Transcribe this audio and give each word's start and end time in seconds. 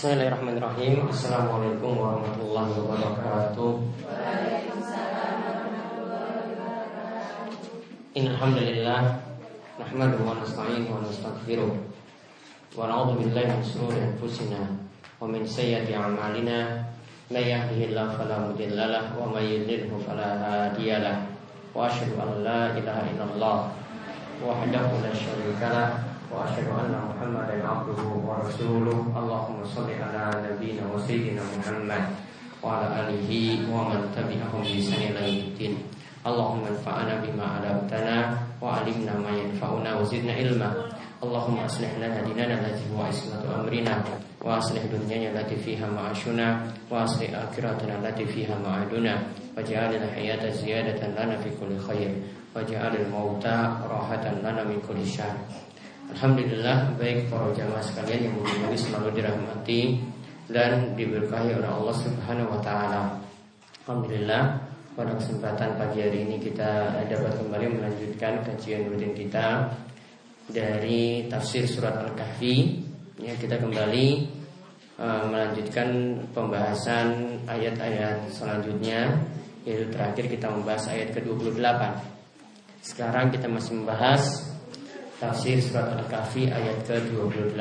Bismillahirrahmanirrahim. 0.00 1.12
Assalamualaikum 1.12 1.92
warahmatullahi 1.92 2.72
wabarakatuh. 2.72 3.72
Innalhamdulillah 8.16 9.00
Nahmadu 9.76 10.24
wa 10.24 10.40
nasta'inu 10.40 10.88
wa 10.88 11.04
nastaghfiruh. 11.04 11.76
Wa 12.80 12.88
na'udhu 12.88 13.28
billahi 13.28 13.52
min 13.52 13.60
sururi 13.60 14.00
anfusina 14.00 14.72
Wa 15.20 15.28
min 15.28 15.44
sayyati 15.44 15.92
a'malina. 15.92 16.80
Man 17.28 17.44
yahdihillahu 17.44 18.16
fala 18.16 18.48
mudhillalah 18.48 19.12
Wa 19.20 19.28
man 19.28 19.44
yudlilhu 19.44 20.00
fala 20.00 20.40
hadiyalah 20.72 21.28
Wa 21.76 21.92
ashhadu 21.92 22.16
an 22.16 22.40
la 22.40 22.72
ilaha 22.72 23.04
illallah 23.04 23.68
Wahdahu 24.40 25.04
la 25.04 25.12
syarika 25.12 26.08
وأشهد 26.30 26.68
أن 26.70 26.94
محمدا 27.10 27.56
عبده 27.68 28.02
ورسوله. 28.28 28.98
اللهم 29.20 29.58
صل 29.64 29.90
على 29.90 30.22
نبينا 30.46 30.84
وسيدنا 30.94 31.42
محمد 31.58 32.04
وعلى 32.62 32.86
آله 33.00 33.30
ومن 33.74 34.00
تبعهم 34.16 34.60
بإحسان 34.62 35.02
إلى 35.10 35.20
يوم 35.26 35.44
الدين. 35.50 35.74
اللهم 36.26 36.62
انفعنا 36.72 37.14
بما 37.24 37.46
علمتنا 37.54 38.16
وعلمنا 38.62 39.14
ما 39.24 39.32
ينفعنا 39.42 39.90
وزدنا 39.98 40.32
علما. 40.32 40.70
اللهم 41.24 41.56
أصلح 41.58 41.90
لنا 41.98 42.22
ديننا 42.22 42.54
التي 42.60 42.84
هو 42.92 43.02
عصمة 43.02 43.42
أمرنا. 43.60 43.94
وأصلح 44.44 44.82
دنيانا 44.86 45.40
التي 45.40 45.56
فيها 45.56 45.86
معاشنا. 45.90 46.46
وأصلح 46.90 47.28
آخرتنا 47.34 47.94
التي 48.00 48.24
فيها 48.24 48.54
معادنا. 48.64 49.14
واجعل 49.56 49.92
الحياة 49.94 50.44
زيادة 50.48 51.00
لنا 51.16 51.36
في 51.42 51.50
كل 51.60 51.72
خير. 51.88 52.10
واجعل 52.56 52.92
الموت 52.96 53.46
راحة 53.92 54.24
لنا 54.44 54.62
من 54.64 54.78
كل 54.88 55.00
شر. 55.06 55.34
Alhamdulillah 56.10 56.98
baik 56.98 57.30
para 57.30 57.54
jamaah 57.54 57.78
sekalian 57.86 58.26
yang 58.26 58.34
mulia 58.34 58.74
selalu 58.74 59.14
dirahmati 59.14 60.02
dan 60.50 60.98
diberkahi 60.98 61.54
oleh 61.54 61.70
Allah 61.70 61.94
Subhanahu 61.94 62.50
wa 62.50 62.60
taala. 62.60 63.02
Alhamdulillah 63.86 64.58
pada 64.98 65.14
kesempatan 65.14 65.78
pagi 65.78 66.02
hari 66.02 66.26
ini 66.26 66.42
kita 66.42 66.98
dapat 67.06 67.38
kembali 67.38 67.78
melanjutkan 67.78 68.42
kajian 68.42 68.90
rutin 68.90 69.14
kita 69.14 69.70
dari 70.50 71.30
tafsir 71.30 71.62
surat 71.70 71.94
Al-Kahfi. 71.94 72.82
Ya, 73.22 73.38
kita 73.38 73.62
kembali 73.62 74.26
uh, 74.98 75.30
melanjutkan 75.30 76.18
pembahasan 76.34 77.38
ayat-ayat 77.46 78.26
selanjutnya 78.34 79.14
yaitu 79.62 79.86
terakhir 79.94 80.26
kita 80.26 80.50
membahas 80.50 80.90
ayat 80.90 81.14
ke-28. 81.14 81.80
Sekarang 82.82 83.30
kita 83.30 83.46
masih 83.46 83.78
membahas 83.78 84.49
Tafsir 85.20 85.60
surat 85.60 85.84
Al-Kahfi 86.00 86.48
ayat 86.48 86.80
ke-28. 86.88 87.60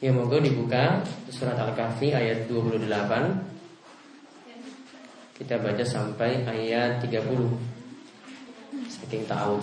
Ya 0.00 0.08
moga 0.12 0.40
dibuka 0.40 1.04
surat 1.28 1.60
Al-Kahfi 1.60 2.12
ayat 2.12 2.48
28 2.48 2.88
Kita 5.36 5.56
baca 5.60 5.84
sampai 5.84 6.44
ayat 6.44 7.00
30 7.00 7.24
Saking 8.88 9.24
tahu 9.24 9.60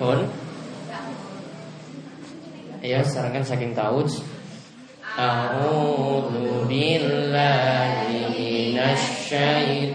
Pun 0.00 0.24
Ya 2.80 3.04
sarankan 3.04 3.44
saking 3.44 3.76
tahu 3.76 4.08
A'udzu 5.20 6.64
billahi 6.64 8.32
minasy 8.32 9.92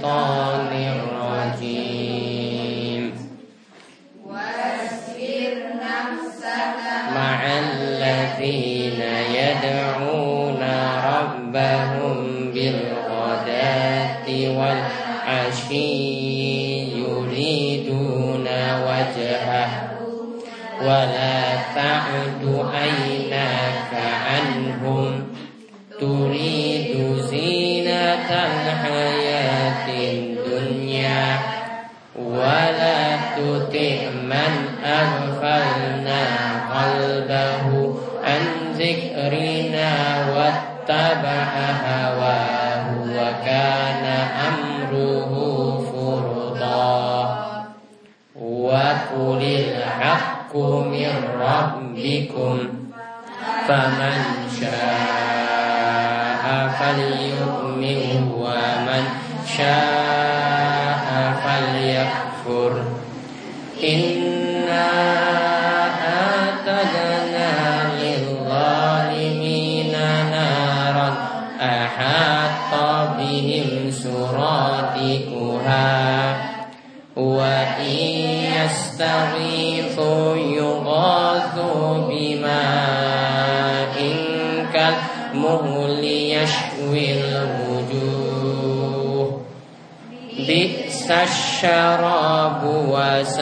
الشراب 91.55 92.62
وساءت 92.91 93.39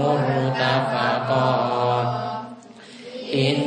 مرتفقا 0.00 1.52
إن 3.34 3.60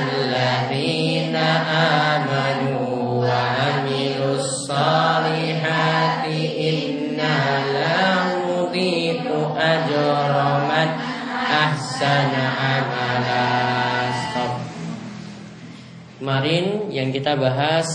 الذين 0.00 1.36
آمنوا 2.12 2.88
وعملوا 3.24 4.34
الصالحات 4.40 6.24
إنا 6.68 7.38
لا 7.76 8.04
نضيع 8.44 9.20
أجر 9.56 10.32
من 10.68 10.88
أحسن 11.64 12.32
عملا 12.60 13.48
Stop. 14.30 14.52
Kemarin 16.20 16.92
yang 16.92 17.08
kita 17.10 17.34
bahas 17.40 17.88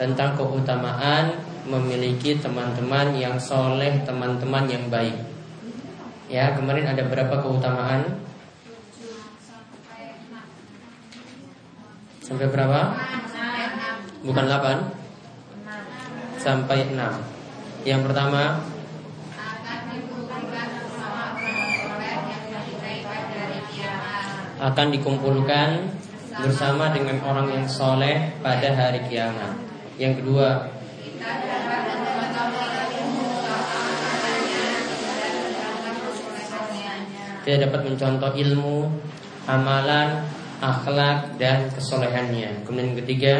tentang 0.00 0.34
keutamaan 0.34 1.47
memiliki 1.65 2.37
teman-teman 2.39 3.15
yang 3.17 3.35
soleh, 3.35 4.03
teman-teman 4.05 4.69
yang 4.69 4.85
baik. 4.87 5.15
Ya, 6.29 6.53
kemarin 6.53 6.85
ada 6.85 7.03
berapa 7.09 7.41
keutamaan? 7.41 8.21
Sampai 12.21 12.45
berapa? 12.53 12.93
Bukan 14.21 14.45
8 14.45 16.37
Sampai 16.37 16.91
6 16.93 16.93
Yang 17.87 18.01
pertama 18.05 18.61
Akan 24.59 24.87
dikumpulkan 24.91 25.89
bersama 26.43 26.91
dengan 26.93 27.17
orang 27.23 27.47
yang 27.49 27.65
soleh 27.65 28.35
pada 28.43 28.75
hari 28.75 29.01
kiamat 29.09 29.55
Yang 29.95 30.21
kedua 30.21 30.78
Kita 37.43 37.65
dapat 37.65 37.81
mencontoh 37.87 38.31
ilmu, 38.35 38.89
amalan, 39.47 40.27
akhlak, 40.59 41.39
dan 41.39 41.71
kesolehannya. 41.71 42.67
Kemudian 42.67 42.93
yang 42.93 42.99
ketiga, 43.05 43.35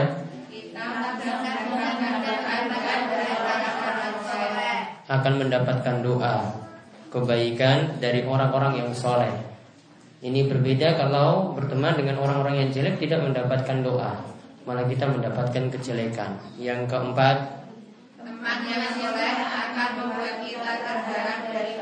akan 5.09 5.33
mendapatkan 5.41 6.05
doa 6.05 6.35
kebaikan 7.09 7.97
dari 7.97 8.21
orang-orang 8.21 8.85
yang 8.85 8.89
soleh. 8.93 9.33
Ini 10.21 10.45
berbeda 10.45 10.99
kalau 11.01 11.57
berteman 11.57 11.97
dengan 11.97 12.21
orang-orang 12.21 12.61
yang 12.61 12.69
jelek 12.69 13.01
tidak 13.01 13.25
mendapatkan 13.25 13.81
doa, 13.81 14.13
malah 14.69 14.85
kita 14.85 15.09
mendapatkan 15.09 15.73
kejelekan. 15.73 16.37
Yang 16.61 16.93
keempat, 16.93 17.65
teman 18.21 18.59
yang 18.69 18.85
soleh 18.93 19.33
akan 19.41 19.89
membuat 19.97 20.45
kita 20.45 20.73
terhalang 20.85 21.41
dari 21.49 21.78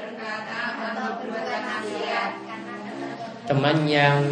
Teman 3.48 3.88
yang 3.88 4.28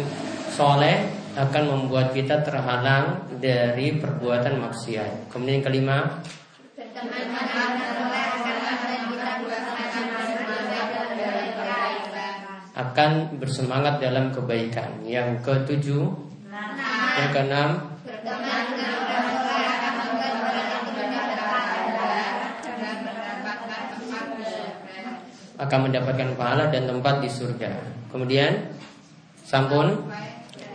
soleh 0.52 1.08
akan 1.36 1.64
membuat 1.64 2.12
kita 2.12 2.44
terhalang 2.44 3.24
dari 3.40 3.96
perbuatan 3.96 4.60
maksiat. 4.60 5.32
Kemudian 5.32 5.60
yang 5.60 5.64
kelima, 5.64 5.96
akan 12.76 13.40
bersemangat 13.40 14.04
dalam 14.04 14.36
kebaikan. 14.36 15.00
Yang 15.08 15.40
ketujuh, 15.48 16.04
yang 17.16 17.30
keenam, 17.32 17.70
akan 25.56 25.78
mendapatkan 25.88 26.28
pahala 26.36 26.68
dan 26.68 26.84
tempat 26.84 27.24
di 27.24 27.32
surga. 27.32 27.72
Kemudian, 28.12 28.75
sampun 29.46 30.10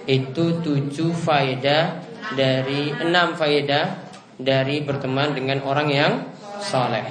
itu 0.08 0.64
tujuh 0.64 1.12
faedah 1.12 2.00
dari 2.40 2.96
enam 2.96 3.36
faedah 3.36 4.00
dari 4.40 4.80
berteman 4.88 5.36
dengan 5.36 5.60
orang 5.68 5.92
yang 5.92 6.14
soleh. 6.64 7.04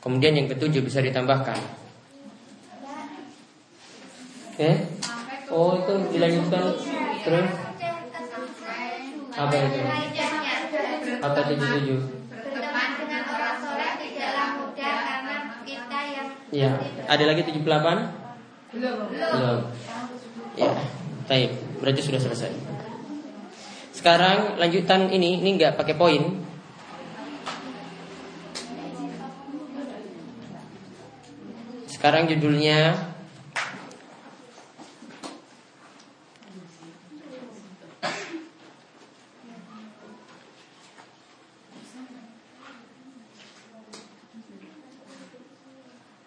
Kemudian 0.00 0.34
yang 0.34 0.48
ketujuh 0.48 0.80
bisa 0.80 1.04
ditambahkan. 1.04 1.60
Oke? 4.52 4.70
Oh 5.52 5.76
itu 5.76 5.94
dilanjutkan 6.16 6.64
terus 7.22 7.48
apa 9.36 9.54
itu? 9.54 9.80
Apa 11.20 11.40
tujuh 11.52 11.68
tujuh? 11.68 12.00
Ya, 16.52 16.68
ada 17.08 17.24
lagi 17.24 17.48
tujuh 17.48 17.64
delapan? 17.64 18.12
Belum. 18.72 19.60
Ya, 20.52 20.72
baik. 21.28 21.50
Berarti 21.80 22.00
sudah 22.04 22.20
selesai. 22.20 22.52
Sekarang 23.96 24.60
lanjutan 24.60 25.08
ini, 25.08 25.40
ini 25.40 25.56
nggak 25.56 25.78
pakai 25.78 25.96
poin. 25.96 26.22
Sekarang 31.88 32.26
judulnya 32.26 32.98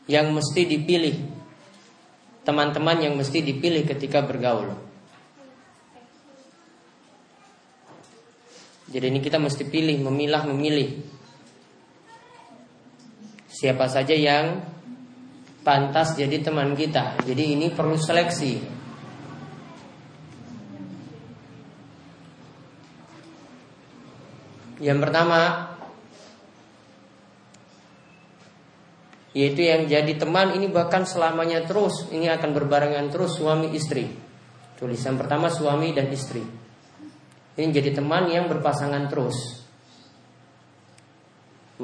yang 0.07 0.31
mesti 0.31 0.63
dipilih 0.63 1.34
teman-teman 2.45 3.01
yang 3.01 3.13
mesti 3.17 3.41
dipilih 3.41 3.83
ketika 3.89 4.21
bergaul. 4.21 4.77
Jadi 8.85 9.11
ini 9.11 9.19
kita 9.19 9.41
mesti 9.41 9.65
pilih, 9.65 9.97
memilah, 10.07 10.45
memilih 10.47 11.03
siapa 13.49 13.89
saja 13.89 14.13
yang 14.13 14.61
pantas 15.65 16.13
jadi 16.13 16.39
teman 16.39 16.77
kita. 16.77 17.17
Jadi 17.25 17.57
ini 17.57 17.73
perlu 17.73 17.97
seleksi. 17.97 18.61
Yang 24.79 24.99
pertama, 25.01 25.74
yaitu 29.35 29.67
yang 29.67 29.83
jadi 29.91 30.15
teman 30.15 30.55
ini 30.55 30.71
bahkan 30.71 31.03
selamanya 31.03 31.67
terus 31.67 32.07
ini 32.15 32.31
akan 32.31 32.55
berbarengan 32.55 33.11
terus 33.11 33.35
suami 33.35 33.67
istri. 33.75 34.07
Tulisan 34.79 35.19
pertama 35.19 35.51
suami 35.51 35.91
dan 35.91 36.07
istri. 36.07 36.39
Ini 37.59 37.67
jadi 37.67 37.91
teman 37.91 38.31
yang 38.31 38.47
berpasangan 38.47 39.11
terus. 39.11 39.59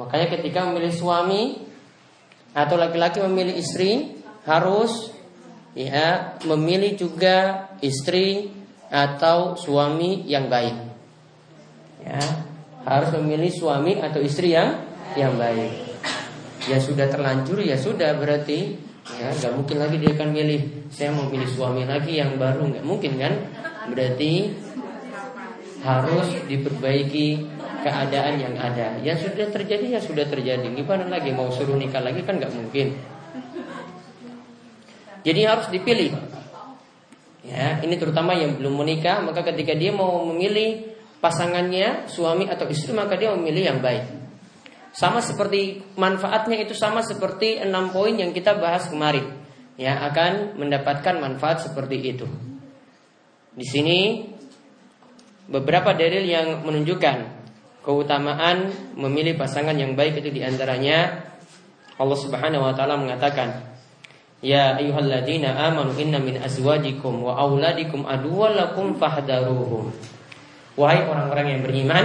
Makanya 0.00 0.32
ketika 0.32 0.64
memilih 0.64 0.96
suami 0.96 1.60
atau 2.56 2.80
laki-laki 2.80 3.20
memilih 3.20 3.60
istri 3.60 4.16
harus 4.48 5.12
ya 5.76 6.40
memilih 6.48 6.96
juga 6.96 7.68
istri 7.84 8.48
atau 8.88 9.60
suami 9.60 10.24
yang 10.24 10.48
baik. 10.48 10.76
Ya 12.00 12.20
harus 12.88 13.12
memilih 13.20 13.52
suami 13.52 14.00
atau 14.00 14.24
istri 14.24 14.56
yang 14.56 14.88
yang 15.12 15.36
baik 15.36 15.91
ya 16.70 16.78
sudah 16.78 17.06
terlanjur 17.10 17.58
ya 17.62 17.74
sudah 17.78 18.14
berarti. 18.18 18.90
Ya 19.18 19.34
nggak 19.34 19.52
mungkin 19.58 19.76
lagi 19.82 19.96
dia 19.98 20.14
akan 20.14 20.30
milih. 20.30 20.60
Saya 20.94 21.10
mau 21.10 21.26
pilih 21.26 21.50
suami 21.50 21.82
lagi 21.82 22.22
yang 22.22 22.38
baru 22.38 22.70
nggak 22.70 22.86
mungkin 22.86 23.18
kan? 23.18 23.34
Berarti 23.90 24.54
harus 25.82 26.28
diperbaiki 26.46 27.26
keadaan 27.82 28.34
yang 28.38 28.54
ada. 28.54 29.02
Yang 29.02 29.26
sudah 29.26 29.50
terjadi 29.50 29.98
ya 29.98 30.00
sudah 30.00 30.22
terjadi. 30.30 30.70
Gimana 30.70 31.10
lagi? 31.10 31.34
Mau 31.34 31.50
suruh 31.50 31.74
nikah 31.74 31.98
lagi 31.98 32.22
kan 32.22 32.38
nggak 32.38 32.54
mungkin. 32.54 32.94
Jadi 35.26 35.40
harus 35.42 35.66
dipilih. 35.66 36.14
Ya 37.42 37.82
ini 37.82 37.98
terutama 37.98 38.38
yang 38.38 38.54
belum 38.54 38.86
menikah 38.86 39.18
maka 39.18 39.42
ketika 39.42 39.74
dia 39.74 39.90
mau 39.90 40.22
memilih 40.30 40.94
pasangannya 41.18 42.06
suami 42.06 42.46
atau 42.46 42.70
istri 42.70 42.94
maka 42.94 43.18
dia 43.18 43.34
memilih 43.34 43.66
yang 43.66 43.78
baik 43.82 44.21
sama 44.92 45.24
seperti 45.24 45.80
manfaatnya 45.96 46.60
itu 46.60 46.76
sama 46.76 47.00
seperti 47.00 47.56
enam 47.64 47.88
poin 47.88 48.12
yang 48.12 48.36
kita 48.36 48.60
bahas 48.60 48.92
kemarin. 48.92 49.40
Ya, 49.80 50.04
akan 50.04 50.60
mendapatkan 50.60 51.16
manfaat 51.16 51.64
seperti 51.64 51.96
itu. 52.12 52.28
Di 53.56 53.64
sini 53.64 54.28
beberapa 55.48 55.96
dalil 55.96 56.28
yang 56.28 56.60
menunjukkan 56.60 57.16
keutamaan 57.82 58.70
memilih 58.94 59.34
pasangan 59.34 59.74
yang 59.74 59.98
baik 59.98 60.22
itu 60.22 60.30
di 60.30 60.44
antaranya 60.44 61.24
Allah 61.98 62.18
Subhanahu 62.18 62.62
wa 62.62 62.72
taala 62.76 62.94
mengatakan 62.94 63.74
Ya 64.42 64.74
ayyuhalladzina 64.74 65.54
amanu 65.54 65.94
inna 65.98 66.18
min 66.18 66.34
azwajikum 66.34 67.22
wa 67.22 67.38
auladikum 67.38 68.02
aduwwalakum 68.06 68.98
fahdaruhum 68.98 69.94
Wahai 70.74 71.06
orang-orang 71.06 71.58
yang 71.58 71.60
beriman 71.62 72.04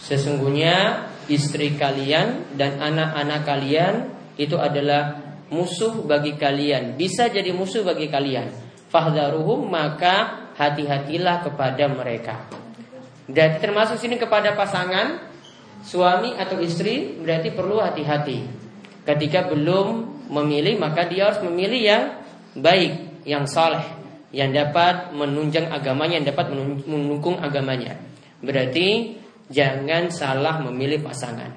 sesungguhnya 0.00 1.08
istri 1.30 1.78
kalian 1.78 2.58
dan 2.58 2.82
anak-anak 2.82 3.40
kalian 3.46 3.94
itu 4.34 4.58
adalah 4.58 5.22
musuh 5.54 6.02
bagi 6.02 6.34
kalian. 6.34 6.98
Bisa 6.98 7.30
jadi 7.30 7.54
musuh 7.54 7.86
bagi 7.86 8.10
kalian. 8.10 8.50
Fahdaruhum 8.90 9.70
maka 9.70 10.50
hati-hatilah 10.58 11.46
kepada 11.46 11.86
mereka. 11.86 12.50
Dan 13.30 13.62
termasuk 13.62 14.02
sini 14.02 14.18
kepada 14.18 14.58
pasangan 14.58 15.22
suami 15.86 16.34
atau 16.34 16.58
istri 16.58 17.14
berarti 17.22 17.54
perlu 17.54 17.78
hati-hati. 17.78 18.42
Ketika 19.06 19.46
belum 19.46 20.18
memilih 20.28 20.82
maka 20.82 21.06
dia 21.06 21.30
harus 21.30 21.38
memilih 21.46 21.80
yang 21.80 22.04
baik, 22.58 23.22
yang 23.22 23.46
saleh, 23.46 23.86
yang 24.34 24.50
dapat 24.50 25.14
menunjang 25.14 25.70
agamanya, 25.70 26.18
yang 26.18 26.28
dapat 26.30 26.50
mendukung 26.86 27.38
agamanya. 27.38 27.98
Berarti 28.42 29.20
jangan 29.50 30.08
salah 30.14 30.62
memilih 30.62 31.02
pasangan. 31.02 31.50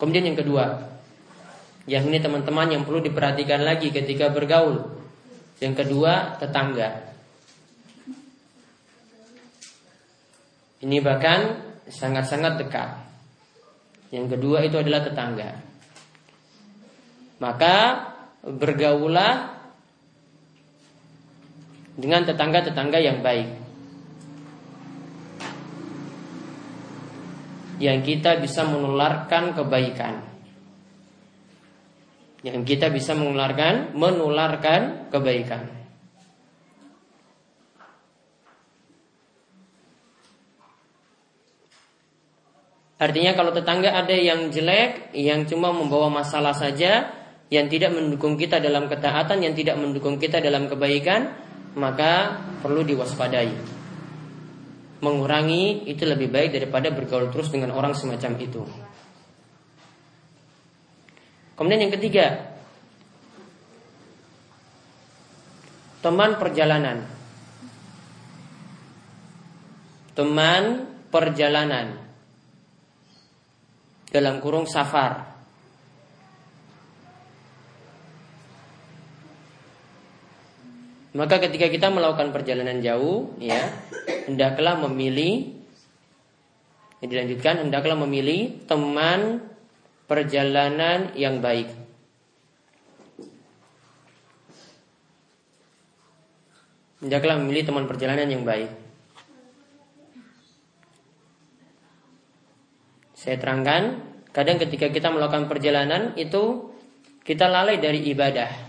Kemudian 0.00 0.32
yang 0.32 0.38
kedua, 0.40 0.64
yang 1.84 2.08
ini 2.08 2.18
teman-teman 2.18 2.72
yang 2.72 2.82
perlu 2.82 3.04
diperhatikan 3.04 3.60
lagi 3.60 3.92
ketika 3.92 4.32
bergaul. 4.32 4.88
Yang 5.60 5.84
kedua, 5.84 6.40
tetangga. 6.40 7.14
Ini 10.84 11.00
bahkan 11.00 11.60
sangat-sangat 11.88 12.60
dekat. 12.60 12.90
Yang 14.12 14.36
kedua 14.36 14.64
itu 14.64 14.76
adalah 14.76 15.00
tetangga. 15.04 15.60
Maka 17.40 17.76
bergaulah 18.44 19.56
dengan 21.96 22.26
tetangga-tetangga 22.28 22.98
yang 23.00 23.24
baik. 23.24 23.63
Yang 27.84 28.00
kita 28.00 28.40
bisa 28.40 28.64
menularkan 28.64 29.52
kebaikan. 29.52 30.24
Yang 32.40 32.64
kita 32.64 32.88
bisa 32.88 33.12
menularkan 33.12 33.92
menularkan 33.92 35.12
kebaikan. 35.12 35.68
Artinya 42.96 43.36
kalau 43.36 43.52
tetangga 43.52 43.92
ada 43.92 44.16
yang 44.16 44.48
jelek, 44.48 45.12
yang 45.12 45.44
cuma 45.44 45.68
membawa 45.76 46.08
masalah 46.08 46.56
saja, 46.56 47.12
yang 47.52 47.68
tidak 47.68 47.92
mendukung 47.92 48.40
kita 48.40 48.64
dalam 48.64 48.88
ketaatan, 48.88 49.44
yang 49.44 49.52
tidak 49.52 49.76
mendukung 49.76 50.16
kita 50.16 50.40
dalam 50.40 50.72
kebaikan, 50.72 51.36
maka 51.76 52.40
perlu 52.64 52.80
diwaspadai. 52.80 53.73
Mengurangi 55.02 55.90
itu 55.90 56.06
lebih 56.06 56.30
baik 56.30 56.54
daripada 56.54 56.94
bergaul 56.94 57.32
terus 57.34 57.50
dengan 57.50 57.74
orang 57.74 57.94
semacam 57.94 58.32
itu. 58.38 58.62
Kemudian 61.54 61.86
yang 61.86 61.94
ketiga, 61.94 62.54
teman 66.02 66.36
perjalanan. 66.38 67.06
Teman 70.14 70.62
perjalanan 71.10 71.98
dalam 74.14 74.38
kurung 74.38 74.70
safar. 74.70 75.33
Maka 81.14 81.38
ketika 81.38 81.70
kita 81.70 81.94
melakukan 81.94 82.34
perjalanan 82.34 82.82
jauh, 82.82 83.38
ya, 83.38 83.70
hendaklah 84.26 84.82
memilih 84.82 85.54
yang 87.04 87.12
dilanjutkan 87.12 87.60
hendaklah 87.60 88.00
memilih 88.00 88.64
teman 88.64 89.44
perjalanan 90.08 91.12
yang 91.12 91.44
baik. 91.44 91.68
Hendaklah 97.04 97.36
memilih 97.44 97.68
teman 97.68 97.84
perjalanan 97.84 98.24
yang 98.24 98.48
baik. 98.48 98.72
Saya 103.12 103.36
terangkan, 103.36 104.00
kadang 104.32 104.56
ketika 104.56 104.88
kita 104.88 105.12
melakukan 105.12 105.44
perjalanan 105.44 106.16
itu 106.16 106.72
kita 107.20 107.52
lalai 107.52 107.76
dari 107.76 108.00
ibadah. 108.08 108.63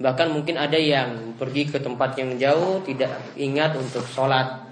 Bahkan 0.00 0.32
mungkin 0.32 0.56
ada 0.56 0.80
yang 0.80 1.36
pergi 1.36 1.68
ke 1.68 1.76
tempat 1.76 2.16
yang 2.16 2.40
jauh 2.40 2.80
tidak 2.88 3.20
ingat 3.36 3.76
untuk 3.76 4.02
sholat. 4.08 4.64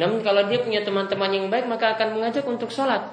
Namun 0.00 0.24
kalau 0.24 0.48
dia 0.48 0.64
punya 0.64 0.80
teman-teman 0.80 1.28
yang 1.28 1.46
baik 1.52 1.68
maka 1.68 1.92
akan 2.00 2.16
mengajak 2.16 2.48
untuk 2.48 2.72
sholat 2.72 3.04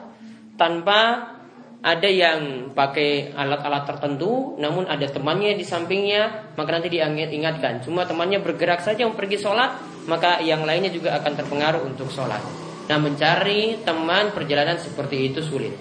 tanpa 0.55 1.36
ada 1.83 2.09
yang 2.09 2.74
pakai 2.74 3.36
alat-alat 3.38 3.86
tertentu, 3.86 4.57
namun 4.57 4.89
ada 4.89 5.05
temannya 5.05 5.53
di 5.53 5.62
sampingnya, 5.62 6.55
maka 6.57 6.74
nanti 6.74 6.89
diingatkan. 6.89 7.86
Cuma 7.86 8.01
temannya 8.07 8.41
bergerak 8.41 8.81
saja 8.81 9.05
mau 9.05 9.13
pergi 9.13 9.38
sholat, 9.38 9.77
maka 10.09 10.41
yang 10.41 10.65
lainnya 10.65 10.89
juga 10.89 11.13
akan 11.21 11.38
terpengaruh 11.38 11.86
untuk 11.86 12.09
sholat. 12.09 12.41
Nah 12.88 12.97
mencari 12.97 13.83
teman 13.83 14.31
perjalanan 14.31 14.79
seperti 14.79 15.29
itu 15.29 15.43
sulit. 15.43 15.75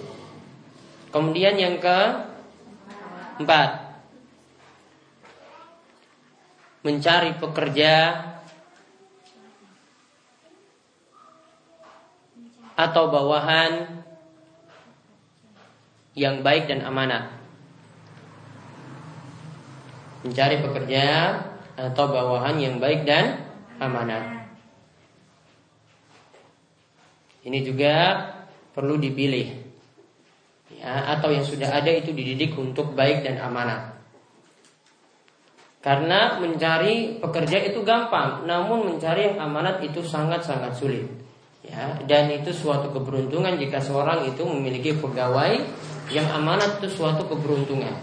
Kemudian 1.14 1.56
yang 1.56 1.78
ke 1.80 1.98
empat, 3.40 3.85
mencari 6.86 7.34
pekerja 7.42 8.22
atau 12.78 13.10
bawahan 13.10 14.04
yang 16.14 16.46
baik 16.46 16.70
dan 16.70 16.86
amanah. 16.86 17.34
Mencari 20.22 20.62
pekerja 20.62 21.04
atau 21.74 22.04
bawahan 22.06 22.56
yang 22.62 22.78
baik 22.78 23.02
dan 23.02 23.42
amanah. 23.82 24.46
Ini 27.42 27.58
juga 27.66 27.94
perlu 28.70 28.94
dipilih. 28.98 29.66
Ya, 30.76 31.14
atau 31.18 31.30
yang 31.34 31.46
sudah 31.46 31.70
ada 31.70 31.90
itu 31.90 32.14
dididik 32.14 32.54
untuk 32.58 32.94
baik 32.94 33.22
dan 33.26 33.38
amanah. 33.42 33.95
Karena 35.86 36.42
mencari 36.42 37.22
pekerja 37.22 37.62
itu 37.62 37.86
gampang, 37.86 38.42
namun 38.42 38.90
mencari 38.90 39.30
yang 39.30 39.38
amanat 39.38 39.78
itu 39.86 40.02
sangat-sangat 40.02 40.74
sulit. 40.74 41.06
Ya, 41.62 41.94
dan 42.10 42.26
itu 42.30 42.50
suatu 42.50 42.90
keberuntungan 42.90 43.54
jika 43.54 43.78
seorang 43.78 44.26
itu 44.26 44.42
memiliki 44.42 44.98
pegawai 44.98 45.62
yang 46.10 46.26
amanat 46.34 46.82
itu 46.82 46.90
suatu 46.90 47.30
keberuntungan. 47.30 47.94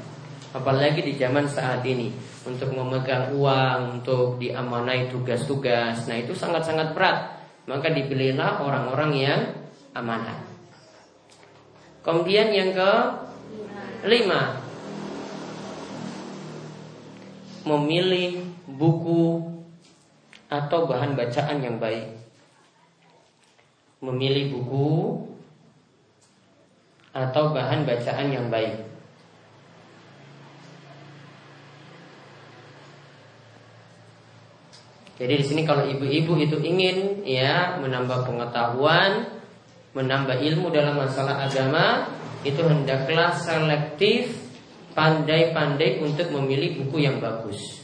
Apalagi 0.56 1.04
di 1.04 1.20
zaman 1.20 1.44
saat 1.44 1.84
ini 1.84 2.08
untuk 2.48 2.72
memegang 2.72 3.36
uang, 3.36 4.00
untuk 4.00 4.40
diamanai 4.40 5.12
tugas-tugas, 5.12 6.08
nah 6.08 6.16
itu 6.16 6.32
sangat-sangat 6.32 6.96
berat 6.96 7.44
maka 7.64 7.88
dipilihlah 7.92 8.60
orang-orang 8.60 9.12
yang 9.16 9.42
amanah. 9.96 10.44
Kemudian 12.04 12.52
yang 12.52 12.76
ke 12.76 12.92
lima, 14.04 14.60
memilih 17.64 18.44
buku 18.68 19.52
atau 20.52 20.86
bahan 20.86 21.16
bacaan 21.16 21.64
yang 21.64 21.80
baik. 21.80 22.20
Memilih 24.04 24.52
buku 24.52 25.24
atau 27.16 27.56
bahan 27.56 27.88
bacaan 27.88 28.28
yang 28.30 28.48
baik. 28.52 28.94
Jadi 35.24 35.34
di 35.40 35.46
sini 35.46 35.62
kalau 35.64 35.88
ibu-ibu 35.88 36.36
itu 36.36 36.60
ingin 36.60 37.24
ya 37.24 37.80
menambah 37.80 38.28
pengetahuan, 38.28 39.30
menambah 39.96 40.42
ilmu 40.42 40.68
dalam 40.74 41.00
masalah 41.00 41.48
agama, 41.48 42.12
itu 42.44 42.60
hendaklah 42.60 43.32
selektif, 43.32 44.43
pandai-pandai 44.94 46.02
untuk 46.02 46.30
memilih 46.34 46.82
buku 46.86 47.06
yang 47.06 47.18
bagus. 47.18 47.84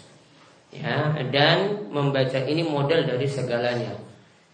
Ya, 0.69 1.17
dan 1.33 1.89
membaca 1.89 2.37
ini 2.45 2.61
modal 2.61 3.09
dari 3.09 3.25
segalanya. 3.25 3.97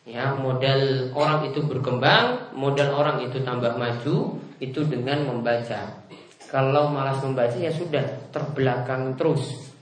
Ya, 0.07 0.31
modal 0.31 1.11
orang 1.11 1.51
itu 1.51 1.59
berkembang, 1.67 2.55
modal 2.55 2.95
orang 2.95 3.19
itu 3.27 3.43
tambah 3.43 3.75
maju 3.75 4.39
itu 4.63 4.81
dengan 4.87 5.27
membaca. 5.27 6.07
Kalau 6.47 6.87
malas 6.87 7.19
membaca 7.19 7.57
ya 7.59 7.73
sudah 7.73 8.31
terbelakang 8.31 9.19
terus. 9.19 9.75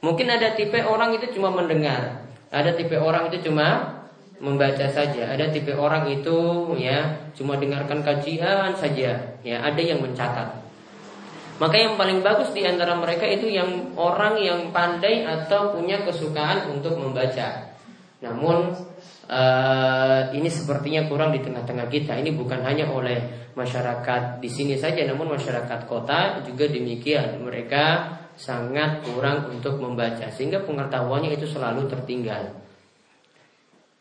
Mungkin 0.00 0.32
ada 0.32 0.56
tipe 0.56 0.80
orang 0.80 1.12
itu 1.20 1.36
cuma 1.36 1.52
mendengar, 1.52 2.24
ada 2.48 2.72
tipe 2.72 2.96
orang 2.96 3.28
itu 3.28 3.50
cuma 3.50 4.00
membaca 4.40 4.86
saja. 4.88 5.36
Ada 5.36 5.52
tipe 5.52 5.76
orang 5.76 6.08
itu 6.08 6.70
ya 6.80 7.28
cuma 7.36 7.60
dengarkan 7.60 8.00
kajian 8.00 8.72
saja. 8.72 9.36
Ya 9.44 9.56
ada 9.60 9.82
yang 9.82 10.00
mencatat. 10.00 10.63
Maka 11.54 11.76
yang 11.78 11.94
paling 11.94 12.18
bagus 12.18 12.50
di 12.50 12.66
antara 12.66 12.98
mereka 12.98 13.30
itu 13.30 13.46
yang 13.46 13.94
orang 13.94 14.42
yang 14.42 14.74
pandai 14.74 15.22
atau 15.22 15.70
punya 15.70 16.02
kesukaan 16.02 16.66
untuk 16.74 16.98
membaca. 16.98 17.78
Namun 18.18 18.74
uh, 19.30 20.20
ini 20.34 20.50
sepertinya 20.50 21.06
kurang 21.06 21.30
di 21.30 21.38
tengah-tengah 21.44 21.86
kita. 21.86 22.18
Ini 22.18 22.34
bukan 22.34 22.58
hanya 22.66 22.90
oleh 22.90 23.50
masyarakat 23.54 24.42
di 24.42 24.50
sini 24.50 24.74
saja, 24.74 25.06
namun 25.06 25.30
masyarakat 25.38 25.86
kota 25.86 26.42
juga 26.42 26.66
demikian. 26.66 27.38
Mereka 27.46 27.84
sangat 28.34 29.06
kurang 29.06 29.54
untuk 29.54 29.78
membaca 29.78 30.26
sehingga 30.34 30.58
pengetahuannya 30.66 31.38
itu 31.38 31.46
selalu 31.46 31.86
tertinggal. 31.86 32.50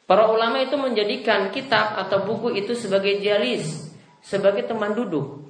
Para 0.09 0.25
ulama 0.25 0.57
itu 0.59 0.73
menjadikan 0.75 1.53
kitab 1.53 1.95
atau 1.95 2.25
buku 2.25 2.57
itu 2.57 2.73
sebagai 2.73 3.21
jalis, 3.21 3.93
sebagai 4.25 4.65
teman 4.65 4.97
duduk. 4.97 5.42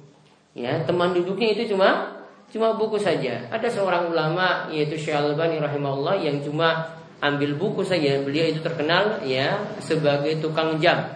Ya, 0.54 0.78
teman 0.86 1.10
duduknya 1.10 1.50
itu 1.50 1.74
cuma 1.74 2.14
cuma 2.54 2.78
buku 2.78 2.94
saja. 2.94 3.42
Ada 3.50 3.66
seorang 3.66 4.14
ulama 4.14 4.70
yaitu 4.70 4.94
Syekh 4.94 5.18
Al-Albani 5.18 5.58
rahimahullah 5.58 6.14
yang 6.22 6.38
cuma 6.38 6.94
ambil 7.18 7.58
buku 7.58 7.82
saja. 7.82 8.22
Beliau 8.22 8.46
itu 8.46 8.62
terkenal 8.62 9.18
ya 9.26 9.58
sebagai 9.82 10.38
tukang 10.38 10.78
jam. 10.78 11.10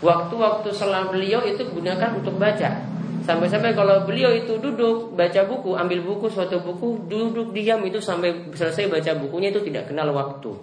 Waktu-waktu 0.00 0.72
selang 0.72 1.12
beliau 1.12 1.44
itu 1.44 1.68
gunakan 1.68 2.16
untuk 2.16 2.40
baca. 2.40 2.96
Sampai-sampai 3.26 3.74
kalau 3.74 4.06
beliau 4.06 4.30
itu 4.30 4.56
duduk 4.56 5.18
baca 5.18 5.40
buku, 5.50 5.74
ambil 5.74 5.98
buku 6.04 6.30
suatu 6.30 6.62
buku, 6.62 7.10
duduk 7.10 7.50
diam 7.50 7.82
itu 7.82 7.98
sampai 7.98 8.54
selesai 8.54 8.86
baca 8.86 9.18
bukunya 9.18 9.50
itu 9.50 9.60
tidak 9.66 9.90
kenal 9.90 10.14
waktu. 10.14 10.54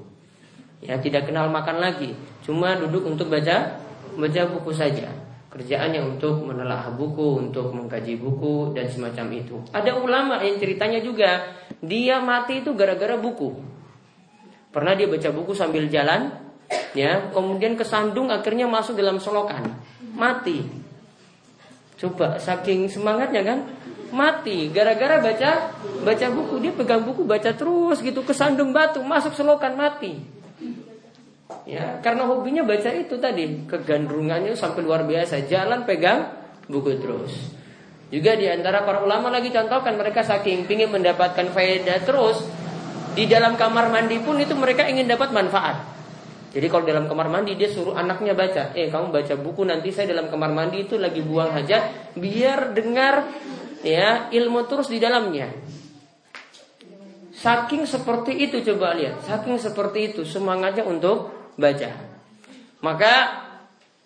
Ya, 0.80 0.96
tidak 0.98 1.28
kenal 1.28 1.52
makan 1.52 1.78
lagi. 1.84 2.16
Cuma 2.42 2.80
duduk 2.80 3.06
untuk 3.06 3.28
baca 3.30 3.78
baca 4.16 4.42
buku 4.50 4.72
saja. 4.72 5.12
Kerjaannya 5.54 6.02
untuk 6.18 6.50
menelaah 6.50 6.90
buku, 6.98 7.38
untuk 7.38 7.70
mengkaji 7.78 8.18
buku 8.18 8.74
dan 8.74 8.90
semacam 8.90 9.38
itu. 9.38 9.62
Ada 9.70 10.02
ulama 10.02 10.42
yang 10.42 10.58
ceritanya 10.58 10.98
juga 10.98 11.46
dia 11.78 12.18
mati 12.18 12.66
itu 12.66 12.74
gara-gara 12.74 13.14
buku. 13.22 13.54
Pernah 14.74 14.98
dia 14.98 15.06
baca 15.06 15.30
buku 15.30 15.54
sambil 15.54 15.86
jalan, 15.94 16.34
ya, 16.98 17.30
kemudian 17.30 17.78
kesandung 17.78 18.34
akhirnya 18.34 18.66
masuk 18.66 18.98
dalam 18.98 19.22
solokan, 19.22 19.78
mati. 20.18 20.66
Coba 22.02 22.42
saking 22.42 22.90
semangatnya 22.90 23.46
kan 23.46 23.60
mati 24.10 24.74
gara-gara 24.74 25.22
baca 25.22 25.74
baca 26.06 26.26
buku 26.30 26.62
dia 26.62 26.74
pegang 26.74 27.02
buku 27.02 27.26
baca 27.26 27.50
terus 27.50 27.98
gitu 28.02 28.22
kesandung 28.22 28.74
batu 28.74 29.06
masuk 29.06 29.38
selokan 29.38 29.78
mati. 29.78 30.18
Ya, 31.64 32.04
karena 32.04 32.28
hobinya 32.28 32.68
baca 32.68 32.92
itu 32.92 33.16
tadi, 33.24 33.64
kegandrungannya 33.68 34.52
sampai 34.52 34.84
luar 34.84 35.08
biasa. 35.08 35.48
Jalan 35.48 35.88
pegang 35.88 36.28
buku 36.68 37.00
terus. 37.00 37.34
Juga 38.14 38.38
di 38.38 38.46
antara 38.46 38.86
para 38.86 39.02
ulama 39.02 39.34
lagi 39.34 39.50
contohkan 39.50 39.98
mereka 39.98 40.22
saking 40.22 40.70
ingin 40.70 40.94
mendapatkan 40.94 41.50
faedah 41.50 41.98
terus 42.06 42.46
di 43.18 43.26
dalam 43.26 43.58
kamar 43.58 43.90
mandi 43.90 44.22
pun 44.22 44.38
itu 44.38 44.54
mereka 44.54 44.86
ingin 44.86 45.10
dapat 45.10 45.34
manfaat. 45.34 45.82
Jadi 46.54 46.70
kalau 46.70 46.86
dalam 46.86 47.10
kamar 47.10 47.34
mandi 47.34 47.58
dia 47.58 47.66
suruh 47.66 47.98
anaknya 47.98 48.38
baca, 48.38 48.78
eh 48.78 48.86
kamu 48.86 49.10
baca 49.10 49.34
buku 49.42 49.66
nanti 49.66 49.90
saya 49.90 50.14
dalam 50.14 50.30
kamar 50.30 50.54
mandi 50.54 50.86
itu 50.86 51.02
lagi 51.02 51.26
buang 51.26 51.50
hajat 51.50 52.14
biar 52.14 52.78
dengar 52.78 53.26
ya 53.82 54.30
ilmu 54.30 54.70
terus 54.70 54.94
di 54.94 55.02
dalamnya. 55.02 55.50
Saking 57.34 57.90
seperti 57.90 58.38
itu 58.46 58.62
coba 58.62 58.94
lihat, 58.94 59.26
saking 59.26 59.58
seperti 59.58 60.14
itu 60.14 60.22
semangatnya 60.22 60.86
untuk 60.86 61.43
baca. 61.58 61.90
Maka 62.84 63.14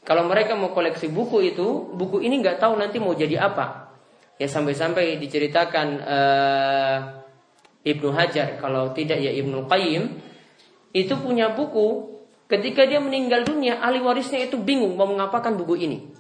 kalau 0.08 0.24
mereka 0.24 0.56
mau 0.56 0.72
koleksi 0.72 1.12
buku 1.12 1.52
itu, 1.52 1.92
buku 1.92 2.24
ini 2.24 2.40
nggak 2.40 2.64
tahu 2.64 2.80
nanti 2.80 2.96
mau 2.96 3.12
jadi 3.12 3.44
apa. 3.44 3.92
Ya 4.40 4.48
sampai-sampai 4.48 5.20
diceritakan 5.20 5.88
uh, 6.00 6.98
Ibnu 7.84 8.16
Hajar, 8.16 8.56
kalau 8.64 8.96
tidak 8.96 9.20
ya 9.20 9.36
Ibnu 9.36 9.68
Qayyim, 9.68 10.04
itu 10.96 11.14
punya 11.20 11.52
buku. 11.52 12.16
Ketika 12.48 12.88
dia 12.88 13.04
meninggal 13.04 13.44
dunia, 13.44 13.84
ahli 13.84 14.00
warisnya 14.00 14.40
itu 14.40 14.56
bingung 14.56 14.96
mau 14.96 15.12
mengapakan 15.12 15.60
buku 15.60 15.76
ini. 15.84 16.16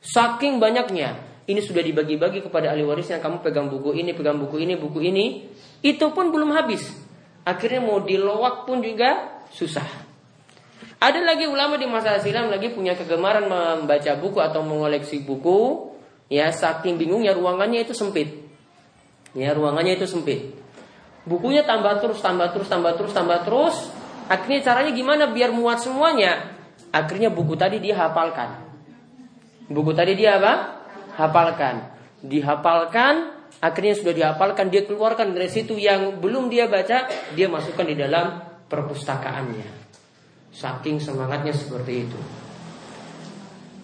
Saking 0.00 0.56
banyaknya, 0.56 1.20
ini 1.44 1.60
sudah 1.60 1.84
dibagi-bagi 1.84 2.40
kepada 2.40 2.72
ahli 2.72 2.80
warisnya. 2.80 3.20
Kamu 3.20 3.44
pegang 3.44 3.68
buku 3.68 3.92
ini, 3.92 4.16
pegang 4.16 4.40
buku 4.40 4.64
ini, 4.64 4.80
buku 4.80 5.04
ini. 5.04 5.52
Itu 5.84 6.16
pun 6.16 6.32
belum 6.32 6.56
habis. 6.56 6.88
Akhirnya 7.44 7.84
mau 7.84 8.00
dilowak 8.00 8.64
pun 8.64 8.80
juga 8.80 9.44
susah. 9.52 10.07
Ada 10.98 11.22
lagi 11.22 11.46
ulama 11.46 11.78
di 11.78 11.86
masa 11.86 12.18
silam 12.18 12.50
lagi 12.50 12.74
punya 12.74 12.98
kegemaran 12.98 13.46
membaca 13.46 14.18
buku 14.18 14.42
atau 14.42 14.66
mengoleksi 14.66 15.22
buku. 15.22 15.94
Ya, 16.26 16.50
saking 16.50 16.98
bingungnya 16.98 17.32
ruangannya 17.32 17.86
itu 17.86 17.94
sempit. 17.94 18.34
Ya, 19.32 19.54
ruangannya 19.54 19.94
itu 19.94 20.10
sempit. 20.10 20.58
Bukunya 21.22 21.62
tambah 21.62 22.02
terus, 22.02 22.18
tambah 22.18 22.50
terus, 22.50 22.66
tambah 22.66 22.98
terus, 22.98 23.12
tambah 23.14 23.38
terus. 23.46 23.76
Akhirnya 24.26 24.60
caranya 24.60 24.92
gimana 24.92 25.24
biar 25.30 25.54
muat 25.54 25.80
semuanya? 25.80 26.52
Akhirnya 26.90 27.30
buku 27.30 27.54
tadi 27.54 27.78
dia 27.78 27.94
hafalkan. 27.96 28.66
Buku 29.70 29.94
tadi 29.94 30.18
dia 30.18 30.36
apa? 30.42 30.82
Hafalkan. 31.14 31.94
Dihafalkan, 32.26 33.38
akhirnya 33.62 33.94
sudah 33.94 34.12
dihafalkan, 34.12 34.66
dia 34.68 34.82
keluarkan 34.82 35.30
dari 35.30 35.46
situ 35.46 35.78
yang 35.78 36.18
belum 36.18 36.50
dia 36.50 36.66
baca, 36.66 37.06
dia 37.38 37.46
masukkan 37.46 37.86
di 37.86 37.94
dalam 37.94 38.42
perpustakaannya. 38.66 39.77
Saking 40.48 40.98
semangatnya 40.98 41.52
seperti 41.52 42.08
itu. 42.08 42.18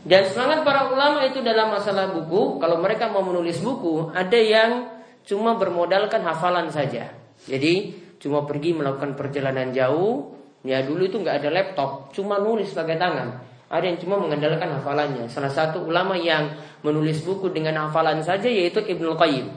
Dan 0.05 0.29
semangat 0.29 0.69
para 0.69 0.93
ulama 0.93 1.25
itu 1.25 1.41
dalam 1.41 1.73
masalah 1.73 2.13
buku, 2.13 2.61
kalau 2.61 2.77
mereka 2.77 3.09
mau 3.09 3.25
menulis 3.25 3.57
buku, 3.65 4.13
ada 4.13 4.37
yang 4.37 4.93
cuma 5.25 5.57
bermodalkan 5.57 6.21
hafalan 6.21 6.69
saja. 6.69 7.09
Jadi 7.49 7.97
cuma 8.21 8.45
pergi 8.45 8.77
melakukan 8.77 9.17
perjalanan 9.17 9.73
jauh, 9.73 10.37
ya 10.61 10.85
dulu 10.85 11.09
itu 11.09 11.17
nggak 11.25 11.41
ada 11.41 11.49
laptop, 11.49 12.13
cuma 12.13 12.37
nulis 12.37 12.69
pakai 12.77 13.01
tangan. 13.01 13.29
Ada 13.73 13.85
yang 13.89 13.99
cuma 14.05 14.21
mengandalkan 14.21 14.77
hafalannya. 14.77 15.25
Salah 15.33 15.49
satu 15.49 15.89
ulama 15.89 16.21
yang 16.21 16.53
menulis 16.85 17.25
buku 17.25 17.49
dengan 17.49 17.89
hafalan 17.89 18.21
saja 18.21 18.45
yaitu 18.45 18.85
Ibnu 18.85 19.17
Qayyim. 19.17 19.49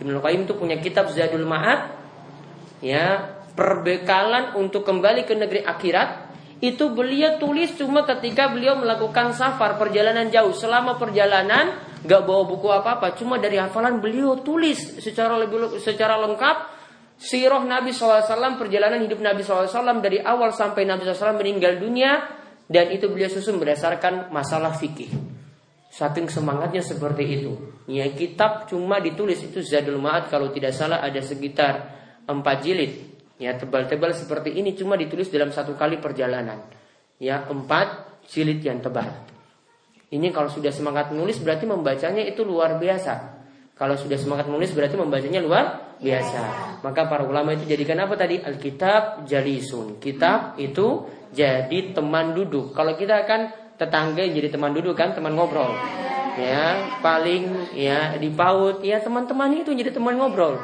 Ibnu 0.00 0.18
Qayyim 0.24 0.48
itu 0.48 0.56
punya 0.56 0.80
kitab 0.80 1.12
Zadul 1.12 1.44
Ma'ad, 1.44 1.92
ya 2.80 3.36
perbekalan 3.52 4.56
untuk 4.56 4.88
kembali 4.88 5.28
ke 5.28 5.36
negeri 5.36 5.64
akhirat 5.64 6.25
itu 6.66 6.90
beliau 6.90 7.38
tulis 7.38 7.78
cuma 7.78 8.02
ketika 8.02 8.50
beliau 8.50 8.74
melakukan 8.74 9.30
safar 9.30 9.78
perjalanan 9.78 10.26
jauh. 10.26 10.50
Selama 10.50 10.98
perjalanan 10.98 11.78
gak 12.02 12.22
bawa 12.26 12.42
buku 12.46 12.68
apa 12.70 12.98
apa 12.98 13.14
cuma 13.14 13.38
dari 13.38 13.58
hafalan 13.58 14.02
beliau 14.02 14.42
tulis 14.42 14.98
secara 14.98 15.38
lebih 15.38 15.78
secara 15.78 16.18
lengkap 16.22 16.56
sirah 17.16 17.62
Nabi 17.64 17.90
SAW 17.90 18.60
perjalanan 18.60 19.00
hidup 19.02 19.18
Nabi 19.18 19.42
SAW 19.42 20.02
dari 20.02 20.20
awal 20.20 20.52
sampai 20.52 20.84
Nabi 20.84 21.08
SAW 21.08 21.38
meninggal 21.38 21.80
dunia 21.80 22.20
dan 22.66 22.90
itu 22.90 23.06
beliau 23.06 23.30
susun 23.30 23.62
berdasarkan 23.62 24.34
masalah 24.34 24.74
fikih. 24.74 25.10
Saking 25.86 26.28
semangatnya 26.28 26.84
seperti 26.84 27.24
itu. 27.24 27.56
Ya 27.88 28.04
kitab 28.12 28.68
cuma 28.68 29.00
ditulis 29.00 29.40
itu 29.40 29.64
Zadul 29.64 30.02
Ma'ad 30.02 30.28
kalau 30.28 30.52
tidak 30.52 30.76
salah 30.76 31.00
ada 31.00 31.22
sekitar 31.22 31.94
empat 32.26 32.56
jilid 32.60 33.15
Ya 33.36 33.52
tebal-tebal 33.56 34.16
seperti 34.16 34.56
ini 34.56 34.72
cuma 34.72 34.96
ditulis 34.96 35.28
dalam 35.28 35.52
satu 35.52 35.76
kali 35.76 36.00
perjalanan. 36.00 36.64
Ya 37.20 37.44
empat 37.44 38.20
jilid 38.32 38.64
yang 38.64 38.80
tebal. 38.80 39.08
Ini 40.08 40.32
kalau 40.32 40.48
sudah 40.48 40.70
semangat 40.72 41.12
menulis 41.12 41.42
berarti 41.42 41.66
membacanya 41.68 42.22
itu 42.24 42.46
luar 42.46 42.80
biasa. 42.80 43.36
Kalau 43.76 43.92
sudah 43.92 44.16
semangat 44.16 44.48
menulis 44.48 44.72
berarti 44.72 44.96
membacanya 44.96 45.44
luar 45.44 45.64
biasa. 46.00 46.42
Maka 46.80 47.08
para 47.12 47.28
ulama 47.28 47.52
itu 47.52 47.68
jadikan 47.68 48.00
apa 48.00 48.16
tadi? 48.16 48.40
Alkitab 48.40 49.28
jalisun. 49.28 50.00
Kitab 50.00 50.56
itu 50.56 51.04
jadi 51.36 51.92
teman 51.92 52.32
duduk. 52.32 52.72
Kalau 52.72 52.96
kita 52.96 53.28
kan 53.28 53.52
tetangga 53.76 54.24
yang 54.24 54.32
jadi 54.32 54.48
teman 54.48 54.72
duduk 54.72 54.96
kan 54.96 55.12
teman 55.12 55.36
ngobrol. 55.36 55.76
Ya, 56.36 56.96
paling 57.00 57.72
ya 57.72 58.16
di 58.20 58.28
paut 58.28 58.84
ya 58.84 59.00
teman-teman 59.00 59.60
itu 59.60 59.72
jadi 59.72 59.92
teman 59.92 60.16
ngobrol. 60.20 60.60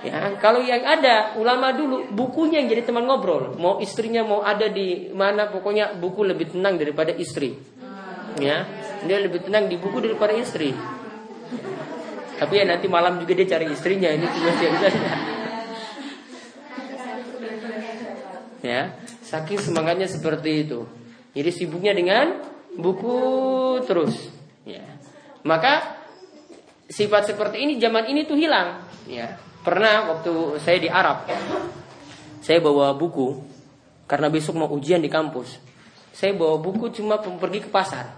Ya, 0.00 0.32
kalau 0.40 0.64
yang 0.64 0.80
ada 0.80 1.36
ulama 1.36 1.76
dulu 1.76 2.08
bukunya 2.16 2.64
yang 2.64 2.72
jadi 2.72 2.88
teman 2.88 3.04
ngobrol. 3.04 3.52
Mau 3.60 3.84
istrinya 3.84 4.24
mau 4.24 4.40
ada 4.40 4.64
di 4.72 5.12
mana 5.12 5.52
pokoknya 5.52 5.92
buku 6.00 6.24
lebih 6.24 6.56
tenang 6.56 6.80
daripada 6.80 7.12
istri. 7.12 7.60
Ya, 8.40 8.64
dia 9.04 9.18
lebih 9.20 9.44
tenang 9.44 9.68
di 9.68 9.76
buku 9.76 10.00
daripada 10.00 10.32
istri. 10.32 10.72
Tapi 12.40 12.52
ya 12.56 12.64
nanti 12.64 12.88
malam 12.88 13.20
juga 13.20 13.36
dia 13.36 13.44
cari 13.52 13.68
istrinya 13.68 14.08
ini 14.08 14.24
cuma 14.24 14.50
dia 14.56 14.70
Ya, 18.60 18.80
saking 19.24 19.60
semangatnya 19.60 20.08
seperti 20.08 20.64
itu. 20.64 20.88
Jadi 21.36 21.50
sibuknya 21.52 21.92
dengan 21.92 22.40
buku 22.76 23.16
terus. 23.84 24.16
Ya. 24.64 24.84
Maka 25.44 26.00
sifat 26.88 27.32
seperti 27.32 27.64
ini 27.68 27.76
zaman 27.76 28.08
ini 28.08 28.24
tuh 28.24 28.36
hilang. 28.36 28.84
Ya, 29.08 29.40
Pernah 29.60 30.16
waktu 30.16 30.56
saya 30.56 30.78
di 30.80 30.88
Arab, 30.88 31.28
saya 32.40 32.58
bawa 32.64 32.96
buku 32.96 33.44
karena 34.08 34.32
besok 34.32 34.56
mau 34.56 34.72
ujian 34.72 35.04
di 35.04 35.12
kampus. 35.12 35.60
Saya 36.16 36.32
bawa 36.32 36.56
buku 36.56 36.88
cuma 36.96 37.20
pergi 37.20 37.60
ke 37.60 37.68
pasar. 37.68 38.08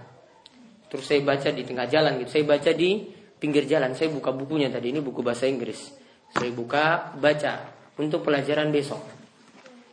Terus 0.87 1.03
saya 1.03 1.19
baca 1.19 1.51
di 1.51 1.67
tengah 1.67 1.83
jalan 1.91 2.23
gitu. 2.23 2.39
Saya 2.39 2.43
baca 2.47 2.71
di 2.71 3.11
pinggir 3.43 3.67
jalan. 3.67 3.91
Saya 3.91 4.07
buka 4.07 4.31
bukunya 4.31 4.71
tadi 4.71 4.95
ini 4.95 5.03
buku 5.03 5.19
bahasa 5.19 5.43
Inggris. 5.43 5.91
Saya 6.31 6.47
buka 6.55 7.11
baca 7.19 7.75
untuk 7.99 8.23
pelajaran 8.23 8.71
besok. 8.71 9.03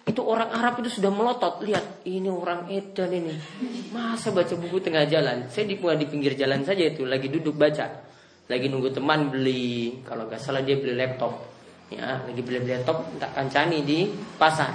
Itu 0.07 0.23
orang 0.23 0.55
Arab 0.55 0.87
itu 0.87 1.03
sudah 1.03 1.11
melotot. 1.11 1.67
Lihat, 1.67 2.07
ini 2.07 2.31
orang 2.31 2.71
edan 2.71 3.11
ini. 3.11 3.35
Masa 3.91 4.31
baca 4.31 4.55
buku 4.55 4.79
tengah 4.79 5.03
jalan? 5.11 5.51
Saya 5.51 5.67
di, 5.67 5.75
di 5.75 6.07
pinggir 6.07 6.39
jalan 6.39 6.63
saja 6.63 6.87
itu, 6.87 7.03
lagi 7.03 7.27
duduk 7.27 7.59
baca 7.59 8.10
lagi 8.51 8.67
nunggu 8.67 8.91
teman 8.91 9.31
beli. 9.31 10.03
Kalau 10.03 10.27
nggak 10.27 10.43
salah 10.43 10.67
dia 10.67 10.75
beli 10.75 10.99
laptop. 10.99 11.39
Ya 11.95 12.19
lagi 12.27 12.43
beli 12.43 12.67
laptop 12.67 13.07
tak 13.23 13.31
kancani 13.39 13.87
di 13.87 14.11
pasar. 14.35 14.75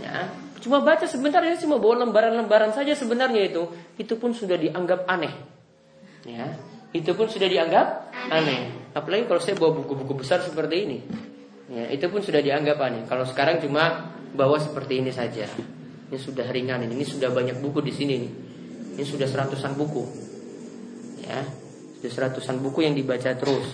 Ya 0.00 0.32
cuma 0.56 0.80
baca 0.82 1.04
sebentar 1.04 1.44
ya 1.44 1.54
cuma 1.60 1.76
bawa 1.76 2.08
lembaran-lembaran 2.08 2.72
saja 2.72 2.96
sebenarnya 2.96 3.52
itu. 3.52 3.68
Itu 4.00 4.16
pun 4.16 4.32
sudah 4.32 4.56
dianggap 4.56 5.04
aneh. 5.04 5.36
Ya 6.24 6.56
itu 6.96 7.12
pun 7.12 7.28
sudah 7.28 7.44
dianggap 7.44 8.16
aneh. 8.32 8.72
Apalagi 8.96 9.28
kalau 9.28 9.40
saya 9.44 9.60
bawa 9.60 9.76
buku-buku 9.76 10.16
besar 10.16 10.40
seperti 10.40 10.76
ini. 10.88 10.98
Ya 11.68 11.92
itu 11.92 12.08
pun 12.08 12.24
sudah 12.24 12.40
dianggap 12.40 12.80
aneh. 12.80 13.04
Kalau 13.04 13.28
sekarang 13.28 13.60
cuma 13.60 14.08
bawa 14.32 14.56
seperti 14.56 15.04
ini 15.04 15.12
saja. 15.12 15.44
Ini 16.06 16.16
sudah 16.22 16.46
ringan 16.48 16.86
ini, 16.86 17.02
ini 17.02 17.04
sudah 17.04 17.34
banyak 17.34 17.58
buku 17.60 17.82
di 17.82 17.92
sini 17.92 18.14
nih. 18.16 18.32
Ini 18.96 19.04
sudah 19.04 19.28
seratusan 19.28 19.74
buku. 19.76 20.04
Ya 21.26 21.65
seratusan 22.08 22.58
buku 22.62 22.86
yang 22.86 22.94
dibaca 22.94 23.32
terus. 23.36 23.66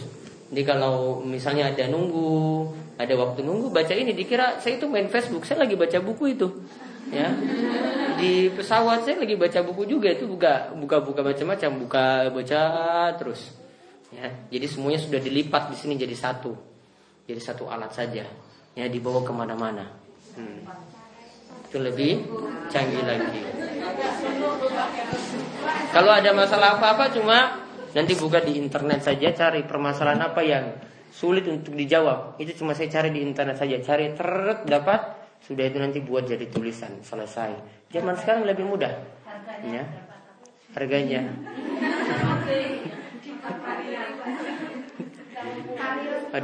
Jadi 0.53 0.63
kalau 0.69 1.25
misalnya 1.25 1.73
ada 1.73 1.89
nunggu, 1.89 2.69
ada 3.01 3.15
waktu 3.17 3.41
nunggu 3.41 3.73
baca 3.73 3.97
ini 3.97 4.13
dikira 4.13 4.61
saya 4.61 4.77
itu 4.77 4.85
main 4.85 5.09
Facebook, 5.09 5.49
saya 5.49 5.65
lagi 5.65 5.81
baca 5.81 5.97
buku 6.05 6.37
itu. 6.37 6.49
Ya. 7.09 7.33
Di 8.21 8.53
pesawat 8.53 9.09
saya 9.09 9.25
lagi 9.25 9.37
baca 9.37 9.65
buku 9.65 9.89
juga 9.89 10.13
itu 10.13 10.29
buka 10.29 10.77
buka 10.77 11.01
buka 11.01 11.21
macam-macam, 11.25 11.71
buka 11.89 12.05
baca 12.29 12.61
terus. 13.17 13.53
Ya, 14.13 14.29
jadi 14.53 14.69
semuanya 14.69 15.01
sudah 15.01 15.17
dilipat 15.25 15.73
di 15.73 15.77
sini 15.81 15.97
jadi 15.97 16.13
satu. 16.13 16.53
Jadi 17.25 17.41
satu 17.41 17.65
alat 17.73 17.97
saja. 17.97 18.29
Ya, 18.77 18.85
dibawa 18.89 19.25
ke 19.25 19.33
mana-mana. 19.33 19.89
Hmm. 20.37 20.69
Itu 21.65 21.81
lebih 21.81 22.29
canggih 22.69 23.01
lagi. 23.09 23.41
Kalau 25.93 26.13
ada 26.13 26.31
masalah 26.37 26.77
apa-apa 26.77 27.09
cuma 27.17 27.62
Nanti 27.93 28.13
buka 28.17 28.41
di 28.41 28.57
internet 28.57 29.05
saja 29.05 29.29
cari 29.37 29.69
permasalahan 29.69 30.33
apa 30.33 30.41
yang 30.41 30.65
sulit 31.13 31.45
untuk 31.45 31.77
dijawab. 31.77 32.41
Itu 32.41 32.57
cuma 32.57 32.73
saya 32.73 32.89
cari 32.89 33.13
di 33.13 33.21
internet 33.21 33.61
saja, 33.61 33.77
cari 33.85 34.17
teret 34.17 34.65
dapat 34.65 35.01
sudah 35.45 35.65
itu 35.69 35.77
nanti 35.77 35.99
buat 36.01 36.25
jadi 36.25 36.49
tulisan 36.49 37.05
selesai. 37.05 37.53
Zaman 37.93 38.17
sekarang 38.17 38.49
lebih 38.49 38.65
mudah. 38.65 38.93
Ya. 39.69 39.85
Harganya. 40.73 41.29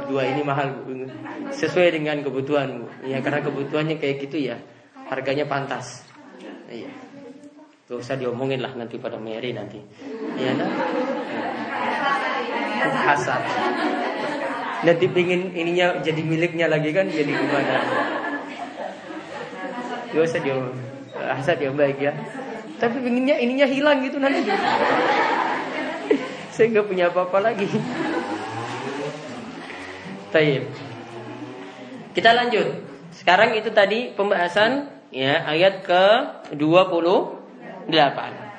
dua 0.05 0.21
ini 0.29 0.45
mahal 0.45 0.85
bu. 0.85 1.09
sesuai 1.49 1.89
dengan 1.97 2.21
kebutuhan 2.21 2.85
bu. 2.85 3.09
ya 3.09 3.25
karena 3.25 3.41
kebutuhannya 3.41 3.97
kayak 3.97 4.21
gitu 4.29 4.37
ya 4.37 4.61
harganya 5.09 5.49
pantas 5.49 6.05
iya 6.69 6.89
Gak 7.89 8.05
usah 8.05 8.21
diomongin 8.21 8.61
lah 8.61 8.69
nanti 8.77 9.01
pada 9.01 9.17
Mary 9.17 9.49
nanti. 9.49 9.81
Iya 10.37 10.53
nah? 10.61 10.69
Hasan 13.09 13.41
Nanti 14.85 15.05
pingin 15.09 15.49
ininya 15.57 15.97
jadi 15.99 16.21
miliknya 16.21 16.69
lagi 16.69 16.93
kan 16.93 17.09
Jadi 17.09 17.33
gimana? 17.33 17.81
Gak 20.13 20.21
usah 20.21 20.37
diomongin 20.37 20.85
Hasan 21.17 21.57
yang 21.57 21.73
baik 21.73 21.97
ya. 21.97 22.13
Tapi 22.77 23.01
pinginnya 23.01 23.41
ininya 23.41 23.65
hilang 23.65 24.05
gitu 24.05 24.21
nanti. 24.21 24.45
Saya 26.53 26.65
nggak 26.69 26.87
punya 26.87 27.09
apa-apa 27.09 27.41
lagi. 27.41 27.67
Taib. 30.29 30.63
Kita 32.13 32.37
lanjut. 32.37 32.85
Sekarang 33.11 33.57
itu 33.57 33.73
tadi 33.73 34.13
pembahasan 34.13 34.87
ya 35.09 35.41
ayat 35.43 35.81
ke 35.83 36.05
28. 37.91 38.49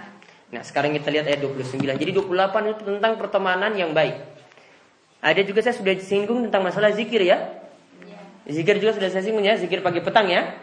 Nah, 0.50 0.62
sekarang 0.66 0.90
kita 0.98 1.08
lihat 1.14 1.30
ayat 1.30 1.40
29. 1.46 1.78
Jadi 1.94 2.10
28 2.10 2.74
itu 2.74 2.82
tentang 2.82 3.14
pertemanan 3.14 3.70
yang 3.78 3.94
baik. 3.94 4.18
Ada 5.22 5.46
juga 5.46 5.62
saya 5.62 5.76
sudah 5.78 5.94
singgung 6.02 6.42
tentang 6.48 6.66
masalah 6.66 6.90
zikir 6.90 7.22
ya. 7.22 7.60
Zikir 8.50 8.82
juga 8.82 8.98
sudah 8.98 9.08
saya 9.14 9.22
singgung 9.22 9.46
ya, 9.46 9.54
zikir 9.54 9.78
pagi 9.78 10.02
petang 10.02 10.26
ya. 10.26 10.58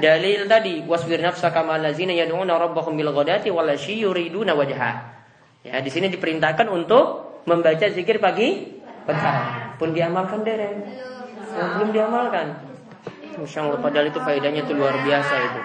Dalil 0.00 0.48
tadi 0.48 0.80
wasbir 0.84 1.20
nafsaka 1.20 1.60
ma'al 1.60 1.84
ladzina 1.90 2.16
yad'una 2.16 2.56
rabbahum 2.56 2.96
bil 2.96 3.12
ghadati 3.12 3.52
wal 3.52 3.68
yuriduna 3.76 4.56
wajha. 4.56 5.20
Ya, 5.66 5.82
di 5.82 5.90
sini 5.92 6.08
diperintahkan 6.08 6.70
untuk 6.70 7.36
membaca 7.44 7.86
zikir 7.92 8.22
pagi 8.22 8.80
petang. 9.04 9.76
Pun 9.76 9.92
diamalkan 9.92 10.46
dereng. 10.46 10.80
Oh, 11.56 11.68
belum 11.80 11.90
diamalkan. 11.92 12.46
Masya 13.36 13.68
Allah 13.68 13.80
padahal 13.84 14.08
itu 14.08 14.20
faedahnya 14.22 14.64
itu 14.64 14.72
luar 14.72 14.96
biasa 15.04 15.34
itu. 15.36 15.60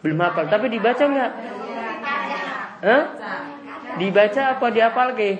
Belum 0.00 0.18
hafal, 0.24 0.48
tapi 0.48 0.72
dibaca 0.72 1.04
nggak? 1.04 1.30
Hah? 2.80 3.04
Dibaca 4.00 4.42
apa 4.56 4.66
dihafal 4.72 5.12
ke? 5.12 5.36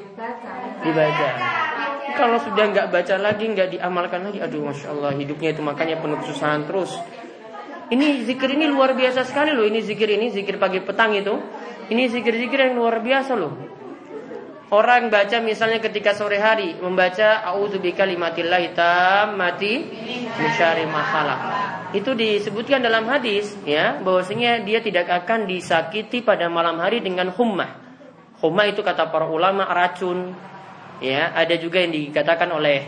Dibaca. 0.84 1.28
Kalau 2.10 2.36
sudah 2.36 2.64
nggak 2.68 2.92
baca 2.92 3.14
lagi, 3.16 3.44
nggak 3.48 3.80
diamalkan 3.80 4.28
lagi, 4.28 4.44
aduh 4.44 4.60
masya 4.68 4.92
Allah 4.92 5.16
hidupnya 5.16 5.56
itu 5.56 5.64
makanya 5.64 5.96
penuh 6.04 6.20
kesusahan 6.20 6.68
terus. 6.68 6.92
Ini 7.90 8.22
zikir 8.28 8.54
ini 8.54 8.68
luar 8.70 8.94
biasa 8.94 9.24
sekali 9.26 9.50
loh. 9.50 9.66
Ini 9.66 9.80
zikir 9.82 10.06
ini 10.12 10.30
zikir 10.30 10.62
pagi 10.62 10.78
petang 10.78 11.10
itu. 11.16 11.34
Ini 11.90 12.06
zikir-zikir 12.06 12.70
yang 12.70 12.78
luar 12.78 13.02
biasa 13.02 13.34
loh. 13.34 13.50
Orang 14.70 15.10
baca 15.10 15.42
misalnya 15.42 15.82
ketika 15.82 16.14
sore 16.14 16.38
hari 16.38 16.78
membaca 16.78 17.42
auzubi 17.42 17.90
kalimatillahi 17.90 18.70
tammati 18.70 19.72
min 20.30 20.50
syarri 20.54 20.86
Itu 21.90 22.14
disebutkan 22.14 22.78
dalam 22.78 23.02
hadis 23.10 23.58
ya 23.66 23.98
bahwasanya 23.98 24.62
dia 24.62 24.78
tidak 24.78 25.10
akan 25.10 25.50
disakiti 25.50 26.22
pada 26.22 26.46
malam 26.46 26.78
hari 26.78 27.02
dengan 27.02 27.34
hummah. 27.34 27.82
Hummah 28.38 28.70
itu 28.70 28.86
kata 28.86 29.10
para 29.10 29.26
ulama 29.26 29.66
racun. 29.66 30.38
Ya, 31.02 31.34
ada 31.34 31.58
juga 31.58 31.82
yang 31.82 31.90
dikatakan 31.90 32.54
oleh 32.54 32.86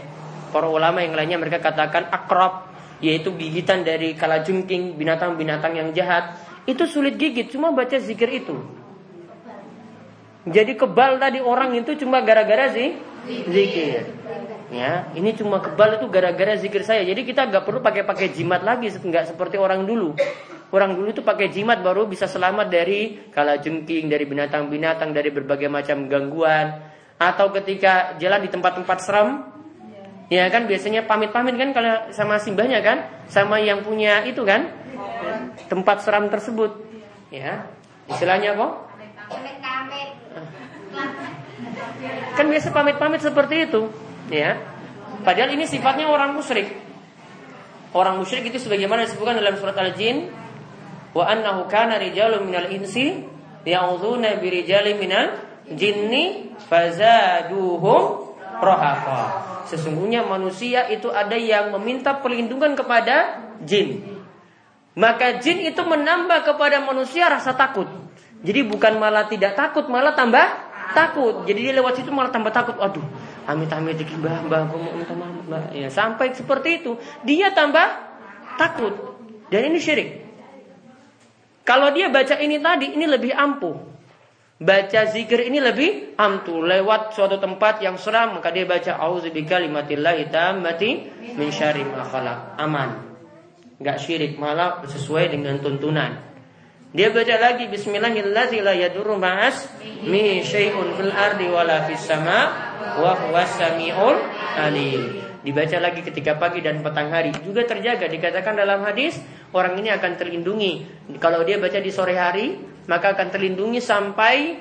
para 0.55 0.71
ulama 0.71 1.03
yang 1.03 1.19
lainnya 1.19 1.43
mereka 1.43 1.59
katakan 1.59 2.07
akrab 2.15 2.71
yaitu 3.03 3.35
gigitan 3.35 3.83
dari 3.83 4.15
kalajengking 4.15 4.95
binatang-binatang 4.95 5.75
yang 5.75 5.91
jahat. 5.91 6.39
Itu 6.63 6.87
sulit 6.87 7.19
gigit 7.19 7.51
cuma 7.51 7.75
baca 7.75 7.99
zikir 7.99 8.31
itu. 8.31 8.82
Jadi 10.43 10.75
kebal 10.75 11.23
tadi 11.23 11.39
orang 11.39 11.71
itu 11.79 11.95
cuma 12.03 12.19
gara-gara 12.27 12.75
sih 12.75 12.99
zikir. 13.47 14.11
Ya, 14.73 15.13
ini 15.13 15.37
cuma 15.37 15.61
kebal 15.61 16.01
itu 16.01 16.09
gara-gara 16.09 16.57
zikir 16.59 16.83
saya. 16.83 17.05
Jadi 17.05 17.29
kita 17.29 17.47
nggak 17.47 17.63
perlu 17.63 17.79
pakai-pakai 17.85 18.33
jimat 18.33 18.65
lagi, 18.65 18.91
nggak 18.91 19.37
seperti 19.37 19.61
orang 19.61 19.87
dulu. 19.87 20.17
Orang 20.73 20.97
dulu 20.97 21.13
itu 21.13 21.21
pakai 21.21 21.53
jimat 21.53 21.85
baru 21.85 22.09
bisa 22.09 22.25
selamat 22.25 22.73
dari 22.73 23.29
kala 23.31 23.61
jengking, 23.61 24.09
dari 24.09 24.25
binatang-binatang, 24.25 25.13
dari 25.13 25.29
berbagai 25.29 25.69
macam 25.69 26.09
gangguan. 26.09 26.89
Atau 27.21 27.53
ketika 27.53 28.17
jalan 28.17 28.41
di 28.43 28.51
tempat-tempat 28.51 28.99
seram, 29.05 29.53
ya 30.33 30.49
kan 30.49 30.65
biasanya 30.65 31.05
pamit-pamit 31.05 31.55
kan 31.61 31.71
kalau 31.77 32.09
sama 32.11 32.41
simbahnya 32.41 32.81
kan, 32.81 33.07
sama 33.29 33.61
yang 33.61 33.85
punya 33.85 34.25
itu 34.25 34.43
kan, 34.43 34.73
tempat 35.69 36.03
seram 36.03 36.33
tersebut. 36.33 36.73
Ya, 37.29 37.69
istilahnya 38.09 38.57
kok 38.57 38.93
Kan 42.35 42.49
biasa 42.49 42.73
pamit-pamit 42.73 43.21
seperti 43.23 43.71
itu, 43.71 43.93
ya. 44.33 44.59
Padahal 45.23 45.55
ini 45.55 45.69
sifatnya 45.69 46.11
orang 46.11 46.35
musyrik. 46.35 46.73
Orang 47.93 48.19
musyrik 48.19 48.49
itu 48.49 48.59
sebagaimana 48.59 49.05
disebutkan 49.05 49.37
dalam 49.37 49.55
surat 49.61 49.77
Al-Jin, 49.77 50.33
wa 51.13 51.29
annahu 51.29 51.69
kana 51.69 52.01
rijalun 52.01 52.49
minal 52.49 52.73
insi 52.73 53.21
ya'udzuuna 53.69 54.41
birijalin 54.41 54.97
minal 54.99 55.27
jinni 55.77 56.57
fazaduhum 56.67 58.35
rohaqa. 58.59 59.23
Sesungguhnya 59.71 60.27
manusia 60.27 60.89
itu 60.91 61.09
ada 61.13 61.39
yang 61.39 61.71
meminta 61.79 62.19
perlindungan 62.19 62.75
kepada 62.75 63.45
jin. 63.63 64.03
Maka 64.93 65.41
jin 65.41 65.65
itu 65.65 65.81
menambah 65.81 66.45
kepada 66.45 66.85
manusia 66.85 67.31
rasa 67.31 67.57
takut. 67.57 67.89
Jadi 68.43 68.67
bukan 68.67 68.99
malah 68.99 69.31
tidak 69.31 69.55
takut, 69.55 69.87
malah 69.87 70.13
tambah 70.19 70.45
takut. 70.93 71.45
Jadi 71.45 71.61
dia 71.69 71.73
lewat 71.77 72.01
situ 72.01 72.09
malah 72.15 72.33
tambah 72.33 72.53
takut. 72.55 72.79
Aduh, 72.79 73.05
amit-amit 73.45 73.99
dikit 74.01 74.17
mbah, 74.17 74.47
mbah, 74.47 74.63
mau 74.71 74.93
minta 74.95 75.13
maaf, 75.13 75.45
mbah. 75.45 75.65
Ya, 75.75 75.89
sampai 75.93 76.33
seperti 76.33 76.85
itu, 76.85 76.97
dia 77.27 77.53
tambah 77.53 77.85
takut. 78.57 78.95
Dan 79.53 79.69
ini 79.69 79.79
syirik. 79.81 80.25
Kalau 81.63 81.93
dia 81.95 82.09
baca 82.09 82.41
ini 82.41 82.59
tadi, 82.59 82.97
ini 82.97 83.07
lebih 83.07 83.33
ampuh. 83.37 83.77
Baca 84.63 85.01
zikir 85.11 85.47
ini 85.47 85.59
lebih 85.59 86.15
ampuh. 86.15 86.63
Lewat 86.63 87.13
suatu 87.19 87.37
tempat 87.43 87.83
yang 87.83 87.99
seram, 87.99 88.39
maka 88.39 88.55
dia 88.55 88.63
baca 88.63 88.97
auzubika 88.97 89.59
limatillahi 89.59 90.31
tammati 90.31 90.91
min 91.35 91.49
syarri 91.51 91.83
ma 91.83 92.07
Aman. 92.57 93.13
Enggak 93.83 93.99
syirik, 93.99 94.39
malah 94.39 94.87
sesuai 94.87 95.35
dengan 95.35 95.59
tuntunan. 95.59 96.32
Dia 96.93 97.09
baca 97.09 97.41
lagi 97.41 97.73
Bismillahirrahmanirrahim 97.73 100.13
mi 100.13 100.45
fil 100.45 101.09
ardi 101.09 101.49
alim. 104.61 105.01
Dibaca 105.41 105.77
lagi 105.81 106.05
ketika 106.05 106.37
pagi 106.37 106.61
dan 106.61 106.85
petang 106.85 107.09
hari 107.09 107.33
juga 107.41 107.65
terjaga 107.65 108.13
dikatakan 108.13 108.61
dalam 108.61 108.85
hadis 108.85 109.17
orang 109.57 109.81
ini 109.81 109.89
akan 109.89 110.21
terlindungi 110.21 110.85
kalau 111.17 111.41
dia 111.49 111.57
baca 111.57 111.81
di 111.81 111.89
sore 111.89 112.13
hari 112.13 112.61
maka 112.85 113.17
akan 113.17 113.33
terlindungi 113.33 113.81
sampai 113.81 114.61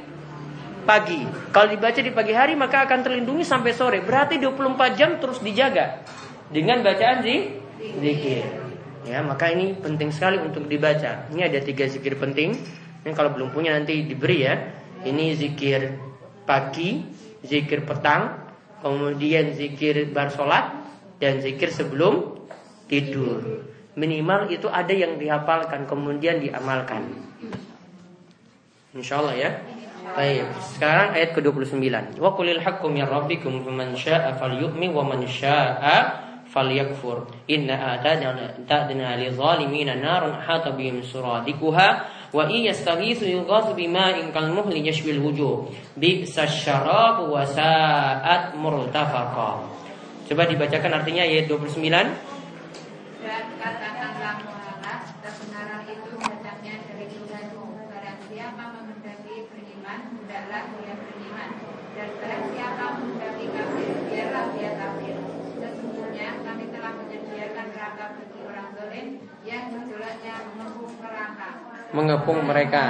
pagi. 0.87 1.27
Kalau 1.51 1.67
dibaca 1.67 1.99
di 1.99 2.15
pagi 2.15 2.31
hari 2.31 2.55
maka 2.55 2.87
akan 2.87 3.11
terlindungi 3.11 3.43
sampai 3.43 3.75
sore. 3.75 3.99
Berarti 4.07 4.39
24 4.39 4.95
jam 4.95 5.19
terus 5.19 5.43
dijaga 5.43 5.99
dengan 6.47 6.79
bacaan 6.79 7.27
zikir. 7.99 8.70
Ya, 9.01 9.25
maka 9.25 9.49
ini 9.49 9.73
penting 9.73 10.13
sekali 10.13 10.37
untuk 10.37 10.69
dibaca. 10.69 11.25
Ini 11.33 11.41
ada 11.49 11.59
tiga 11.61 11.89
zikir 11.89 12.21
penting. 12.21 12.53
Ini 13.01 13.11
kalau 13.17 13.33
belum 13.33 13.49
punya 13.49 13.73
nanti 13.73 14.05
diberi 14.05 14.45
ya. 14.45 14.55
Ini 15.01 15.33
zikir 15.33 15.97
pagi, 16.45 17.01
zikir 17.41 17.81
petang, 17.81 18.37
kemudian 18.85 19.57
zikir 19.57 20.13
bar 20.13 20.29
sholat, 20.29 20.69
dan 21.17 21.41
zikir 21.41 21.73
sebelum 21.73 22.45
tidur. 22.85 23.65
Minimal 23.97 24.53
itu 24.53 24.69
ada 24.69 24.93
yang 24.93 25.17
dihafalkan, 25.17 25.89
kemudian 25.89 26.37
diamalkan. 26.37 27.09
Insya 28.93 29.23
Allah 29.25 29.35
ya. 29.35 29.51
Baik, 30.01 30.45
sekarang 30.75 31.15
ayat 31.15 31.29
ke-29. 31.37 32.19
Wa 32.19 32.35
qulil 32.35 32.59
haqqum 32.59 32.93
min 32.93 33.05
rabbikum 33.05 33.63
faman 33.63 33.95
syaa'a 33.95 34.35
falyu'min 34.35 34.91
wa 34.91 35.07
man 35.07 35.23
syaa'a 35.23 36.30
falyakfur. 36.51 37.31
Inna 37.47 37.95
atadna 37.95 39.15
li 39.15 39.31
zalimina 39.31 39.95
narun 39.95 40.35
hata 40.35 40.75
bihim 40.75 40.99
suradikuha 40.99 41.87
wa 42.35 42.43
in 42.51 42.67
yastaghithu 42.67 43.23
yughathu 43.23 43.71
bima'in 43.71 44.35
kal 44.35 44.51
muhli 44.51 44.83
yashwil 44.83 45.23
wujuh. 45.23 45.71
Bi'sa 45.95 46.45
syarab 46.45 47.31
wa 47.31 47.47
sa'at 47.47 48.59
murtafaqa. 48.59 49.51
Coba 50.27 50.43
dibacakan 50.47 50.91
artinya 50.99 51.23
ayat 51.23 51.47
29 51.47 51.87
dan 53.21 53.45
katakanlah 53.61 54.41
Muhammad 54.49 54.99
kebenaran 55.21 55.85
itu 55.85 56.17
datangnya 56.17 56.81
dari 56.89 57.05
Tuhanmu 57.05 57.85
barang 57.85 58.19
siapa 58.33 58.63
mengendaki 58.73 59.45
beriman 59.45 59.99
hendaklah 60.09 60.63
dia 60.73 60.93
beriman 60.97 61.49
dan 61.93 62.09
barang 62.17 62.45
siapa 62.49 62.85
mengendaki 62.97 63.45
kafir 63.53 63.89
biarlah 64.09 64.45
dia 64.57 64.71
kafir 64.73 65.15
yang 69.41 69.73
mengepung 71.91 72.47
mereka. 72.47 72.83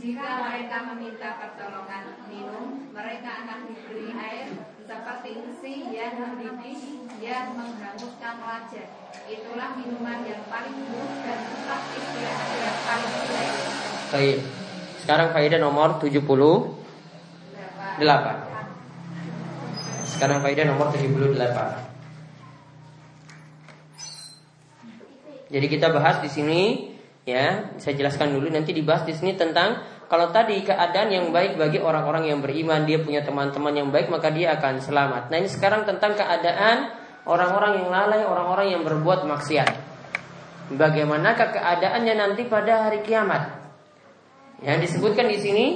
Jika 0.00 0.48
mereka 0.48 0.76
meminta 0.92 1.36
pertolongan 1.36 2.04
minum, 2.32 2.88
mereka 2.88 3.44
akan 3.44 3.68
diberi 3.68 4.08
air 4.16 4.48
seperti 4.88 5.30
besi 5.44 5.92
yang 5.92 6.16
mendidih 6.16 7.04
yang 7.20 7.52
menghanguskan 7.52 8.40
wajah. 8.40 8.88
Itulah 9.28 9.76
minuman 9.76 10.24
yang 10.24 10.40
paling 10.48 10.72
buruk 10.72 11.20
dan 11.20 11.38
tempat 11.44 11.80
istirahat 11.94 12.48
yang 12.56 12.78
paling 12.80 13.12
jelek. 13.28 13.52
Baik. 14.10 14.38
Sekarang 15.04 15.28
faedah 15.36 15.60
nomor 15.60 16.00
78. 16.00 18.00
Sekarang 20.08 20.40
faedah 20.40 20.64
nomor 20.64 20.88
78. 20.96 21.89
Jadi 25.50 25.66
kita 25.66 25.90
bahas 25.90 26.22
di 26.22 26.30
sini 26.30 26.60
ya, 27.26 27.74
saya 27.82 27.94
jelaskan 27.98 28.38
dulu 28.38 28.46
nanti 28.48 28.70
dibahas 28.70 29.02
di 29.02 29.12
sini 29.12 29.34
tentang 29.34 29.82
kalau 30.10 30.30
tadi 30.34 30.62
keadaan 30.66 31.10
yang 31.10 31.26
baik 31.30 31.54
bagi 31.54 31.78
orang-orang 31.78 32.30
yang 32.30 32.38
beriman, 32.42 32.82
dia 32.82 32.98
punya 32.98 33.22
teman-teman 33.22 33.70
yang 33.70 33.88
baik 33.94 34.10
maka 34.10 34.30
dia 34.34 34.58
akan 34.58 34.82
selamat. 34.82 35.30
Nah, 35.30 35.36
ini 35.38 35.46
sekarang 35.46 35.86
tentang 35.86 36.18
keadaan 36.18 36.90
orang-orang 37.26 37.82
yang 37.82 37.88
lalai, 37.94 38.26
orang-orang 38.26 38.74
yang 38.74 38.82
berbuat 38.82 39.26
maksiat. 39.26 39.70
Bagaimanakah 40.74 41.54
keadaannya 41.54 42.14
nanti 42.14 42.42
pada 42.46 42.90
hari 42.90 43.02
kiamat? 43.06 43.58
Yang 44.62 44.90
disebutkan 44.90 45.26
di 45.30 45.38
sini 45.38 45.66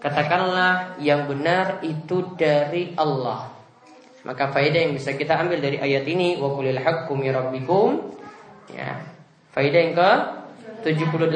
katakanlah 0.00 1.00
yang 1.00 1.24
benar 1.28 1.80
itu 1.80 2.36
dari 2.36 2.92
Allah. 2.96 3.52
Maka 4.24 4.48
faedah 4.48 4.80
yang 4.88 4.96
bisa 4.96 5.12
kita 5.12 5.36
ambil 5.36 5.60
dari 5.60 5.76
ayat 5.76 6.08
ini 6.08 6.40
wa 6.40 6.56
qulil 6.56 6.80
haqqu 6.80 7.12
rabbikum 7.12 8.16
ya 8.72 9.13
Faidah 9.54 9.80
yang 9.86 9.94
ke 9.94 10.10
78 10.82 11.30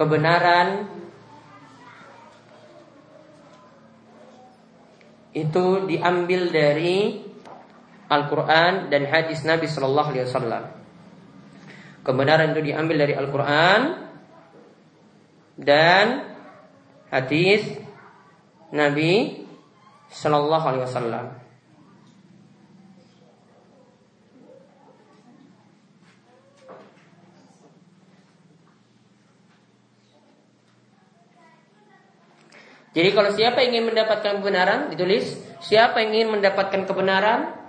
kebenaran 0.00 0.88
itu 5.36 5.88
diambil 5.88 6.48
dari 6.48 7.20
Al-Quran 8.08 8.92
dan 8.92 9.02
hadis 9.08 9.44
Nabi 9.44 9.68
Shallallahu 9.68 10.08
Alaihi 10.12 10.28
Wasallam. 10.28 10.64
Kebenaran 12.04 12.52
itu 12.56 12.72
diambil 12.72 13.08
dari 13.08 13.14
Al-Quran 13.16 13.80
dan 15.56 16.36
hadis 17.08 17.64
Nabi 18.72 19.44
Shallallahu 20.12 20.66
Alaihi 20.72 20.84
Wasallam. 20.88 21.41
Jadi 32.92 33.08
kalau 33.16 33.32
siapa 33.32 33.64
ingin 33.64 33.88
mendapatkan 33.88 34.44
kebenaran, 34.44 34.92
ditulis 34.92 35.32
siapa 35.64 36.04
ingin 36.04 36.28
mendapatkan 36.28 36.84
kebenaran? 36.84 37.62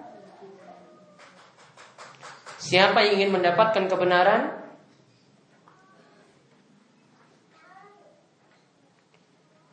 Siapa 2.60 3.04
yang 3.08 3.20
ingin 3.20 3.32
mendapatkan 3.40 3.88
kebenaran? 3.88 4.60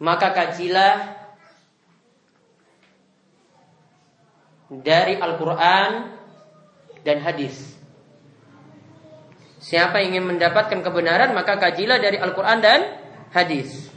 Maka 0.00 0.32
kajilah 0.32 0.96
dari 4.70 5.18
Al-Quran 5.18 5.90
dan 7.02 7.18
hadis. 7.26 7.74
Siapa 9.60 10.00
ingin 10.00 10.24
mendapatkan 10.24 10.80
kebenaran, 10.80 11.36
maka 11.36 11.60
kajilah 11.60 12.00
dari 12.00 12.16
Al-Quran 12.16 12.58
dan 12.64 12.80
hadis. 13.34 13.89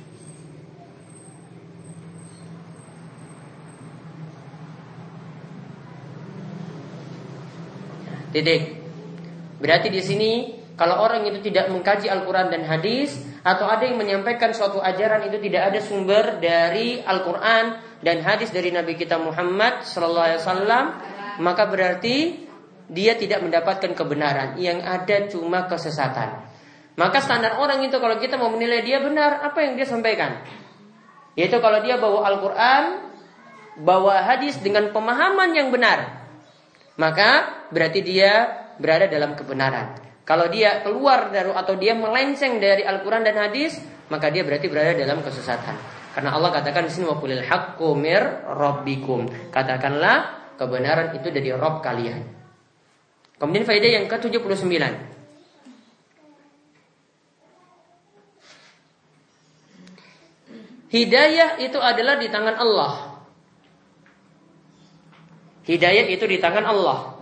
Titik. 8.34 8.62
Berarti 9.62 9.88
di 9.94 10.02
sini 10.02 10.32
kalau 10.74 11.06
orang 11.06 11.24
itu 11.30 11.40
tidak 11.46 11.70
mengkaji 11.70 12.10
Al-Quran 12.10 12.50
dan 12.50 12.66
hadis 12.66 13.14
atau 13.46 13.70
ada 13.70 13.86
yang 13.86 14.02
menyampaikan 14.02 14.50
suatu 14.58 14.82
ajaran 14.82 15.30
itu 15.30 15.38
tidak 15.38 15.70
ada 15.70 15.80
sumber 15.80 16.42
dari 16.42 16.98
Al-Quran 16.98 17.78
dan 18.02 18.26
hadis 18.26 18.50
dari 18.50 18.74
Nabi 18.74 18.98
kita 18.98 19.22
Muhammad 19.22 19.86
Sallallahu 19.86 20.26
Alaihi 20.26 20.42
Wasallam 20.42 20.86
maka 21.46 21.64
berarti 21.70 22.50
dia 22.90 23.16
tidak 23.16 23.46
mendapatkan 23.46 23.94
kebenaran 23.94 24.58
yang 24.58 24.82
ada 24.82 25.30
cuma 25.30 25.70
kesesatan. 25.70 26.50
Maka 26.98 27.22
standar 27.22 27.58
orang 27.62 27.86
itu 27.86 27.98
kalau 27.98 28.18
kita 28.18 28.38
mau 28.38 28.50
menilai 28.50 28.82
dia 28.82 29.02
benar 29.02 29.46
apa 29.46 29.62
yang 29.62 29.78
dia 29.78 29.86
sampaikan 29.86 30.42
yaitu 31.34 31.58
kalau 31.58 31.82
dia 31.82 31.98
bawa 31.98 32.30
Al-Quran 32.30 32.84
bawa 33.82 34.22
hadis 34.30 34.62
dengan 34.62 34.94
pemahaman 34.94 35.50
yang 35.58 35.74
benar 35.74 36.23
maka 36.98 37.64
berarti 37.74 38.00
dia 38.06 38.64
berada 38.78 39.10
dalam 39.10 39.34
kebenaran. 39.34 39.98
Kalau 40.24 40.48
dia 40.48 40.80
keluar 40.86 41.34
dari 41.34 41.52
atau 41.52 41.76
dia 41.76 41.94
melenceng 41.98 42.62
dari 42.62 42.88
Al-Quran 42.88 43.28
dan 43.28 43.36
hadis, 43.44 43.76
maka 44.08 44.32
dia 44.32 44.48
berarti 44.48 44.72
berada 44.72 44.96
dalam 44.96 45.20
kesesatan. 45.20 45.76
Karena 46.14 46.38
Allah 46.38 46.54
katakan 46.54 46.88
di 46.88 46.92
sini 46.94 47.10
wakulil 47.10 47.44
haqqu 47.44 47.90
mir 47.98 48.46
rabbikum. 48.46 49.28
Katakanlah 49.52 50.54
kebenaran 50.56 51.18
itu 51.18 51.28
dari 51.34 51.50
Rob 51.52 51.82
kalian. 51.82 52.22
Kemudian 53.42 53.66
faedah 53.68 53.92
yang 54.00 54.06
ke-79. 54.08 54.64
Hidayah 60.94 61.58
itu 61.58 61.82
adalah 61.82 62.22
di 62.22 62.30
tangan 62.30 62.54
Allah. 62.54 63.13
Hidayat 65.64 66.12
itu 66.12 66.28
di 66.28 66.44
tangan 66.44 66.68
Allah. 66.68 67.14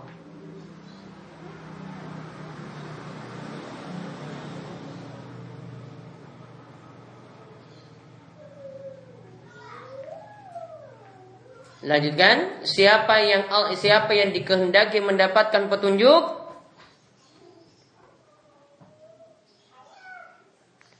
Lanjutkan, 11.82 12.62
siapa 12.62 13.14
yang 13.26 13.42
siapa 13.74 14.14
yang 14.14 14.30
dikehendaki 14.30 15.02
mendapatkan 15.02 15.66
petunjuk? 15.66 16.42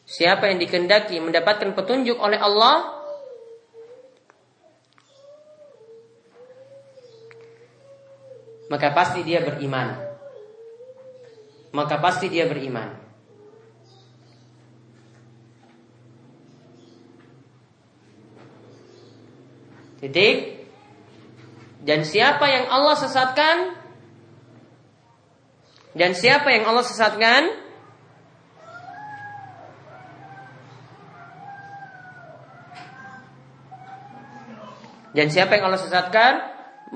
Siapa 0.06 0.50
yang 0.50 0.58
dikehendaki 0.58 1.22
mendapatkan 1.22 1.74
petunjuk 1.74 2.18
oleh 2.18 2.38
Allah? 2.38 3.01
Maka 8.72 8.88
pasti 8.96 9.20
dia 9.20 9.44
beriman. 9.44 10.00
Maka 11.76 12.00
pasti 12.00 12.32
dia 12.32 12.48
beriman. 12.48 12.88
Titik. 20.00 20.64
Dan 21.84 22.08
siapa 22.08 22.48
yang 22.48 22.72
Allah 22.72 22.96
sesatkan? 22.96 23.76
Dan 25.92 26.16
siapa 26.16 26.48
yang 26.48 26.64
Allah 26.64 26.86
sesatkan? 26.88 27.52
Dan 35.12 35.28
siapa 35.28 35.60
yang 35.60 35.68
Allah 35.68 35.82
sesatkan? 35.84 36.32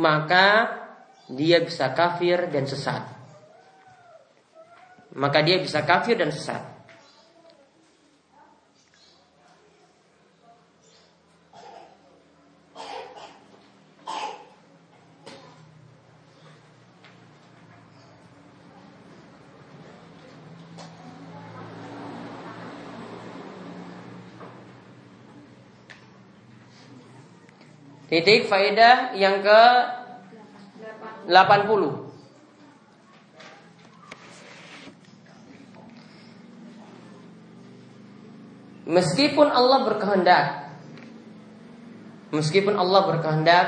Maka 0.00 0.85
dia 1.30 1.58
bisa 1.58 1.90
kafir 1.90 2.46
dan 2.50 2.66
sesat. 2.66 3.02
Maka 5.16 5.42
dia 5.42 5.58
bisa 5.58 5.82
kafir 5.82 6.14
dan 6.14 6.30
sesat. 6.30 6.76
Titik 28.06 28.46
faedah 28.46 29.18
yang 29.18 29.42
ke 29.42 29.62
80. 31.26 32.06
Meskipun 38.86 39.50
Allah 39.50 39.82
berkehendak 39.82 40.70
Meskipun 42.30 42.78
Allah 42.78 43.02
berkehendak 43.10 43.66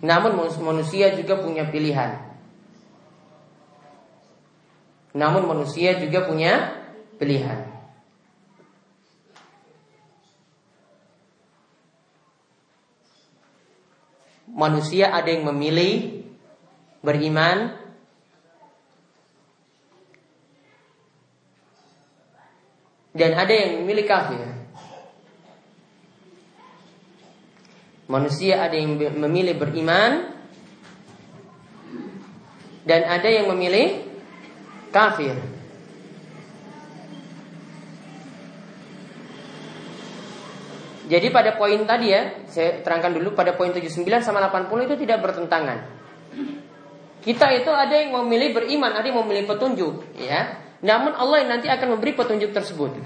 Namun 0.00 0.48
manusia 0.64 1.12
juga 1.12 1.44
punya 1.44 1.68
pilihan 1.68 2.32
Namun 5.12 5.44
manusia 5.44 6.00
juga 6.00 6.24
punya 6.24 6.72
pilihan. 7.20 7.71
Manusia 14.62 15.10
ada 15.10 15.26
yang 15.26 15.42
memilih 15.50 16.22
beriman 17.02 17.74
dan 23.10 23.30
ada 23.34 23.50
yang 23.50 23.82
memilih 23.82 24.06
kafir. 24.06 24.46
Manusia 28.06 28.62
ada 28.62 28.78
yang 28.78 28.94
memilih 29.18 29.58
beriman 29.58 30.30
dan 32.86 33.02
ada 33.10 33.26
yang 33.26 33.50
memilih 33.50 33.98
kafir. 34.94 35.51
Jadi 41.12 41.28
pada 41.28 41.60
poin 41.60 41.76
tadi 41.84 42.08
ya, 42.08 42.40
saya 42.48 42.80
terangkan 42.80 43.12
dulu 43.12 43.36
pada 43.36 43.52
poin 43.52 43.68
79 43.68 44.00
sama 44.24 44.40
80 44.48 44.88
itu 44.88 44.96
tidak 45.04 45.20
bertentangan. 45.20 45.84
Kita 47.20 47.52
itu 47.52 47.68
ada 47.68 47.92
yang 47.92 48.16
memilih 48.24 48.56
beriman, 48.56 48.96
ada 48.96 49.04
yang 49.04 49.20
memilih 49.20 49.44
petunjuk, 49.44 50.16
ya. 50.16 50.56
Namun 50.80 51.12
Allah 51.12 51.44
yang 51.44 51.50
nanti 51.52 51.68
akan 51.68 51.94
memberi 52.00 52.16
petunjuk 52.16 52.56
tersebut. 52.56 52.96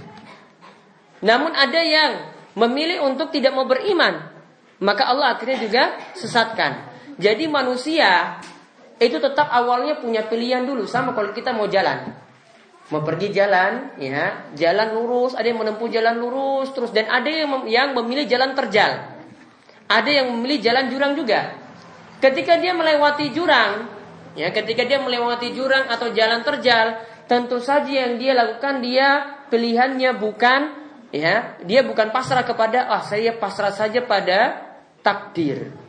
Namun 1.26 1.50
ada 1.50 1.82
yang 1.82 2.30
memilih 2.54 3.02
untuk 3.02 3.34
tidak 3.34 3.50
mau 3.58 3.66
beriman, 3.66 4.30
maka 4.78 5.10
Allah 5.10 5.34
akhirnya 5.34 5.58
juga 5.58 5.82
sesatkan. 6.14 6.86
Jadi 7.18 7.50
manusia 7.50 8.38
itu 9.02 9.18
tetap 9.18 9.50
awalnya 9.50 9.98
punya 9.98 10.22
pilihan 10.24 10.62
dulu 10.62 10.86
sama 10.86 11.10
kalau 11.10 11.34
kita 11.34 11.50
mau 11.50 11.66
jalan. 11.66 12.14
Mau 12.86 13.02
pergi 13.02 13.34
jalan, 13.34 13.98
ya, 13.98 14.54
jalan 14.54 14.94
lurus, 14.94 15.34
ada 15.34 15.42
yang 15.42 15.58
menempuh 15.58 15.90
jalan 15.90 16.22
lurus 16.22 16.70
terus 16.70 16.94
dan 16.94 17.10
ada 17.10 17.26
yang 17.26 17.50
mem 17.50 17.62
yang 17.66 17.88
memilih 17.98 18.30
jalan 18.30 18.54
terjal. 18.54 19.10
Ada 19.90 20.10
yang 20.22 20.30
memilih 20.30 20.62
jalan 20.62 20.86
jurang 20.86 21.18
juga. 21.18 21.50
Ketika 22.22 22.62
dia 22.62 22.78
melewati 22.78 23.34
jurang, 23.34 23.90
ya, 24.38 24.54
ketika 24.54 24.86
dia 24.86 25.02
melewati 25.02 25.50
jurang 25.50 25.90
atau 25.90 26.14
jalan 26.14 26.46
terjal, 26.46 27.02
tentu 27.26 27.58
saja 27.58 28.06
yang 28.06 28.22
dia 28.22 28.38
lakukan 28.38 28.78
dia 28.78 29.34
pilihannya 29.50 30.14
bukan 30.22 30.60
ya, 31.10 31.58
dia 31.66 31.82
bukan 31.82 32.14
pasrah 32.14 32.46
kepada 32.46 32.86
ah 32.86 33.02
saya 33.02 33.34
pasrah 33.34 33.74
saja 33.74 33.98
pada 34.06 34.62
takdir. 35.02 35.85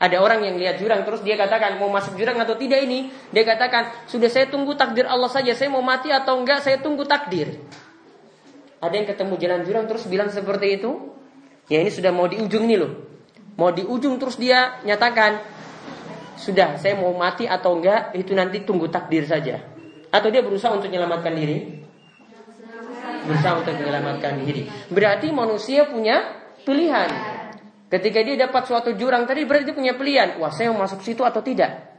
Ada 0.00 0.16
orang 0.16 0.40
yang 0.40 0.56
lihat 0.56 0.80
jurang 0.80 1.04
terus 1.04 1.20
dia 1.20 1.36
katakan 1.36 1.76
mau 1.76 1.92
masuk 1.92 2.16
jurang 2.16 2.40
atau 2.40 2.56
tidak 2.56 2.80
ini. 2.88 3.12
Dia 3.36 3.44
katakan 3.44 4.08
sudah 4.08 4.32
saya 4.32 4.48
tunggu 4.48 4.72
takdir 4.72 5.04
Allah 5.04 5.28
saja. 5.28 5.52
Saya 5.52 5.68
mau 5.68 5.84
mati 5.84 6.08
atau 6.08 6.40
enggak 6.40 6.64
saya 6.64 6.80
tunggu 6.80 7.04
takdir. 7.04 7.60
Ada 8.80 8.96
yang 8.96 9.04
ketemu 9.12 9.34
jalan 9.36 9.60
jurang 9.68 9.84
terus 9.84 10.08
bilang 10.08 10.32
seperti 10.32 10.80
itu. 10.80 11.12
Ya 11.68 11.84
ini 11.84 11.92
sudah 11.92 12.16
mau 12.16 12.24
di 12.24 12.40
ujung 12.40 12.64
ini 12.64 12.80
loh. 12.80 12.96
Mau 13.60 13.68
di 13.76 13.84
ujung 13.84 14.16
terus 14.16 14.40
dia 14.40 14.80
nyatakan 14.88 15.36
sudah 16.40 16.80
saya 16.80 16.96
mau 16.96 17.12
mati 17.12 17.44
atau 17.44 17.76
enggak 17.76 18.16
itu 18.16 18.32
nanti 18.32 18.64
tunggu 18.64 18.88
takdir 18.88 19.28
saja. 19.28 19.60
Atau 20.08 20.32
dia 20.32 20.40
berusaha 20.40 20.72
untuk 20.72 20.88
menyelamatkan 20.88 21.36
diri. 21.36 21.84
Berusaha 23.28 23.52
untuk 23.52 23.76
menyelamatkan 23.76 24.48
diri. 24.48 24.64
Berarti 24.88 25.28
manusia 25.28 25.84
punya 25.84 26.24
pilihan. 26.64 27.39
Ketika 27.90 28.22
dia 28.22 28.38
dapat 28.38 28.70
suatu 28.70 28.94
jurang 28.94 29.26
tadi 29.26 29.42
berarti 29.42 29.66
dia 29.66 29.74
punya 29.74 29.94
pilihan. 29.98 30.38
Wah 30.38 30.54
saya 30.54 30.70
mau 30.70 30.86
masuk 30.86 31.02
situ 31.02 31.26
atau 31.26 31.42
tidak. 31.42 31.90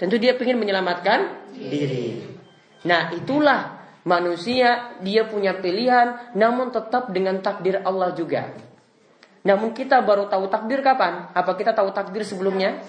Tentu 0.00 0.16
dia 0.16 0.32
ingin 0.32 0.56
menyelamatkan 0.56 1.52
diri. 1.52 2.24
Nah 2.88 3.12
itulah 3.12 3.76
manusia 4.08 4.96
dia 5.04 5.28
punya 5.28 5.60
pilihan 5.60 6.32
namun 6.32 6.72
tetap 6.72 7.12
dengan 7.12 7.44
takdir 7.44 7.84
Allah 7.84 8.16
juga. 8.16 8.56
Namun 9.44 9.76
kita 9.76 10.00
baru 10.00 10.32
tahu 10.32 10.48
takdir 10.48 10.80
kapan? 10.80 11.28
Apa 11.36 11.52
kita 11.60 11.76
tahu 11.76 11.92
takdir 11.92 12.24
sebelumnya? 12.24 12.80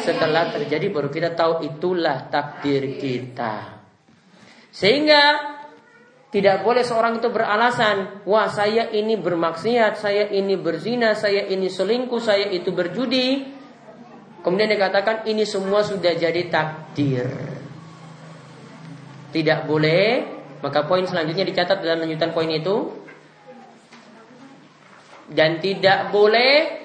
Setelah 0.00 0.56
terjadi 0.56 0.88
baru 0.88 1.12
kita 1.12 1.36
tahu 1.36 1.68
itulah 1.68 2.32
takdir 2.32 2.96
kita. 2.96 3.76
Sehingga 4.72 5.55
tidak 6.36 6.68
boleh 6.68 6.84
seorang 6.84 7.16
itu 7.16 7.32
beralasan, 7.32 8.28
wah 8.28 8.44
saya 8.52 8.92
ini 8.92 9.16
bermaksiat, 9.16 9.96
saya 9.96 10.28
ini 10.28 10.52
berzina, 10.60 11.16
saya 11.16 11.48
ini 11.48 11.64
selingkuh, 11.72 12.20
saya 12.20 12.52
itu 12.52 12.76
berjudi. 12.76 13.56
Kemudian 14.44 14.68
dikatakan 14.68 15.24
ini 15.24 15.48
semua 15.48 15.80
sudah 15.80 16.12
jadi 16.12 16.44
takdir. 16.52 17.24
Tidak 19.32 19.64
boleh, 19.64 20.28
maka 20.60 20.84
poin 20.84 21.08
selanjutnya 21.08 21.48
dicatat 21.48 21.80
dalam 21.80 22.04
lanjutan 22.04 22.36
poin 22.36 22.52
itu. 22.52 22.92
Dan 25.32 25.56
tidak 25.64 26.12
boleh 26.12 26.84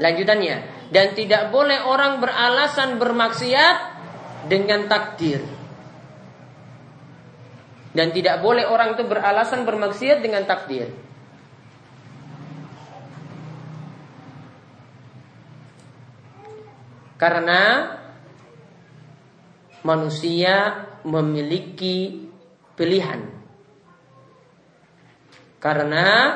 lanjutannya 0.00 0.88
dan 0.90 1.14
tidak 1.14 1.54
boleh 1.54 1.86
orang 1.86 2.18
beralasan 2.18 2.98
bermaksiat 2.98 3.93
dengan 4.48 4.86
takdir. 4.88 5.42
Dan 7.94 8.10
tidak 8.10 8.42
boleh 8.42 8.66
orang 8.66 8.98
itu 8.98 9.06
beralasan 9.06 9.62
bermaksiat 9.62 10.18
dengan 10.18 10.42
takdir. 10.42 10.90
Karena 17.14 17.94
manusia 19.86 20.88
memiliki 21.06 22.26
pilihan. 22.74 23.30
Karena 25.62 26.34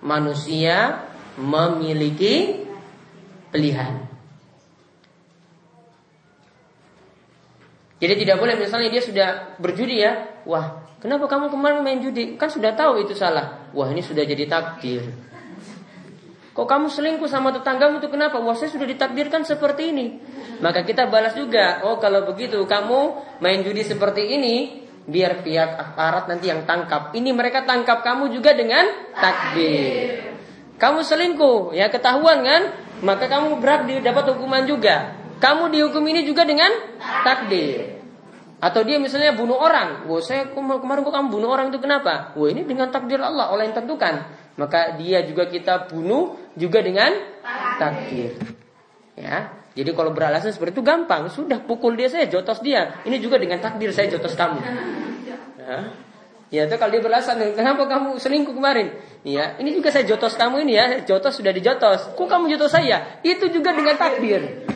manusia 0.00 1.02
memiliki 1.34 2.62
pilihan. 3.50 4.11
Jadi 8.02 8.26
tidak 8.26 8.42
boleh 8.42 8.58
misalnya 8.58 8.90
dia 8.90 8.98
sudah 8.98 9.54
berjudi 9.62 10.02
ya, 10.02 10.42
wah 10.42 10.82
kenapa 10.98 11.30
kamu 11.30 11.54
kemarin 11.54 11.86
main 11.86 12.02
judi? 12.02 12.34
Kan 12.34 12.50
sudah 12.50 12.74
tahu 12.74 12.98
itu 12.98 13.14
salah. 13.14 13.70
Wah 13.70 13.86
ini 13.94 14.02
sudah 14.02 14.26
jadi 14.26 14.50
takdir. 14.50 15.06
Kok 16.50 16.66
kamu 16.66 16.90
selingkuh 16.90 17.30
sama 17.30 17.54
tetanggamu 17.54 18.02
itu 18.02 18.10
kenapa? 18.10 18.42
Wah 18.42 18.58
saya 18.58 18.74
sudah 18.74 18.90
ditakdirkan 18.90 19.46
seperti 19.46 19.94
ini. 19.94 20.18
Maka 20.58 20.82
kita 20.82 21.06
balas 21.06 21.38
juga, 21.38 21.86
oh 21.86 22.02
kalau 22.02 22.26
begitu 22.26 22.58
kamu 22.66 23.22
main 23.38 23.62
judi 23.62 23.86
seperti 23.86 24.34
ini, 24.34 24.82
biar 25.06 25.46
pihak 25.46 25.70
aparat 25.78 26.26
nanti 26.26 26.50
yang 26.50 26.66
tangkap. 26.66 27.14
Ini 27.14 27.30
mereka 27.30 27.62
tangkap 27.62 28.02
kamu 28.02 28.34
juga 28.34 28.50
dengan 28.58 28.82
takdir. 29.14 30.26
Kamu 30.74 31.06
selingkuh, 31.06 31.70
ya 31.78 31.86
ketahuan 31.86 32.42
kan? 32.42 32.62
Maka 33.06 33.30
kamu 33.30 33.62
berat 33.62 33.86
dapat 34.02 34.24
hukuman 34.34 34.66
juga. 34.66 35.21
Kamu 35.42 35.74
dihukum 35.74 36.06
ini 36.06 36.22
juga 36.22 36.46
dengan 36.46 36.70
takdir. 37.26 37.98
Atau 38.62 38.86
dia 38.86 39.02
misalnya 39.02 39.34
bunuh 39.34 39.58
orang. 39.58 40.06
Wah, 40.06 40.22
saya 40.22 40.54
kemarin 40.54 41.02
kok 41.02 41.10
kamu 41.10 41.28
bunuh 41.34 41.50
orang 41.50 41.74
itu 41.74 41.82
kenapa? 41.82 42.30
Wah, 42.38 42.46
ini 42.46 42.62
dengan 42.62 42.94
takdir 42.94 43.18
Allah, 43.18 43.50
Allah 43.50 43.66
yang 43.66 43.74
tentukan. 43.74 44.22
Maka 44.54 44.94
dia 44.94 45.26
juga 45.26 45.50
kita 45.50 45.90
bunuh 45.90 46.38
juga 46.54 46.78
dengan 46.78 47.10
takdir. 47.74 48.38
Ya. 49.18 49.50
Jadi 49.74 49.90
kalau 49.98 50.14
beralasan 50.14 50.54
seperti 50.54 50.78
itu 50.78 50.84
gampang, 50.86 51.26
sudah 51.26 51.58
pukul 51.66 51.98
dia 51.98 52.06
saya 52.06 52.30
jotos 52.30 52.62
dia. 52.62 53.02
Ini 53.02 53.18
juga 53.18 53.42
dengan 53.42 53.58
takdir 53.58 53.90
saya 53.90 54.14
jotos 54.14 54.38
kamu. 54.38 54.62
Ya. 55.58 55.78
Ya, 56.52 56.68
itu 56.68 56.76
kalau 56.76 56.92
dia 56.92 57.00
beralasan, 57.00 57.40
kenapa 57.56 57.88
kamu 57.88 58.20
selingkuh 58.20 58.52
kemarin? 58.52 58.92
Ya, 59.24 59.56
ini 59.56 59.72
juga 59.72 59.88
saya 59.88 60.04
jotos 60.04 60.36
kamu 60.36 60.68
ini 60.68 60.76
ya, 60.76 60.84
jotos 61.02 61.40
sudah 61.40 61.48
dijotos. 61.48 62.12
Kok 62.12 62.28
kamu 62.28 62.52
jotos 62.52 62.76
saya? 62.76 63.18
Itu 63.24 63.48
juga 63.48 63.72
dengan 63.72 63.96
takdir. 63.96 64.68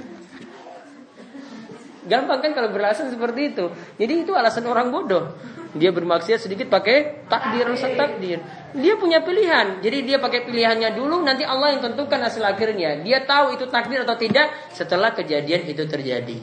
Gampang 2.07 2.39
kan 2.39 2.55
kalau 2.55 2.71
beralasan 2.71 3.11
seperti 3.11 3.55
itu. 3.55 3.67
Jadi 3.99 4.23
itu 4.23 4.33
alasan 4.33 4.63
orang 4.71 4.95
bodoh. 4.95 5.35
Dia 5.75 5.91
bermaksiat 5.91 6.47
sedikit 6.47 6.71
pakai 6.71 7.27
takdir 7.27 7.67
alasan 7.67 7.99
takdir. 7.99 8.39
Dia 8.73 8.95
punya 8.97 9.21
pilihan. 9.27 9.83
Jadi 9.83 10.07
dia 10.07 10.23
pakai 10.23 10.47
pilihannya 10.47 10.95
dulu 10.95 11.21
nanti 11.27 11.43
Allah 11.43 11.75
yang 11.75 11.83
tentukan 11.83 12.23
hasil 12.23 12.47
akhirnya. 12.47 13.03
Dia 13.03 13.27
tahu 13.27 13.59
itu 13.59 13.67
takdir 13.67 14.07
atau 14.07 14.15
tidak 14.15 14.55
setelah 14.71 15.13
kejadian 15.13 15.67
itu 15.67 15.83
terjadi. 15.85 16.39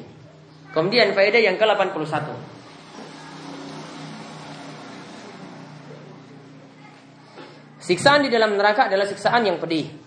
Kemudian 0.76 1.16
faedah 1.16 1.41
yang 1.41 1.55
ke-81. 1.55 2.53
Siksaan 7.84 8.24
di 8.24 8.30
dalam 8.32 8.55
neraka 8.55 8.88
adalah 8.88 9.03
siksaan 9.03 9.43
yang 9.43 9.59
pedih. 9.59 10.03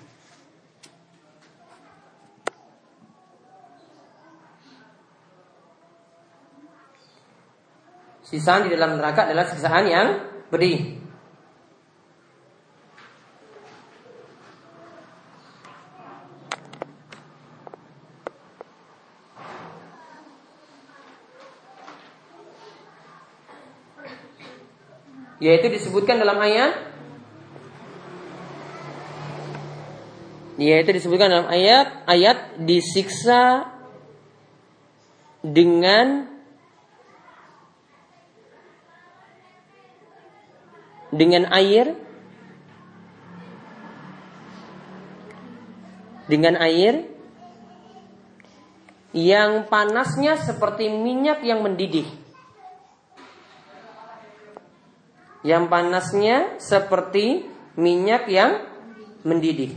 Sisaan 8.27 8.67
di 8.67 8.75
dalam 8.75 8.99
neraka 8.99 9.31
adalah 9.31 9.47
sisaan 9.47 9.87
yang 9.87 10.09
beri. 10.51 10.99
Yaitu 25.39 25.71
disebutkan 25.71 26.19
dalam 26.19 26.43
ayat 26.43 26.75
yaitu 30.57 30.89
disebutkan 30.97 31.29
dalam 31.29 31.49
ayat 31.53 32.09
ayat 32.09 32.59
disiksa 32.65 33.69
dengan 35.45 36.36
Dengan 41.17 41.49
air 41.49 41.97
Dengan 46.27 46.59
air 46.59 47.07
yang 49.15 49.71
panasnya 49.71 50.35
seperti 50.37 50.91
minyak 50.91 51.41
yang 51.47 51.63
mendidih. 51.63 52.05
Yang 55.47 55.65
panasnya 55.71 56.59
seperti 56.59 57.47
minyak 57.79 58.27
yang 58.27 58.67
mendidih. 59.23 59.71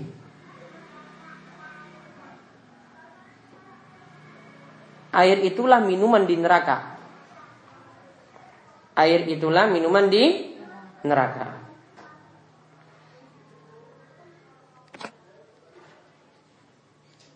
Air 5.13 5.37
itulah 5.45 5.85
minuman 5.85 6.25
di 6.25 6.33
neraka. 6.33 6.97
Air 8.97 9.29
itulah 9.29 9.69
minuman 9.69 10.09
di 10.09 10.48
neraka. 11.03 11.69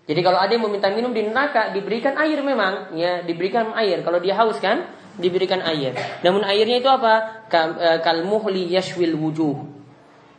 Jadi 0.04 0.20
kalau 0.20 0.36
ada 0.36 0.52
yang 0.52 0.68
meminta 0.68 0.92
minum 0.92 1.16
di 1.16 1.24
neraka, 1.24 1.72
diberikan 1.72 2.20
air 2.20 2.44
memang, 2.44 2.92
ya 3.00 3.24
diberikan 3.24 3.72
air. 3.80 4.04
Kalau 4.04 4.20
dia 4.20 4.36
haus 4.36 4.60
kan, 4.60 4.92
diberikan 5.16 5.64
air. 5.64 5.96
Namun 6.22 6.44
airnya 6.44 6.84
itu 6.84 6.92
apa? 6.92 7.48
E, 7.50 7.90
kalmuhli 8.04 8.68
yashwil 8.68 9.16
wujuh. 9.16 9.58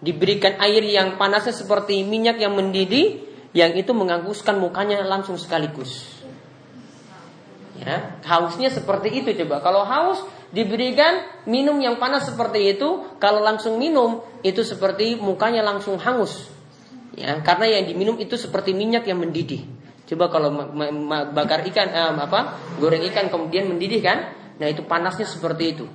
Diberikan 0.05 0.61
air 0.61 0.85
yang 0.85 1.17
panasnya 1.17 1.57
seperti 1.57 2.05
minyak 2.05 2.37
yang 2.37 2.53
mendidih, 2.53 3.25
yang 3.57 3.73
itu 3.73 3.97
mengangguskan 3.97 4.61
mukanya 4.61 5.01
langsung 5.01 5.41
sekaligus. 5.41 6.14
Ya, 7.75 8.23
hausnya 8.23 8.71
seperti 8.71 9.25
itu 9.25 9.35
coba. 9.45 9.59
Kalau 9.59 9.83
haus 9.83 10.23
diberikan 10.55 11.27
minum 11.51 11.83
yang 11.83 11.99
panas 11.99 12.31
seperti 12.31 12.79
itu, 12.79 13.03
kalau 13.19 13.43
langsung 13.43 13.83
minum 13.83 14.23
itu 14.47 14.63
seperti 14.63 15.19
mukanya 15.19 15.67
langsung 15.67 15.99
hangus. 15.99 16.47
Ya, 17.19 17.35
karena 17.43 17.79
yang 17.79 17.91
diminum 17.91 18.17
itu 18.23 18.39
seperti 18.39 18.75
minyak 18.75 19.07
yang 19.07 19.19
mendidih. 19.19 19.67
Coba 20.07 20.31
kalau 20.31 20.55
bakar 21.35 21.67
ikan 21.67 21.89
eh, 21.91 22.15
apa? 22.15 22.61
Goreng 22.79 23.03
ikan 23.11 23.27
kemudian 23.27 23.67
mendidih 23.67 24.03
kan? 24.03 24.35
Nah, 24.63 24.71
itu 24.71 24.87
panasnya 24.87 25.27
seperti 25.27 25.65
itu. 25.75 25.87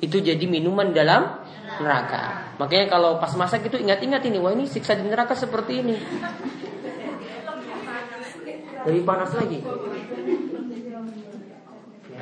Itu 0.00 0.20
jadi 0.24 0.42
minuman 0.48 0.96
dalam 0.96 1.44
neraka. 1.80 2.56
Makanya 2.56 2.86
kalau 2.88 3.20
pas 3.20 3.32
masak 3.36 3.68
itu 3.68 3.76
ingat-ingat 3.80 4.24
ini, 4.28 4.40
wah 4.40 4.52
ini 4.52 4.64
siksa 4.64 4.96
di 4.96 5.04
neraka 5.04 5.36
seperti 5.36 5.72
ini. 5.84 5.96
Lebih 8.82 9.02
panas 9.06 9.30
lagi. 9.36 9.60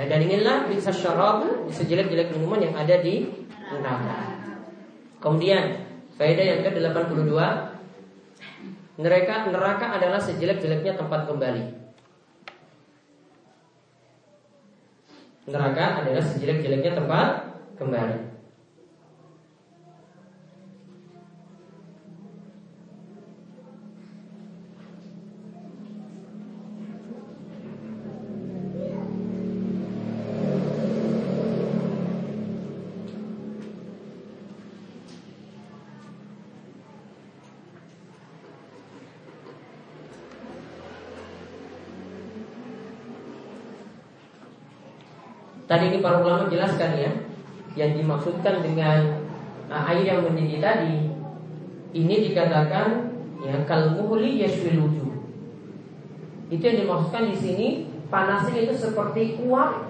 Ya, 0.01 0.09
dan 0.09 0.25
inilah 0.25 0.65
bisa 0.65 0.89
syarab, 0.89 1.45
bisa 1.69 1.85
jelek-jelek 1.85 2.33
minuman 2.33 2.65
yang 2.65 2.73
ada 2.73 3.05
di 3.05 3.29
neraka. 3.69 4.17
Kemudian, 5.21 5.77
faedah 6.17 6.41
yang 6.57 6.61
ke-82 6.65 7.37
Neraka, 9.01 9.49
neraka 9.49 9.97
adalah 9.97 10.21
sejelek-jeleknya 10.21 10.97
tempat 10.97 11.25
kembali. 11.25 11.65
Neraka 15.49 15.85
adalah 16.05 16.25
sejelek-jeleknya 16.25 16.93
tempat 16.97 17.29
kembali. 17.81 18.30
Tadi 45.81 45.97
ini 45.97 46.05
para 46.05 46.21
ulama 46.21 46.45
jelaskan 46.45 46.93
ya, 46.93 47.09
yang 47.73 47.97
dimaksudkan 47.97 48.61
dengan 48.61 49.17
uh, 49.73 49.89
air 49.89 50.05
yang 50.13 50.29
mendidih 50.29 50.61
tadi 50.61 51.09
ini 51.97 52.29
dikatakan 52.29 53.17
ya 53.41 53.65
kalmuhli 53.65 54.45
yashwil 54.45 54.85
wujuh. 54.85 55.09
Itu 56.53 56.61
yang 56.61 56.85
dimaksudkan 56.85 57.33
di 57.33 57.37
sini 57.41 57.69
panasnya 58.13 58.69
itu 58.69 58.77
seperti 58.77 59.41
uap. 59.41 59.89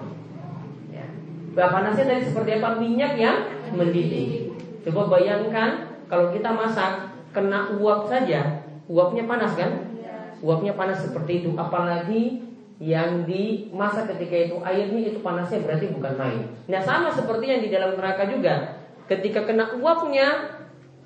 Ya. 0.95 1.11
Panasnya 1.59 2.07
tadi 2.07 2.23
seperti 2.23 2.63
apa? 2.63 2.79
Minyak 2.79 3.19
yang 3.19 3.51
mendidih. 3.75 4.55
Coba 4.87 5.19
bayangkan 5.19 5.91
kalau 6.07 6.31
kita 6.31 6.55
masak 6.55 7.19
kena 7.35 7.75
uap 7.75 8.07
saja, 8.07 8.63
uapnya 8.87 9.27
panas 9.27 9.59
kan? 9.59 9.91
Uapnya 10.39 10.71
panas 10.71 11.03
seperti 11.03 11.43
itu, 11.43 11.51
apalagi 11.59 12.47
yang 12.81 13.29
dimasak 13.29 14.09
ketika 14.17 14.49
itu 14.49 14.57
airnya 14.65 15.13
itu 15.13 15.21
panasnya 15.21 15.61
berarti 15.61 15.93
bukan 15.93 16.17
main. 16.17 16.41
Nah 16.65 16.81
sama 16.81 17.13
seperti 17.13 17.45
yang 17.45 17.61
di 17.61 17.69
dalam 17.69 17.93
neraka 17.93 18.25
juga. 18.25 18.81
Ketika 19.05 19.45
kena 19.45 19.77
uapnya 19.77 20.57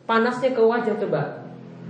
panasnya 0.07 0.55
ke 0.55 0.63
wajah 0.63 0.95
coba. 0.95 1.43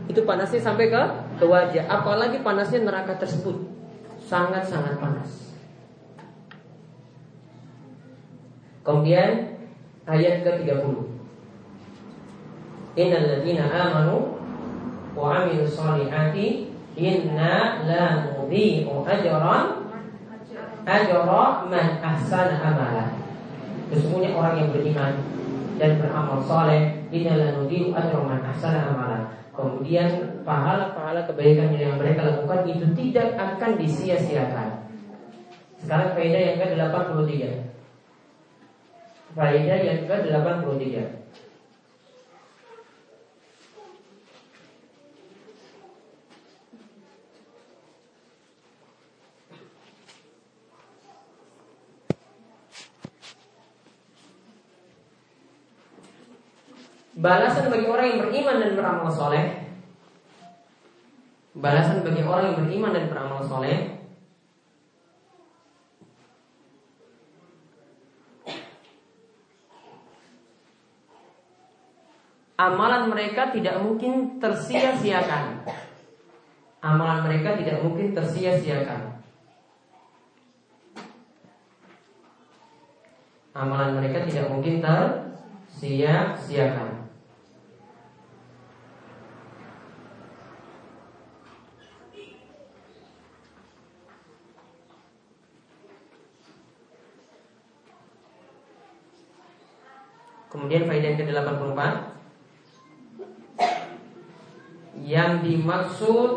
Itu 0.10 0.26
panasnya 0.26 0.58
sampai 0.58 0.90
ke 0.90 1.02
ke 1.38 1.46
wajah. 1.46 1.86
Apalagi 1.86 2.42
panasnya 2.42 2.82
neraka 2.82 3.14
tersebut 3.22 3.62
sangat-sangat 4.26 4.98
panas. 4.98 5.54
Kemudian 8.82 9.54
ayat 10.10 10.42
ke-30. 10.42 10.98
Innal 12.98 13.26
ladzina 13.38 13.70
amanu 13.70 14.42
wa 15.14 15.46
amilus 15.46 15.78
solihati 15.78 16.74
Inna 16.96 17.84
la 17.84 18.35
nudhi'u 18.46 19.02
ajran 19.02 19.90
ajra 20.86 21.66
man 21.66 21.88
ahsana 21.98 22.56
amala. 22.62 23.06
Sesungguhnya 23.90 24.38
orang 24.38 24.62
yang 24.62 24.70
beriman 24.70 25.14
dan 25.82 25.98
beramal 25.98 26.40
soleh 26.46 27.10
Inna 27.10 27.34
la 27.42 27.48
nudhi'u 27.58 27.90
ajra 27.90 28.22
man 28.22 28.42
ahsana 28.46 28.94
amala. 28.94 29.20
Kemudian 29.56 30.44
pahala-pahala 30.44 31.26
kebaikan 31.26 31.74
yang 31.74 31.96
mereka 31.96 32.28
lakukan 32.28 32.68
itu 32.68 32.86
tidak 32.94 33.40
akan 33.40 33.80
disia-siakan. 33.80 34.84
Sekarang 35.80 36.12
faedah 36.12 36.42
yang 36.44 36.58
ke-83. 36.60 37.32
Faedah 39.32 39.78
yang 39.80 40.00
ke-83. 40.12 41.25
Balasan 57.26 57.74
bagi 57.74 57.90
orang 57.90 58.06
yang 58.06 58.30
beriman 58.30 58.62
dan 58.62 58.78
beramal 58.78 59.10
soleh. 59.10 59.66
Balasan 61.58 62.06
bagi 62.06 62.22
orang 62.22 62.54
yang 62.54 62.62
beriman 62.62 62.94
dan 62.94 63.10
beramal 63.10 63.42
soleh. 63.42 63.98
Amalan 72.62 73.10
mereka 73.10 73.50
tidak 73.50 73.82
mungkin 73.82 74.38
tersia-siakan. 74.38 75.66
Amalan 76.86 77.26
mereka 77.26 77.58
tidak 77.58 77.82
mungkin 77.82 78.14
tersia-siakan. 78.14 79.18
Amalan 83.58 83.98
mereka 83.98 84.30
tidak 84.30 84.46
mungkin 84.54 84.78
tersia-siakan 84.78 86.95
Kemudian 101.36 101.76
faedah 101.76 101.76
yang 101.76 101.76
ke-84 101.76 101.82
Yang 105.04 105.32
dimaksud 105.44 106.32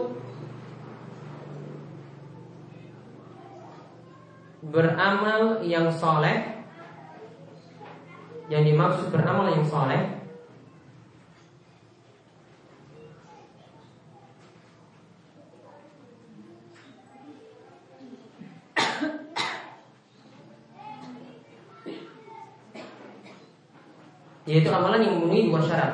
Beramal 4.58 5.62
yang 5.62 5.86
soleh. 5.94 6.66
Yang 8.50 8.62
dimaksud 8.74 9.06
beramal 9.14 9.54
yang 9.54 9.62
soleh 9.62 10.17
yaitu 24.48 24.72
amalan 24.72 25.04
yang 25.04 25.20
memenuhi 25.20 25.52
dua 25.52 25.60
syarat. 25.60 25.92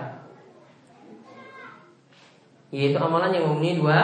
Yaitu 2.70 2.98
amalan 3.02 3.34
yang 3.34 3.50
memenuhi 3.50 3.82
dua 3.82 3.98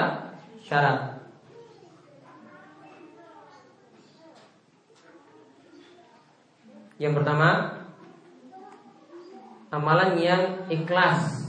syarat. 0.66 1.22
Yang 6.98 7.22
pertama 7.22 7.78
amalan 9.70 10.18
yang 10.18 10.42
ikhlas. 10.66 11.46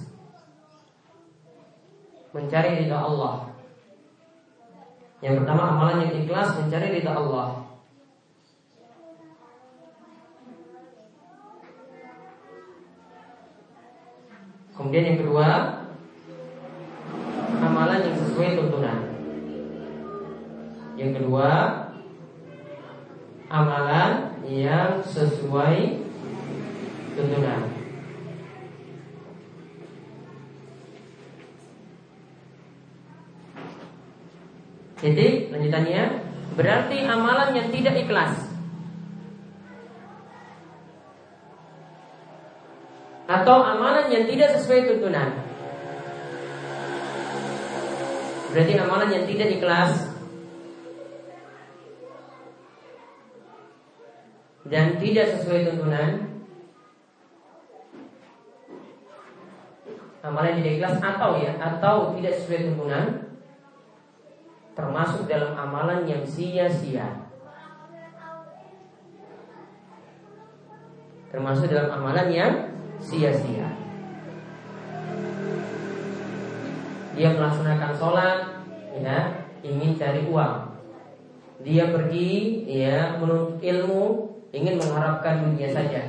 Mencari 2.37 2.85
ridha 2.85 3.01
Allah. 3.01 3.49
Yang 5.25 5.41
pertama 5.41 5.73
amalan 5.73 6.05
yang 6.05 6.13
ikhlas 6.21 6.53
mencari 6.53 7.01
ridha 7.01 7.17
Allah 7.17 7.60
Kemudian 14.81 15.13
yang 15.13 15.19
kedua 15.21 15.49
Amalan 17.61 18.01
yang 18.01 18.17
sesuai 18.17 18.49
tuntunan. 18.57 18.99
Yang 20.97 21.11
kedua 21.21 21.49
Amalan 23.45 24.41
yang 24.49 25.05
sesuai 25.05 26.01
tuntunan. 27.13 27.61
Jadi 34.97 35.53
lanjutannya 35.53 36.01
Berarti 36.57 36.97
amalan 37.05 37.53
yang 37.53 37.69
tidak 37.69 37.95
ikhlas. 38.01 38.49
Atau 43.31 43.63
amalan 43.63 43.90
yang 44.11 44.25
tidak 44.27 44.59
sesuai 44.59 44.91
tuntunan. 44.91 45.29
Berarti 48.51 48.73
amalan 48.75 49.09
yang 49.15 49.25
tidak 49.25 49.47
ikhlas 49.55 50.11
dan 54.67 54.99
tidak 54.99 55.39
sesuai 55.39 55.71
tuntunan. 55.71 56.11
Amalan 60.21 60.59
tidak 60.59 60.73
ikhlas 60.77 60.95
atau 60.99 61.39
ya 61.39 61.55
atau 61.57 62.13
tidak 62.19 62.35
sesuai 62.37 62.71
tuntunan 62.71 63.31
termasuk 64.75 65.27
dalam 65.27 65.55
amalan 65.55 66.07
yang 66.07 66.23
sia-sia. 66.27 67.27
Termasuk 71.31 71.71
dalam 71.71 71.95
amalan 71.95 72.27
yang 72.31 72.53
sia-sia. 72.99 73.70
Dia 77.21 77.37
melaksanakan 77.37 77.93
sholat, 77.93 78.65
ya, 78.97 79.45
ingin 79.61 79.93
cari 79.93 80.25
uang. 80.25 80.73
Dia 81.61 81.93
pergi, 81.93 82.65
ya, 82.65 83.21
menuntut 83.21 83.61
ilmu, 83.61 84.25
ingin 84.49 84.81
mengharapkan 84.81 85.45
dunia 85.45 85.69
saja. 85.69 86.01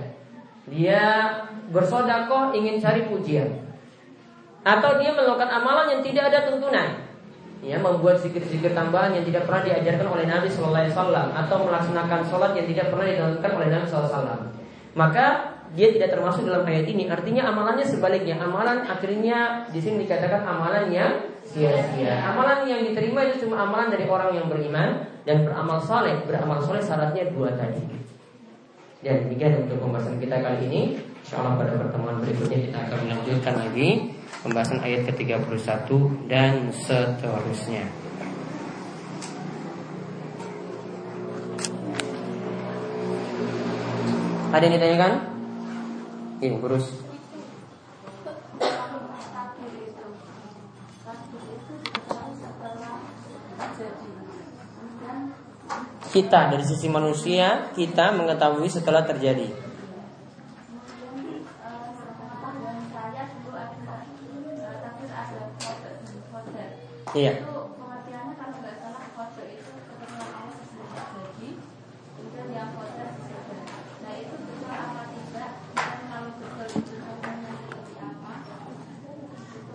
Dia 0.73 1.03
bersodakoh, 1.69 2.57
ingin 2.57 2.81
cari 2.81 3.05
pujian. 3.13 3.61
Atau 4.65 4.97
dia 5.05 5.13
melakukan 5.13 5.53
amalan 5.53 5.93
yang 5.93 6.01
tidak 6.01 6.33
ada 6.33 6.49
tuntunan. 6.49 7.05
Ya, 7.61 7.77
membuat 7.77 8.17
zikir-zikir 8.17 8.73
tambahan 8.73 9.13
yang 9.13 9.29
tidak 9.29 9.45
pernah 9.45 9.69
diajarkan 9.69 10.09
oleh 10.09 10.25
Nabi 10.25 10.49
Sallallahu 10.49 10.81
Alaihi 10.81 10.97
Wasallam 10.97 11.29
atau 11.37 11.57
melaksanakan 11.61 12.21
sholat 12.25 12.57
yang 12.57 12.65
tidak 12.73 12.89
pernah 12.89 13.05
dilakukan 13.13 13.53
oleh 13.61 13.69
Nabi 13.69 13.85
Sallallahu 13.85 14.09
Alaihi 14.09 14.17
Wasallam. 14.17 14.41
Maka 14.97 15.27
dia 15.73 15.89
tidak 15.89 16.13
termasuk 16.13 16.45
dalam 16.45 16.69
ayat 16.69 16.85
ini. 16.85 17.09
Artinya 17.09 17.49
amalannya 17.49 17.85
sebaliknya. 17.89 18.37
Amalan 18.37 18.85
akhirnya 18.85 19.65
di 19.73 19.81
sini 19.81 20.05
dikatakan 20.05 20.45
amalan 20.45 20.93
yang 20.93 21.13
sia-sia. 21.49 22.21
Amalan 22.29 22.69
yang 22.69 22.85
diterima 22.85 23.25
itu 23.25 23.49
cuma 23.49 23.65
amalan 23.65 23.89
dari 23.89 24.05
orang 24.05 24.37
yang 24.37 24.47
beriman 24.53 25.09
dan 25.25 25.49
beramal 25.49 25.81
soleh. 25.81 26.21
Beramal 26.29 26.61
soleh 26.61 26.85
syaratnya 26.85 27.33
dua 27.33 27.57
tadi. 27.57 27.81
Dan 29.03 29.27
demikian 29.27 29.65
untuk 29.65 29.81
pembahasan 29.81 30.21
kita 30.21 30.45
kali 30.45 30.61
ini. 30.69 30.83
Insya 31.25 31.41
Allah 31.41 31.57
pada 31.57 31.73
pertemuan 31.81 32.21
berikutnya 32.21 32.59
kita 32.69 32.79
akan 32.87 32.99
melanjutkan 33.09 33.55
lagi 33.57 33.89
pembahasan 34.45 34.79
ayat 34.85 35.09
ke-31 35.09 35.89
dan 36.29 36.69
seterusnya. 36.69 37.89
Ada 44.53 44.69
yang 44.69 44.77
ditanyakan? 44.77 45.32
Ini 46.43 46.59
kurus. 46.59 46.91
Kita 56.11 56.51
dari 56.51 56.65
sisi 56.67 56.91
manusia 56.91 57.71
kita 57.79 58.11
mengetahui 58.11 58.67
setelah 58.67 59.07
terjadi. 59.07 59.55
Iya. 67.15 67.52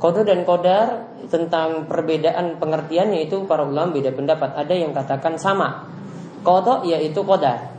Kodo 0.08 0.24
dan 0.24 0.47
kodar 0.47 1.03
tentang 1.28 1.84
perbedaan 1.84 2.55
pengertiannya 2.64 3.28
itu 3.28 3.43
para 3.43 3.68
ulama 3.68 3.91
beda 3.91 4.16
pendapat. 4.16 4.55
Ada 4.55 4.72
yang 4.72 4.95
katakan 4.95 5.36
sama. 5.36 5.84
Kodo 6.47 6.88
yaitu 6.88 7.28
kodar. 7.28 7.76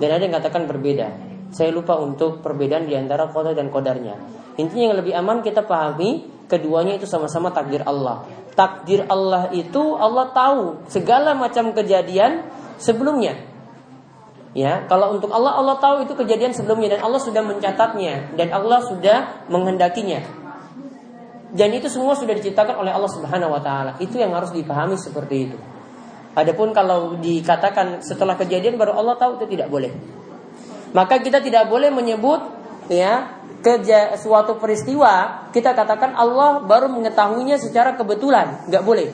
Dan 0.00 0.16
ada 0.16 0.24
yang 0.24 0.32
katakan 0.32 0.64
berbeda. 0.64 1.12
Saya 1.52 1.68
lupa 1.68 2.00
untuk 2.00 2.40
perbedaan 2.40 2.88
di 2.88 2.96
antara 2.96 3.28
kodo 3.28 3.52
dan 3.52 3.68
kodarnya. 3.68 4.16
Intinya 4.56 4.96
yang 4.96 4.96
lebih 5.04 5.12
aman 5.12 5.44
kita 5.44 5.68
pahami 5.68 6.24
keduanya 6.48 6.96
itu 6.96 7.04
sama-sama 7.04 7.52
takdir 7.52 7.84
Allah. 7.84 8.24
Takdir 8.56 9.04
Allah 9.12 9.52
itu 9.52 9.92
Allah 10.00 10.32
tahu 10.32 10.88
segala 10.88 11.36
macam 11.36 11.76
kejadian 11.76 12.48
sebelumnya. 12.80 13.36
Ya, 14.56 14.88
kalau 14.88 15.20
untuk 15.20 15.28
Allah 15.28 15.52
Allah 15.52 15.76
tahu 15.76 16.08
itu 16.08 16.16
kejadian 16.16 16.56
sebelumnya 16.56 16.96
dan 16.96 17.04
Allah 17.04 17.20
sudah 17.20 17.44
mencatatnya 17.44 18.40
dan 18.40 18.48
Allah 18.56 18.80
sudah 18.88 19.44
menghendakinya. 19.52 20.40
Dan 21.52 21.68
itu 21.76 21.92
semua 21.92 22.16
sudah 22.16 22.32
diciptakan 22.32 22.80
oleh 22.80 22.92
Allah 22.92 23.12
Subhanahu 23.12 23.52
wa 23.52 23.60
taala. 23.60 24.00
Itu 24.00 24.16
yang 24.16 24.32
harus 24.32 24.56
dipahami 24.56 24.96
seperti 24.96 25.36
itu. 25.48 25.58
Adapun 26.32 26.72
kalau 26.72 27.20
dikatakan 27.20 28.00
setelah 28.00 28.40
kejadian 28.40 28.80
baru 28.80 28.96
Allah 28.96 29.20
tahu 29.20 29.36
itu 29.36 29.52
tidak 29.52 29.68
boleh. 29.68 29.92
Maka 30.96 31.20
kita 31.20 31.44
tidak 31.44 31.68
boleh 31.68 31.92
menyebut 31.92 32.40
ya 32.88 33.40
keja 33.62 34.16
suatu 34.18 34.58
peristiwa 34.58 35.46
kita 35.54 35.76
katakan 35.76 36.16
Allah 36.16 36.64
baru 36.64 36.88
mengetahuinya 36.88 37.60
secara 37.60 37.94
kebetulan, 38.00 38.64
nggak 38.68 38.84
boleh. 38.84 39.08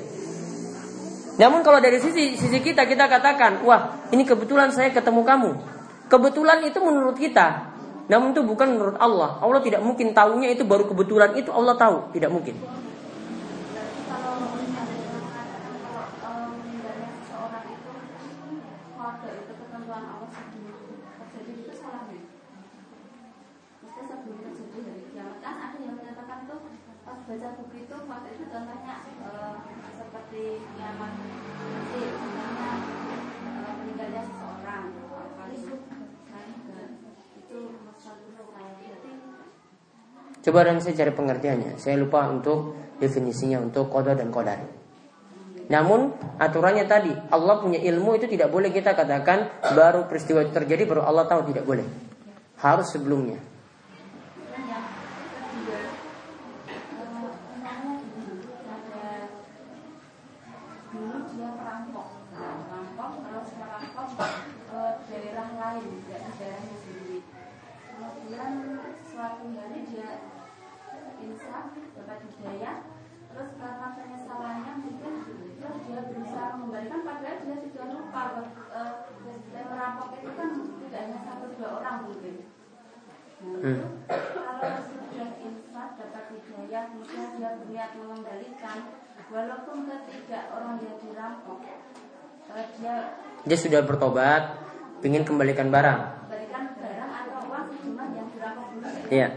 Namun 1.39 1.63
kalau 1.63 1.79
dari 1.79 2.03
sisi 2.03 2.35
sisi 2.35 2.59
kita 2.59 2.87
kita 2.87 3.07
katakan, 3.07 3.63
wah 3.63 4.11
ini 4.11 4.27
kebetulan 4.27 4.75
saya 4.75 4.91
ketemu 4.91 5.23
kamu. 5.23 5.51
Kebetulan 6.09 6.65
itu 6.67 6.79
menurut 6.83 7.15
kita, 7.15 7.68
namun 8.09 8.33
itu 8.33 8.41
bukan 8.41 8.69
menurut 8.77 8.97
Allah. 8.97 9.37
Allah 9.45 9.61
tidak 9.61 9.85
mungkin 9.85 10.17
tahunya 10.17 10.57
itu 10.57 10.65
baru 10.65 10.89
kebetulan 10.89 11.37
itu 11.37 11.53
Allah 11.53 11.77
tahu, 11.77 12.09
tidak 12.17 12.33
mungkin. 12.33 12.57
baca 27.29 27.55
buku 27.61 27.85
itu 27.85 27.97
waktu 28.09 28.29
itu 28.41 28.45
contohnya 28.49 29.05
uh, 29.21 29.61
seperti 30.01 30.65
kiamat 30.65 31.13
nanti 31.13 32.01
misalnya 32.09 32.73
uh, 33.45 33.73
meninggalnya 33.85 34.23
seseorang 34.25 34.97
kali 35.37 35.57
itu 35.61 35.77
itu 37.37 37.61
Coba 40.49 40.65
dan 40.65 40.81
saya 40.81 40.97
cari 40.97 41.13
pengertiannya. 41.13 41.77
Saya 41.77 42.01
lupa 42.01 42.25
untuk 42.25 42.73
definisinya 42.97 43.61
untuk 43.61 43.93
koda 43.93 44.17
dan 44.17 44.33
kodar. 44.33 44.57
Namun 45.69 46.17
aturannya 46.41 46.89
tadi 46.89 47.13
Allah 47.29 47.61
punya 47.61 47.77
ilmu 47.77 48.17
itu 48.17 48.25
tidak 48.33 48.49
boleh 48.49 48.73
kita 48.73 48.97
katakan 48.97 49.45
baru 49.77 50.09
peristiwa 50.09 50.41
itu 50.41 50.57
terjadi 50.57 50.89
baru 50.89 51.05
Allah 51.05 51.29
tahu 51.29 51.53
tidak 51.53 51.69
boleh. 51.69 51.85
Harus 52.65 52.89
sebelumnya. 52.89 53.37
Hmm. 83.39 84.03
Kalau 84.11 84.75
sudah 84.83 85.31
insaf 85.39 85.95
dapat 85.95 86.25
hidayah, 86.35 86.88
kemudian 86.99 87.31
dia 87.39 87.51
berniat 87.63 87.91
mengembalikan, 87.95 88.79
walaupun 89.31 89.77
ketiga 89.87 90.51
orang 90.51 90.83
yang 90.83 90.99
dirampok, 90.99 91.63
eh, 92.59 92.67
dia 92.83 92.95
dia 93.47 93.59
sudah 93.59 93.87
bertobat, 93.87 94.59
ingin 95.07 95.23
kembalikan 95.23 95.71
barang. 95.71 96.27
Kembalikan 96.27 96.65
barang 96.75 97.11
atau 97.23 97.39
uang 97.47 97.67
cuma 97.87 98.05
yang 98.19 98.27
dirampok 98.35 98.67
dulu. 98.75 98.87
Iya. 99.15 99.29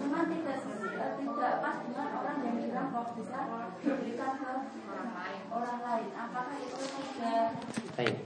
Cuma 0.00 0.18
tidak 0.24 0.58
eh, 0.64 1.12
tidak 1.20 1.52
pas 1.60 1.76
dengan 1.84 2.08
orang 2.24 2.38
yang 2.40 2.56
dirampok 2.56 3.06
bisa 3.20 3.38
diberikan 3.84 4.32
ke 4.40 4.50
orang 4.88 5.10
lain. 5.12 5.40
Orang 5.52 5.78
lain. 5.84 6.08
Apakah 6.16 6.56
itu 6.56 6.76
sudah? 6.88 7.44
Baik. 8.00 8.16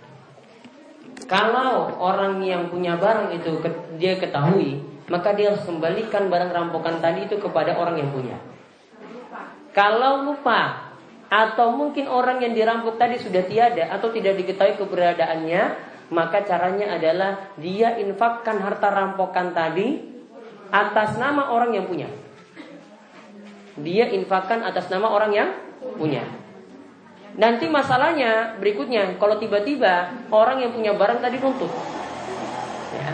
Kalau 1.26 1.90
orang 1.98 2.38
yang 2.46 2.70
punya 2.70 2.94
barang 2.94 3.34
itu 3.34 3.58
dia 3.98 4.14
ketahui 4.14 4.95
maka 5.06 5.34
dia 5.34 5.54
harus 5.54 5.62
kembalikan 5.62 6.26
barang 6.26 6.50
rampokan 6.50 6.98
tadi 6.98 7.30
itu 7.30 7.38
kepada 7.38 7.78
orang 7.78 8.02
yang 8.02 8.10
punya. 8.10 8.36
Kalau 9.70 10.24
lupa 10.24 10.92
atau 11.26 11.74
mungkin 11.74 12.06
orang 12.06 12.38
yang 12.38 12.54
dirampok 12.54 12.96
tadi 12.96 13.18
sudah 13.18 13.42
tiada 13.44 13.90
atau 13.90 14.08
tidak 14.14 14.38
diketahui 14.38 14.78
keberadaannya, 14.78 15.62
maka 16.10 16.46
caranya 16.46 16.94
adalah 16.94 17.50
dia 17.58 17.98
infakkan 17.98 18.62
harta 18.62 18.88
rampokan 18.94 19.50
tadi 19.50 20.16
atas 20.70 21.18
nama 21.18 21.50
orang 21.50 21.74
yang 21.74 21.86
punya. 21.86 22.08
Dia 23.76 24.08
infakkan 24.08 24.64
atas 24.64 24.88
nama 24.88 25.12
orang 25.12 25.32
yang 25.34 25.48
punya. 25.98 26.24
Nanti 27.36 27.68
masalahnya 27.68 28.56
berikutnya, 28.56 29.20
kalau 29.20 29.36
tiba-tiba 29.36 30.08
orang 30.32 30.64
yang 30.64 30.72
punya 30.72 30.96
barang 30.96 31.20
tadi 31.20 31.36
nuntut, 31.36 31.68
ya, 32.96 33.12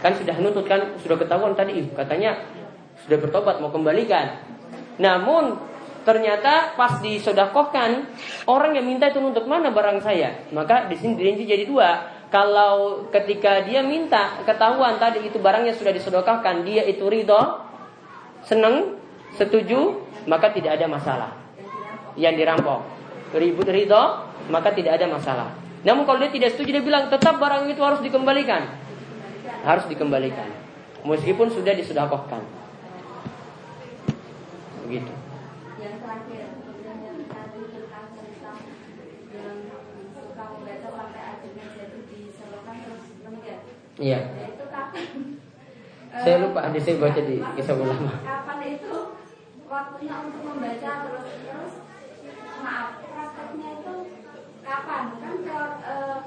Kan 0.00 0.16
sudah 0.16 0.32
nutut 0.40 0.64
kan 0.64 0.96
sudah 1.04 1.20
ketahuan 1.20 1.52
tadi 1.52 1.84
katanya 1.92 2.40
sudah 3.04 3.18
bertobat 3.20 3.60
mau 3.60 3.68
kembalikan. 3.68 4.40
Namun 4.96 5.60
ternyata 6.08 6.72
pas 6.76 7.00
disodakohkan 7.04 8.08
orang 8.48 8.80
yang 8.80 8.88
minta 8.88 9.12
itu 9.12 9.20
untuk 9.20 9.44
mana 9.44 9.68
barang 9.68 10.00
saya. 10.00 10.48
Maka 10.56 10.88
di 10.88 10.96
sini 10.96 11.20
dirinci 11.20 11.44
jadi 11.44 11.64
dua. 11.68 11.88
Kalau 12.30 13.04
ketika 13.10 13.66
dia 13.66 13.82
minta 13.82 14.40
ketahuan 14.46 14.96
tadi 14.96 15.26
itu 15.26 15.36
barangnya 15.42 15.74
sudah 15.74 15.90
disodakohkan 15.90 16.62
dia 16.62 16.86
itu 16.86 17.02
ridho, 17.10 17.66
senang, 18.46 18.96
setuju, 19.34 19.98
maka 20.30 20.54
tidak 20.54 20.78
ada 20.78 20.86
masalah. 20.86 21.30
Yang 22.14 22.34
dirampok 22.40 22.80
ribut 23.34 23.66
ridho, 23.66 24.30
maka 24.46 24.70
tidak 24.70 25.02
ada 25.02 25.10
masalah. 25.10 25.48
Namun 25.82 26.06
kalau 26.06 26.22
dia 26.22 26.30
tidak 26.30 26.54
setuju 26.54 26.78
dia 26.78 26.84
bilang 26.84 27.10
tetap 27.10 27.36
barang 27.42 27.66
itu 27.66 27.82
harus 27.82 27.98
dikembalikan 27.98 28.89
harus 29.60 29.84
dikembalikan 29.88 30.48
meskipun 31.04 31.48
sudah 31.48 31.72
disedekahkan. 31.76 32.42
Begitu. 34.84 35.12
Yang 35.80 35.96
terakhir. 36.02 36.60
Iya. 44.00 44.18
Itu 44.56 44.64
kapan? 44.72 45.06
Saya 46.24 46.36
lupa 46.42 46.60
hadisnya 46.66 46.98
baca 46.98 47.20
di 47.20 47.36
kisah 47.38 47.76
ulama. 47.76 48.12
Kapan 48.24 48.58
itu 48.66 48.94
waktunya 49.68 50.14
untuk 50.26 50.42
membaca 50.42 50.90
terus 51.06 51.26
terus 51.46 51.74
maaf 52.64 52.98
prakteknya 52.98 53.68
itu 53.78 53.94
kapan 54.66 55.04
kan 55.22 55.36
kalau 55.46 55.68
uh, 55.86 56.18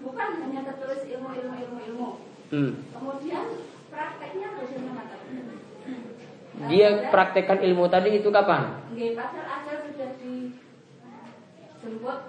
bukan 0.00 0.28
hanya 0.40 0.60
tertulis 0.64 1.02
ilmu 1.04 1.28
ilmu 1.36 1.54
ilmu 1.60 1.78
ilmu 1.92 2.08
Hmm. 2.46 2.78
Kemudian 2.94 3.46
prakteknya 3.90 4.48
bagaimana? 4.54 5.02
Dia 6.70 7.12
praktekkan 7.12 7.58
ilmu 7.60 7.84
tadi 7.90 8.22
itu 8.22 8.32
kapan? 8.32 8.80
Nggih, 8.94 9.12
padahal 9.18 9.46
ajar 9.60 9.76
sudah 9.84 10.10
dijemput. 10.22 12.20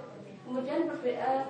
Kemudian 0.47 0.79
uh, 0.89 1.43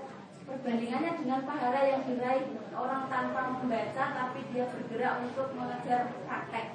perbandingannya 0.45 1.11
dengan 1.21 1.39
pahala 1.45 1.81
yang 1.85 2.01
diraih 2.05 2.45
orang 2.75 3.03
tanpa 3.09 3.41
membaca 3.55 4.03
tapi 4.13 4.39
dia 4.51 4.65
bergerak 4.69 5.13
untuk 5.25 5.47
mengejar 5.57 6.13
praktek. 6.27 6.65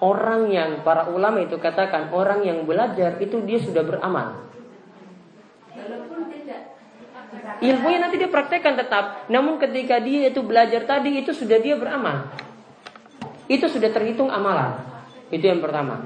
Orang 0.00 0.48
yang 0.48 0.80
para 0.80 1.12
ulama 1.12 1.44
itu 1.44 1.60
katakan 1.60 2.08
orang 2.08 2.40
yang 2.40 2.64
belajar 2.64 3.20
itu 3.20 3.36
dia 3.44 3.60
sudah 3.60 3.84
beramal. 3.84 4.48
Ilmunya 7.60 7.98
nanti 8.02 8.16
dia 8.18 8.30
praktekkan 8.30 8.74
tetap. 8.74 9.30
Namun 9.30 9.60
ketika 9.62 10.02
dia 10.02 10.30
itu 10.32 10.42
belajar 10.42 10.82
tadi 10.88 11.20
itu 11.20 11.30
sudah 11.30 11.58
dia 11.62 11.78
beramal. 11.78 12.30
Itu 13.46 13.70
sudah 13.70 13.90
terhitung 13.90 14.30
amalan. 14.30 14.82
Itu 15.30 15.46
yang 15.46 15.62
pertama. 15.62 16.02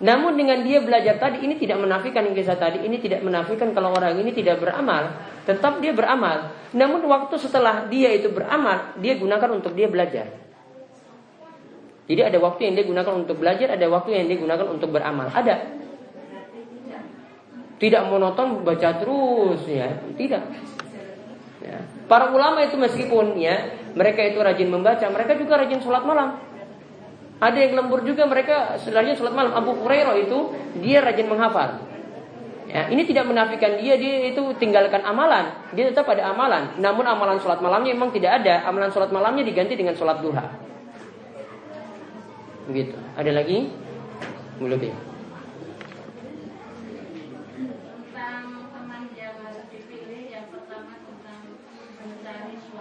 Namun 0.00 0.32
dengan 0.32 0.64
dia 0.64 0.80
belajar 0.80 1.20
tadi 1.20 1.44
ini 1.44 1.60
tidak 1.60 1.76
menafikan 1.76 2.24
yang 2.24 2.32
kisah 2.32 2.56
tadi 2.56 2.80
ini 2.80 2.96
tidak 3.04 3.20
menafikan 3.20 3.76
kalau 3.76 3.92
orang 3.92 4.16
ini 4.16 4.32
tidak 4.32 4.56
beramal, 4.56 5.12
tetap 5.44 5.76
dia 5.84 5.92
beramal. 5.92 6.56
Namun 6.72 7.04
waktu 7.04 7.36
setelah 7.36 7.84
dia 7.84 8.08
itu 8.16 8.32
beramal, 8.32 8.96
dia 8.96 9.20
gunakan 9.20 9.60
untuk 9.60 9.76
dia 9.76 9.92
belajar. 9.92 10.32
Jadi 12.08 12.26
ada 12.26 12.38
waktu 12.40 12.60
yang 12.66 12.74
dia 12.80 12.86
gunakan 12.88 13.12
untuk 13.12 13.36
belajar, 13.38 13.76
ada 13.76 13.86
waktu 13.92 14.16
yang 14.16 14.24
dia 14.24 14.40
gunakan 14.40 14.66
untuk 14.72 14.88
beramal. 14.88 15.28
Ada 15.36 15.68
tidak 17.80 18.12
monoton 18.12 18.60
baca 18.60 19.00
terus 19.00 19.64
ya, 19.64 20.04
tidak. 20.20 20.44
Ya. 21.64 21.80
Para 22.04 22.28
ulama 22.28 22.60
itu 22.60 22.76
meskipun 22.76 23.40
ya 23.40 23.72
mereka 23.96 24.20
itu 24.20 24.36
rajin 24.36 24.68
membaca, 24.68 25.08
mereka 25.08 25.32
juga 25.40 25.64
rajin 25.64 25.80
sholat 25.80 26.04
malam. 26.04 26.36
Ada 27.40 27.56
yang 27.56 27.72
lembur 27.80 28.04
juga 28.04 28.28
mereka 28.28 28.76
rajin 28.76 29.16
sholat 29.16 29.32
malam. 29.32 29.56
Abu 29.56 29.72
Hurairah 29.80 30.12
itu 30.20 30.52
dia 30.84 31.00
rajin 31.00 31.24
menghafal. 31.24 31.88
Ya, 32.70 32.86
ini 32.86 33.02
tidak 33.02 33.26
menafikan 33.26 33.82
dia 33.82 33.98
dia 33.98 34.30
itu 34.30 34.54
tinggalkan 34.62 35.02
amalan, 35.02 35.50
dia 35.74 35.90
tetap 35.90 36.06
ada 36.06 36.30
amalan. 36.30 36.78
Namun 36.78 37.02
amalan 37.02 37.40
sholat 37.42 37.58
malamnya 37.64 37.96
memang 37.96 38.12
tidak 38.12 38.44
ada. 38.44 38.62
Amalan 38.68 38.92
sholat 38.92 39.10
malamnya 39.10 39.42
diganti 39.42 39.74
dengan 39.74 39.96
sholat 39.96 40.20
duha. 40.22 40.46
Begitu. 42.68 42.94
Ada 43.16 43.32
lagi? 43.34 43.72
Belum 44.60 44.78
ya. 44.78 45.09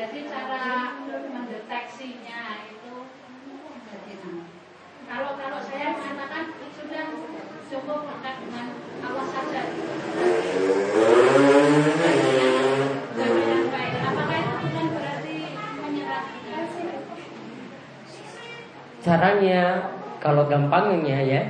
Jadi 0.00 0.24
cara 0.32 0.96
mendeteksinya 1.04 2.42
itu 2.72 2.94
kalau 5.04 5.36
kalau 5.36 5.60
saya 5.60 5.92
mengatakan 5.92 6.56
sudah 6.72 7.06
cukup 7.68 8.00
dekat 8.08 8.34
dengan 8.48 8.66
Allah 9.04 9.26
saja. 9.28 9.62
Caranya 19.04 19.64
gampangnya 20.90 21.22
ya 21.22 21.40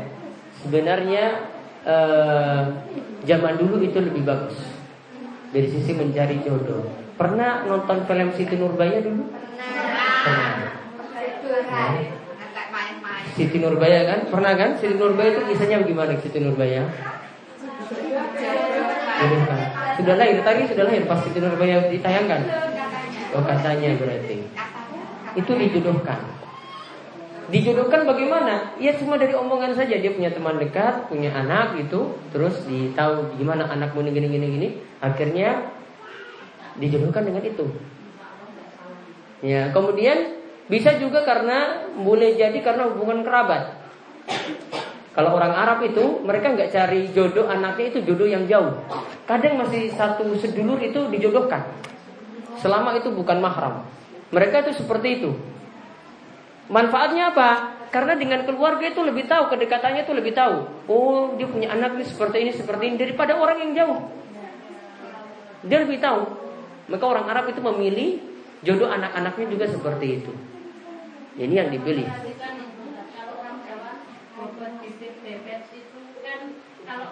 sebenarnya 0.61 1.25
eh, 1.89 2.61
zaman 3.25 3.57
dulu 3.57 3.81
itu 3.81 3.97
lebih 3.97 4.29
bagus 4.29 4.61
dari 5.49 5.65
sisi 5.73 5.97
mencari 5.97 6.45
jodoh. 6.45 6.85
Pernah 7.17 7.65
nonton 7.65 8.05
film 8.05 8.29
Siti 8.37 8.61
Nurbaya 8.61 9.01
dulu? 9.01 9.33
Pernah. 10.21 10.57
Siti 13.33 13.57
Nurbaya 13.65 14.01
kan? 14.05 14.21
Pernah 14.29 14.53
kan? 14.61 14.71
Siti 14.77 15.01
Nurbaya 15.01 15.33
itu 15.33 15.43
kisahnya 15.49 15.81
gimana 15.89 16.21
Siti 16.21 16.39
Nurbaya? 16.45 16.85
Sudah 19.97 20.15
lahir 20.17 20.39
tadi 20.45 20.69
sudah 20.69 20.85
lahir 20.85 21.09
pas 21.09 21.25
Siti 21.25 21.41
Nurbaya 21.41 21.89
ditayangkan. 21.89 22.41
Oh 23.33 23.45
katanya 23.45 23.97
berarti. 23.97 24.45
Itu 25.33 25.53
dijodohkan. 25.57 26.40
Dijodohkan 27.51 28.07
bagaimana? 28.07 28.79
Ya 28.79 28.95
cuma 28.95 29.19
dari 29.19 29.35
omongan 29.35 29.75
saja 29.75 29.99
dia 29.99 30.15
punya 30.15 30.31
teman 30.31 30.63
dekat, 30.63 31.11
punya 31.11 31.35
anak 31.35 31.75
gitu, 31.83 32.15
terus 32.31 32.63
ditahu 32.63 33.35
gimana 33.35 33.67
anakmu 33.67 34.07
ini 34.07 34.11
gini 34.15 34.29
gini 34.31 34.47
gini. 34.55 34.69
Akhirnya 35.03 35.67
dijodohkan 36.79 37.27
dengan 37.27 37.43
itu. 37.43 37.67
Ya, 39.43 39.75
kemudian 39.75 40.39
bisa 40.71 40.95
juga 41.03 41.27
karena 41.27 41.91
boleh 41.99 42.39
jadi 42.39 42.55
karena 42.63 42.87
hubungan 42.95 43.27
kerabat. 43.27 43.83
Kalau 45.11 45.35
orang 45.35 45.51
Arab 45.51 45.83
itu 45.83 46.23
mereka 46.23 46.55
nggak 46.55 46.71
cari 46.71 47.11
jodoh 47.11 47.51
anaknya 47.51 47.91
itu 47.91 47.99
jodoh 48.07 48.31
yang 48.31 48.47
jauh. 48.47 48.79
Kadang 49.27 49.59
masih 49.59 49.91
satu 49.91 50.23
sedulur 50.39 50.79
itu 50.79 51.11
dijodohkan. 51.11 51.67
Selama 52.63 52.95
itu 52.95 53.11
bukan 53.11 53.43
mahram. 53.43 53.83
Mereka 54.31 54.71
itu 54.71 54.79
seperti 54.79 55.19
itu. 55.19 55.35
Manfaatnya 56.71 57.35
apa? 57.35 57.51
Karena 57.91 58.15
dengan 58.15 58.47
keluarga 58.47 58.87
itu 58.87 59.03
lebih 59.03 59.27
tahu, 59.27 59.51
kedekatannya 59.51 60.07
itu 60.07 60.15
lebih 60.15 60.31
tahu. 60.31 60.87
Oh, 60.87 61.35
dia 61.35 61.51
punya 61.51 61.75
anak 61.75 61.99
ini 61.99 62.07
seperti 62.07 62.37
ini, 62.47 62.55
seperti 62.55 62.87
ini 62.87 62.97
daripada 62.97 63.35
orang 63.35 63.59
yang 63.59 63.73
jauh. 63.75 63.99
Dia 65.67 65.83
lebih 65.83 65.99
tahu. 65.99 66.23
Maka 66.87 67.05
orang 67.07 67.27
Arab 67.27 67.51
itu 67.51 67.59
memilih 67.59 68.23
jodoh 68.63 68.87
anak-anaknya 68.87 69.47
juga 69.51 69.67
seperti 69.67 70.23
itu. 70.23 70.33
Ini 71.35 71.55
yang 71.67 71.71
dipilih. 71.75 72.07
kalau 72.07 73.35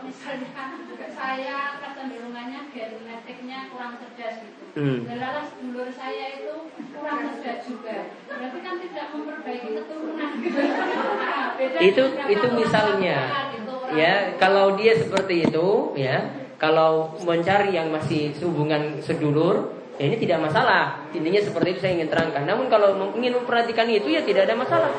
misalnya 0.03 0.51
saya 1.19 1.57
kecenderungannya 1.83 2.61
genetiknya 2.73 3.59
kurang 3.73 3.99
cerdas 3.99 4.43
gitu. 4.43 4.65
Hmm. 4.79 4.99
Lalu 5.07 5.43
dulur 5.61 5.89
saya 5.95 6.25
itu 6.39 6.55
kurang 6.95 7.21
cerdas 7.39 7.61
juga. 7.67 7.97
Berarti 8.29 8.59
kan 8.63 8.75
tidak 8.83 9.07
memperbaiki 9.15 9.69
keturunan 9.77 10.31
gitu. 10.45 10.61
Nah, 10.63 11.47
itu 11.83 12.03
itu 12.31 12.47
misalnya. 12.55 13.19
Gitu, 13.55 13.75
ya, 13.97 14.37
kalau 14.37 14.77
dia 14.77 14.93
seperti 15.01 15.49
itu, 15.49 15.97
ya, 15.97 16.17
kalau 16.61 17.17
mencari 17.25 17.73
yang 17.73 17.89
masih 17.89 18.37
hubungan 18.45 19.01
sedulur, 19.01 19.79
Ya 19.99 20.07
ini 20.07 20.17
tidak 20.23 20.39
masalah. 20.47 21.11
Intinya 21.11 21.43
seperti 21.43 21.75
itu 21.75 21.81
saya 21.83 21.99
ingin 21.99 22.07
terangkan. 22.07 22.47
Namun 22.47 22.71
kalau 22.71 22.95
ingin 23.19 23.35
memperhatikan 23.35 23.91
itu 23.91 24.15
ya 24.15 24.23
tidak 24.23 24.47
ada 24.47 24.55
masalah. 24.55 24.95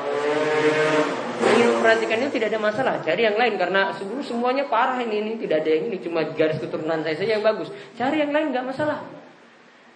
Ingin 1.80 1.96
memperhatikan 1.96 2.20
itu 2.28 2.32
tidak 2.36 2.48
ada 2.52 2.60
masalah. 2.60 2.94
Cari 3.00 3.24
yang 3.24 3.40
lain 3.40 3.56
karena 3.56 3.96
sebelum 3.96 4.20
semuanya 4.20 4.68
parah 4.68 5.00
ini, 5.00 5.24
ini 5.24 5.32
tidak 5.40 5.64
ada 5.64 5.72
yang 5.72 5.88
ini 5.88 5.98
cuma 6.04 6.28
garis 6.36 6.60
keturunan 6.60 7.00
saya 7.08 7.16
saja 7.16 7.40
yang 7.40 7.46
bagus. 7.48 7.72
Cari 7.96 8.20
yang 8.20 8.36
lain 8.36 8.52
nggak 8.52 8.68
masalah. 8.68 9.00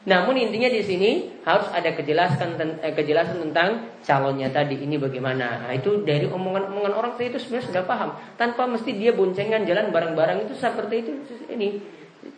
Namun 0.08 0.40
intinya 0.40 0.72
di 0.72 0.80
sini 0.80 1.28
harus 1.44 1.68
ada 1.76 1.92
kejelasan 1.92 2.56
eh, 2.80 2.96
kejelasan 2.96 3.44
tentang 3.52 4.00
calonnya 4.00 4.48
tadi 4.48 4.80
ini 4.80 4.96
bagaimana. 4.96 5.68
Nah, 5.68 5.76
itu 5.76 6.08
dari 6.08 6.24
omongan-omongan 6.24 6.94
orang 6.96 7.12
saya 7.20 7.36
itu 7.36 7.40
sebenarnya 7.44 7.68
sudah 7.68 7.84
paham. 7.84 8.16
Tanpa 8.40 8.64
mesti 8.64 8.96
dia 8.96 9.12
boncengan 9.12 9.68
jalan 9.68 9.92
bareng-bareng 9.92 10.48
itu 10.48 10.56
seperti 10.56 10.96
itu 11.04 11.12
ini. 11.52 11.84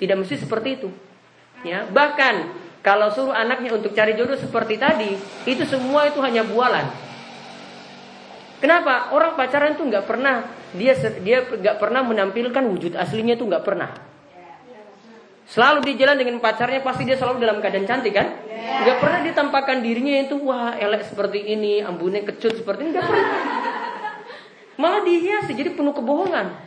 Tidak 0.02 0.18
mesti 0.18 0.42
seperti 0.42 0.82
itu. 0.82 0.90
Ya, 1.62 1.86
bahkan 1.94 2.50
kalau 2.82 3.14
suruh 3.14 3.34
anaknya 3.34 3.78
untuk 3.78 3.94
cari 3.94 4.18
jodoh 4.18 4.38
seperti 4.38 4.82
tadi, 4.82 5.14
itu 5.46 5.64
semua 5.70 6.10
itu 6.10 6.18
hanya 6.26 6.42
bualan. 6.42 7.05
Kenapa? 8.64 9.12
Orang 9.12 9.36
pacaran 9.36 9.76
itu 9.76 9.84
nggak 9.84 10.06
pernah 10.08 10.48
dia 10.76 10.96
dia 11.24 11.44
nggak 11.44 11.78
pernah 11.80 12.02
menampilkan 12.04 12.64
wujud 12.72 12.96
aslinya 12.96 13.36
itu 13.36 13.46
nggak 13.48 13.64
pernah. 13.64 13.92
Selalu 15.46 15.86
di 15.86 15.94
jalan 16.02 16.18
dengan 16.18 16.42
pacarnya 16.42 16.82
pasti 16.82 17.06
dia 17.06 17.22
selalu 17.22 17.38
dalam 17.46 17.62
keadaan 17.62 17.86
cantik 17.86 18.18
kan? 18.18 18.28
Nggak 18.82 18.98
pernah 18.98 19.20
ditampakkan 19.22 19.78
dirinya 19.86 20.26
itu 20.26 20.42
wah 20.42 20.74
elek 20.74 21.06
seperti 21.06 21.54
ini, 21.54 21.86
ambunnya 21.86 22.26
kecut 22.26 22.58
seperti 22.58 22.90
ini 22.90 22.90
nggak 22.98 23.06
pernah. 23.06 23.28
Malah 24.76 25.02
dihiasi 25.06 25.54
jadi 25.54 25.72
penuh 25.78 25.94
kebohongan. 25.94 26.65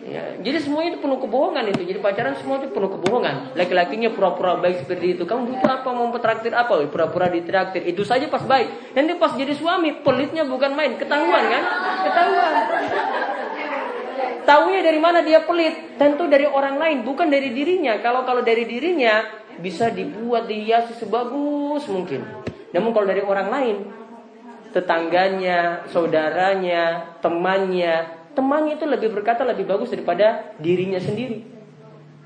Ya, 0.00 0.32
jadi 0.40 0.56
semuanya 0.64 0.96
itu 0.96 1.00
penuh 1.04 1.20
kebohongan 1.20 1.64
itu. 1.76 1.84
Jadi 1.84 2.00
pacaran 2.00 2.32
semua 2.40 2.56
itu 2.56 2.72
penuh 2.72 2.88
kebohongan. 2.88 3.52
Laki-lakinya 3.52 4.08
pura-pura 4.08 4.56
baik 4.56 4.88
seperti 4.88 5.12
itu. 5.18 5.28
Kamu 5.28 5.52
butuh 5.52 5.70
apa? 5.70 5.88
Mau 5.92 6.08
traktir 6.16 6.56
apa? 6.56 6.72
Pura-pura 6.88 7.28
ditraktir. 7.28 7.84
Itu 7.84 8.08
saja 8.08 8.24
pas 8.32 8.40
baik. 8.40 8.96
Nanti 8.96 9.12
pas 9.20 9.36
jadi 9.36 9.52
suami, 9.52 10.00
pelitnya 10.00 10.48
bukan 10.48 10.72
main. 10.72 10.96
Ketahuan 10.96 11.44
kan? 11.52 11.62
Ketahuan. 12.08 12.52
Tahunya 14.40 14.80
dari 14.82 14.98
mana 14.98 15.20
dia 15.20 15.44
pelit? 15.44 16.00
Tentu 16.00 16.26
dari 16.26 16.48
orang 16.48 16.80
lain, 16.80 17.04
bukan 17.04 17.28
dari 17.28 17.52
dirinya. 17.52 18.00
Kalau 18.00 18.24
kalau 18.24 18.40
dari 18.40 18.64
dirinya 18.64 19.20
bisa 19.60 19.92
dibuat 19.92 20.48
dihiasi 20.48 20.96
sebagus 20.96 21.84
mungkin. 21.92 22.24
Namun 22.72 22.90
kalau 22.96 23.06
dari 23.06 23.20
orang 23.20 23.48
lain, 23.52 23.76
tetangganya, 24.72 25.86
saudaranya, 25.92 27.14
temannya, 27.20 28.19
temannya 28.34 28.78
itu 28.78 28.86
lebih 28.86 29.10
berkata 29.10 29.42
lebih 29.42 29.66
bagus 29.66 29.90
daripada 29.90 30.54
dirinya 30.62 31.02
sendiri. 31.02 31.42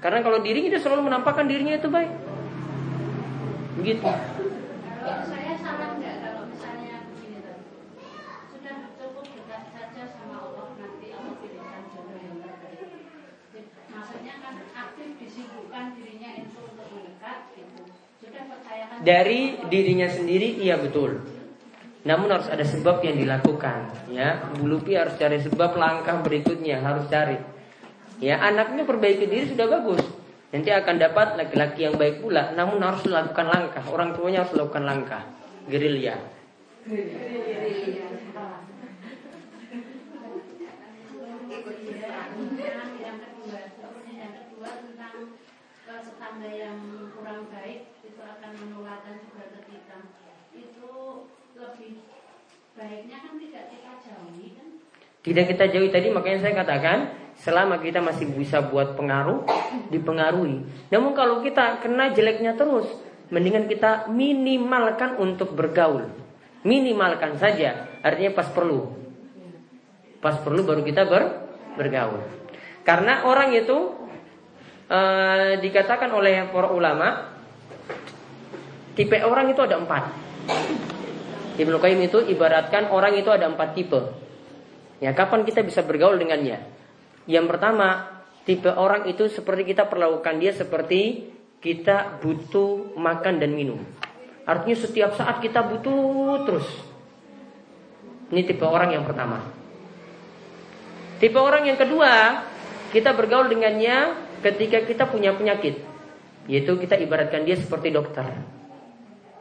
Karena 0.04 0.20
kalau 0.20 0.44
dirinya 0.44 0.68
dia 0.68 0.82
selalu 0.82 1.08
menampakkan 1.08 1.48
dirinya 1.48 1.80
itu 1.80 1.88
baik. 1.88 2.12
Begitu. 3.80 4.04
saya 5.04 5.52
salah 5.60 6.00
nggak 6.00 6.16
kalau 6.24 6.42
misalnya 6.48 7.08
begini 7.12 7.40
sudah 8.52 8.74
cukup 8.96 9.24
dekat 9.28 9.62
saja 9.72 10.02
sama 10.12 10.36
Allah 10.44 10.66
nanti 10.80 11.06
Allah 11.12 11.34
pilihkan 11.40 11.82
jodoh 11.92 12.18
yang 12.20 12.36
terbaik. 12.40 12.88
Maksudnya 13.92 14.34
aktif 14.72 15.08
disibukkan 15.20 15.84
dirinya 15.96 16.30
itu 16.40 16.58
untuk 16.60 16.88
mendekat. 16.92 17.38
Sudah 18.20 18.42
percayakan. 18.48 18.96
Dari 19.04 19.40
dirinya 19.68 20.08
sendiri 20.08 20.48
iya 20.60 20.76
betul. 20.80 21.33
Namun 22.04 22.28
harus 22.28 22.48
ada 22.52 22.60
sebab 22.60 23.00
yang 23.00 23.16
dilakukan, 23.16 23.88
ya. 24.12 24.52
Bulupi 24.60 24.92
harus 24.92 25.16
cari 25.16 25.40
sebab 25.40 25.76
langkah 25.80 26.20
berikutnya 26.20 26.84
harus 26.84 27.08
cari. 27.08 27.40
Ya, 28.20 28.38
anaknya 28.44 28.84
perbaiki 28.84 29.24
diri 29.24 29.48
sudah 29.48 29.66
bagus. 29.66 30.04
Nanti 30.52 30.70
akan 30.70 30.96
dapat 31.00 31.34
laki-laki 31.40 31.88
yang 31.88 31.96
baik 31.96 32.22
pula, 32.22 32.52
namun 32.54 32.78
harus 32.78 33.02
melakukan 33.08 33.48
langkah. 33.48 33.84
Orang 33.88 34.14
tuanya 34.14 34.44
harus 34.44 34.52
melakukan 34.54 34.84
langkah. 34.84 35.22
Gerilya. 35.66 36.14
yang 46.64 47.10
kurang 47.12 47.50
baik 47.50 47.92
itu 48.00 48.20
akan 48.20 48.50
menularkan 48.56 49.20
juga 49.26 49.44
ke 49.52 49.60
kita. 49.68 49.98
Itu 50.54 50.92
lebih 51.54 52.04
baiknya 52.74 53.16
kan 53.22 53.34
tidak 53.38 53.64
kita 53.70 53.90
jauhi 54.02 54.46
kan? 54.58 54.66
Tidak 55.24 55.44
kita 55.54 55.64
jauhi 55.70 55.90
tadi 55.94 56.08
makanya 56.10 56.38
saya 56.42 56.54
katakan 56.58 56.98
selama 57.38 57.78
kita 57.78 58.02
masih 58.02 58.30
bisa 58.34 58.62
buat 58.66 58.98
pengaruh 58.98 59.46
dipengaruhi. 59.90 60.90
Namun 60.90 61.14
kalau 61.14 61.40
kita 61.42 61.82
kena 61.82 62.10
jeleknya 62.14 62.54
terus, 62.58 62.86
mendingan 63.30 63.70
kita 63.70 64.10
minimalkan 64.10 65.18
untuk 65.18 65.54
bergaul. 65.54 66.10
Minimalkan 66.64 67.36
saja, 67.36 68.00
artinya 68.00 68.32
pas 68.32 68.48
perlu. 68.48 68.90
Pas 70.22 70.40
perlu 70.40 70.64
baru 70.64 70.80
kita 70.80 71.04
ber, 71.04 71.44
bergaul. 71.76 72.24
Karena 72.84 73.24
orang 73.28 73.52
itu 73.52 73.92
e, 74.88 75.00
dikatakan 75.60 76.08
oleh 76.12 76.48
para 76.48 76.72
ulama 76.72 77.32
tipe 78.96 79.20
orang 79.20 79.52
itu 79.52 79.60
ada 79.60 79.76
empat. 79.76 80.04
Ibnu 81.54 81.78
Qayyim 81.78 82.00
itu 82.10 82.18
ibaratkan 82.34 82.90
orang 82.90 83.14
itu 83.14 83.30
ada 83.30 83.46
empat 83.46 83.78
tipe. 83.78 84.00
Ya, 84.98 85.14
kapan 85.14 85.46
kita 85.46 85.62
bisa 85.62 85.86
bergaul 85.86 86.18
dengannya? 86.18 86.58
Yang 87.30 87.46
pertama, 87.54 88.10
tipe 88.42 88.70
orang 88.70 89.06
itu 89.06 89.30
seperti 89.30 89.70
kita 89.70 89.86
perlakukan 89.86 90.42
dia 90.42 90.50
seperti 90.50 91.30
kita 91.62 92.18
butuh 92.18 92.98
makan 92.98 93.38
dan 93.38 93.54
minum. 93.54 93.80
Artinya 94.44 94.76
setiap 94.76 95.16
saat 95.16 95.40
kita 95.40 95.64
butuh 95.64 96.44
terus. 96.44 96.68
Ini 98.34 98.42
tipe 98.44 98.66
orang 98.66 98.92
yang 98.92 99.06
pertama. 99.06 99.40
Tipe 101.22 101.38
orang 101.38 101.64
yang 101.64 101.78
kedua, 101.78 102.44
kita 102.90 103.14
bergaul 103.14 103.48
dengannya 103.48 104.12
ketika 104.42 104.82
kita 104.84 105.04
punya 105.08 105.32
penyakit. 105.32 105.80
Yaitu 106.50 106.76
kita 106.76 107.00
ibaratkan 107.00 107.46
dia 107.48 107.56
seperti 107.56 107.88
dokter. 107.88 108.28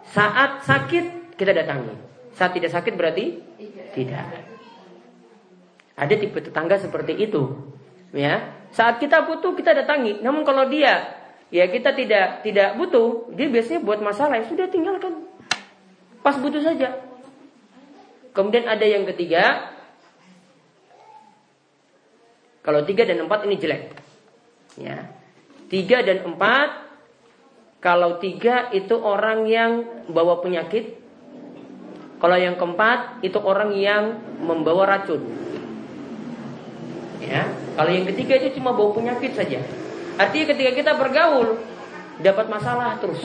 Saat 0.08 0.64
sakit 0.64 1.23
kita 1.44 1.52
datangi. 1.52 1.94
Saat 2.34 2.56
tidak 2.56 2.72
sakit 2.72 2.94
berarti 2.96 3.44
tidak. 3.94 4.26
Ada 5.94 6.16
tipe 6.18 6.40
tetangga 6.40 6.80
seperti 6.80 7.20
itu. 7.20 7.70
Ya, 8.16 8.64
saat 8.74 8.98
kita 9.04 9.28
butuh 9.28 9.54
kita 9.54 9.76
datangi. 9.76 10.24
Namun 10.24 10.48
kalau 10.48 10.66
dia 10.72 11.20
ya 11.54 11.70
kita 11.70 11.94
tidak 11.94 12.42
tidak 12.42 12.80
butuh, 12.80 13.30
dia 13.36 13.52
biasanya 13.52 13.84
buat 13.86 14.00
masalah 14.02 14.42
ya 14.42 14.46
sudah 14.50 14.72
tinggalkan. 14.72 15.28
Pas 16.24 16.40
butuh 16.40 16.64
saja. 16.64 17.04
Kemudian 18.34 18.66
ada 18.66 18.88
yang 18.88 19.06
ketiga. 19.06 19.76
Kalau 22.64 22.82
tiga 22.88 23.04
dan 23.04 23.28
empat 23.28 23.46
ini 23.46 23.60
jelek. 23.60 23.92
Ya. 24.80 25.12
Tiga 25.68 26.02
dan 26.02 26.24
empat. 26.26 26.82
Kalau 27.84 28.18
tiga 28.24 28.72
itu 28.72 28.96
orang 28.96 29.46
yang 29.46 29.72
bawa 30.10 30.40
penyakit. 30.40 31.03
Kalau 32.24 32.38
yang 32.40 32.56
keempat 32.56 33.20
itu 33.20 33.36
orang 33.36 33.76
yang 33.76 34.16
membawa 34.40 34.88
racun. 34.88 35.20
Ya. 37.20 37.52
Kalau 37.76 37.92
yang 37.92 38.08
ketiga 38.08 38.40
itu 38.40 38.56
cuma 38.56 38.72
bawa 38.72 38.96
penyakit 38.96 39.36
saja. 39.36 39.60
Artinya 40.16 40.56
ketika 40.56 40.72
kita 40.72 40.92
bergaul 40.96 41.60
dapat 42.24 42.48
masalah 42.48 42.96
terus. 43.04 43.20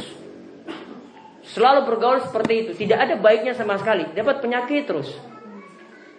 Selalu 1.46 1.86
bergaul 1.86 2.18
seperti 2.26 2.55
itu, 2.66 2.70
tidak 2.74 3.07
ada 3.07 3.14
baiknya 3.22 3.55
sama 3.55 3.78
sekali, 3.78 4.03
dapat 4.18 4.42
penyakit 4.42 4.90
terus. 4.90 5.14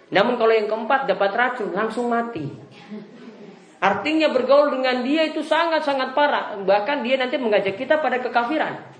Namun 0.08 0.40
kalau 0.40 0.50
yang 0.50 0.66
keempat 0.66 1.04
dapat 1.04 1.30
racun, 1.36 1.70
langsung 1.76 2.08
mati. 2.08 2.48
Artinya 3.80 4.32
bergaul 4.32 4.72
dengan 4.72 5.04
dia 5.04 5.28
itu 5.28 5.44
sangat-sangat 5.44 6.16
parah, 6.16 6.56
bahkan 6.64 7.04
dia 7.04 7.20
nanti 7.20 7.36
mengajak 7.36 7.76
kita 7.76 8.00
pada 8.00 8.24
kekafiran. 8.24 8.99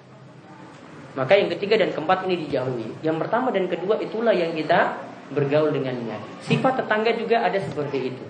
Maka 1.18 1.34
yang 1.34 1.50
ketiga 1.58 1.74
dan 1.74 1.90
keempat 1.90 2.22
ini 2.30 2.46
dijauhi. 2.46 2.86
Yang 3.02 3.16
pertama 3.26 3.50
dan 3.50 3.66
kedua 3.66 3.98
itulah 3.98 4.30
yang 4.30 4.54
kita 4.54 4.94
bergaul 5.34 5.74
dengannya. 5.74 6.18
Sifat 6.46 6.82
tetangga 6.82 7.10
juga 7.18 7.42
ada 7.42 7.58
seperti 7.58 8.14
itu. 8.14 8.24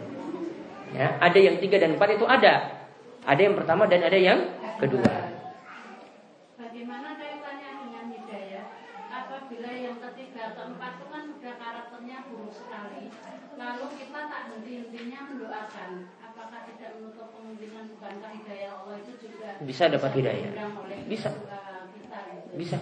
Ya, 0.96 1.20
ada 1.20 1.38
yang 1.38 1.60
tiga 1.60 1.76
dan 1.76 1.94
empat 2.00 2.16
itu 2.16 2.24
ada. 2.24 2.80
Ada 3.28 3.40
yang 3.40 3.54
pertama 3.54 3.84
dan 3.84 4.00
ada 4.00 4.16
yang 4.16 4.40
kedua. 4.80 5.12
Bagaimana 6.56 7.20
kaitannya 7.20 7.70
dengan 7.84 8.04
hidayah? 8.16 8.64
Apabila 9.10 9.70
yang 9.76 9.96
ketiga 10.00 10.54
atau 10.54 10.72
empat 10.72 10.92
itu 10.98 11.06
kan 11.12 11.22
sudah 11.28 11.54
karakternya 11.60 12.16
buruk 12.30 12.52
sekali, 12.54 13.12
lalu 13.60 13.84
kita 14.00 14.20
tak 14.30 14.42
henti-hentinya 14.50 15.20
mendoakan, 15.30 15.90
apakah 16.22 16.60
tidak 16.72 16.90
menutup 16.96 17.28
kemungkinan 17.34 17.84
bukankah 17.94 18.30
hidayah 18.40 18.70
Allah 18.80 18.96
itu 19.04 19.12
juga 19.20 19.48
bisa 19.62 19.84
dapat 19.92 20.10
hidayah? 20.16 20.52
Bisa. 21.10 21.30
Bisa. 22.57 22.78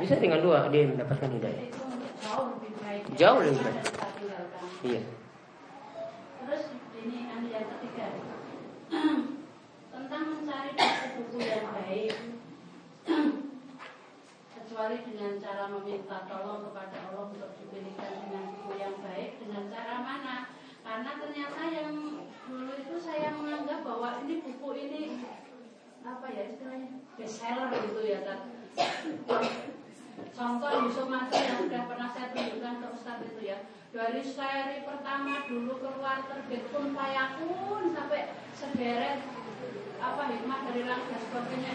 Bisa 0.00 0.14
dengan 0.18 0.40
doa 0.42 0.66
dia 0.72 0.88
mendapatkan 0.88 1.30
hidayah. 1.30 1.68
jauh 3.12 3.40
lebih 3.44 3.60
baik. 3.60 3.84
Iya. 4.82 5.02
Terus 6.42 6.62
ini 7.02 7.18
yang 7.28 7.66
ketiga 7.76 8.06
tentang 9.92 10.24
mencari 10.32 10.72
buku-buku 10.74 11.38
yang 11.44 11.66
baik 11.76 12.14
kecuali 14.56 14.96
dengan 15.04 15.32
cara 15.36 15.64
meminta 15.68 16.24
tolong 16.24 16.64
kepada 16.72 16.96
Allah 17.12 17.28
untuk 17.28 17.52
dipilihkan 17.60 18.12
dengan 18.24 18.44
buku 18.56 18.72
yang 18.80 18.96
baik 19.04 19.36
dengan 19.36 19.68
cara 19.68 19.94
mana 20.00 20.36
karena 20.82 21.10
ternyata 21.20 21.62
yang 21.68 21.92
dulu 22.48 22.72
itu 22.80 22.96
saya 22.96 23.28
menganggap 23.36 23.84
bahwa 23.84 24.24
ini 24.24 24.40
buku 24.40 24.68
ini 24.76 25.02
apa 26.02 26.26
ya 26.32 26.42
istilahnya 26.50 26.88
bestseller 27.14 27.68
gitu 27.70 28.02
ya 28.02 28.20
kan 28.26 28.61
contoh 30.32 30.70
Yusuf 30.86 31.06
Mansur 31.06 31.42
yang 31.44 31.58
sudah 31.68 31.82
pernah 31.86 32.08
saya 32.10 32.32
tunjukkan 32.32 32.74
ke 32.80 32.86
Ustadz 32.96 33.26
itu 33.28 33.42
ya. 33.52 33.58
Dari 33.92 34.24
seri 34.24 34.78
pertama 34.88 35.44
dulu 35.44 35.76
keluar 35.84 36.24
terbit 36.24 36.64
pun 36.72 36.96
payakun 36.96 37.92
sampai 37.92 38.32
sederet 38.56 39.20
apa 40.00 40.22
hikmah 40.32 40.60
dari 40.66 40.82
langkah 40.88 41.20
sebagainya. 41.20 41.72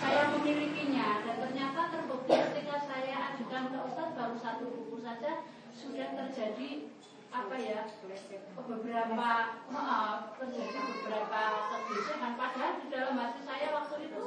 Saya 0.00 0.32
memilikinya 0.32 1.22
dan 1.28 1.36
ternyata 1.44 1.80
terbukti 1.92 2.32
ketika 2.32 2.76
saya 2.88 3.36
ajukan 3.36 3.64
ke 3.68 3.78
Ustadz 3.84 4.16
baru 4.16 4.36
satu 4.40 4.64
buku 4.72 4.96
saja 5.04 5.44
sudah 5.76 6.08
terjadi 6.16 6.88
apa 7.30 7.54
ya 7.62 7.86
beberapa 8.58 9.30
maaf 9.70 10.34
terjadi 10.34 10.78
beberapa 10.82 11.42
kegelisahan 11.70 12.34
padahal 12.34 12.72
di 12.82 12.86
dalam 12.90 13.14
hati 13.22 13.40
saya 13.46 13.70
waktu 13.70 14.10
itu 14.10 14.22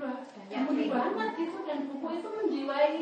udah 0.00 0.60
murni 0.64 0.86
banget 0.88 1.28
gitu 1.36 1.58
dan 1.68 1.78
buku 1.92 2.08
itu 2.16 2.28
menjiwai 2.32 2.96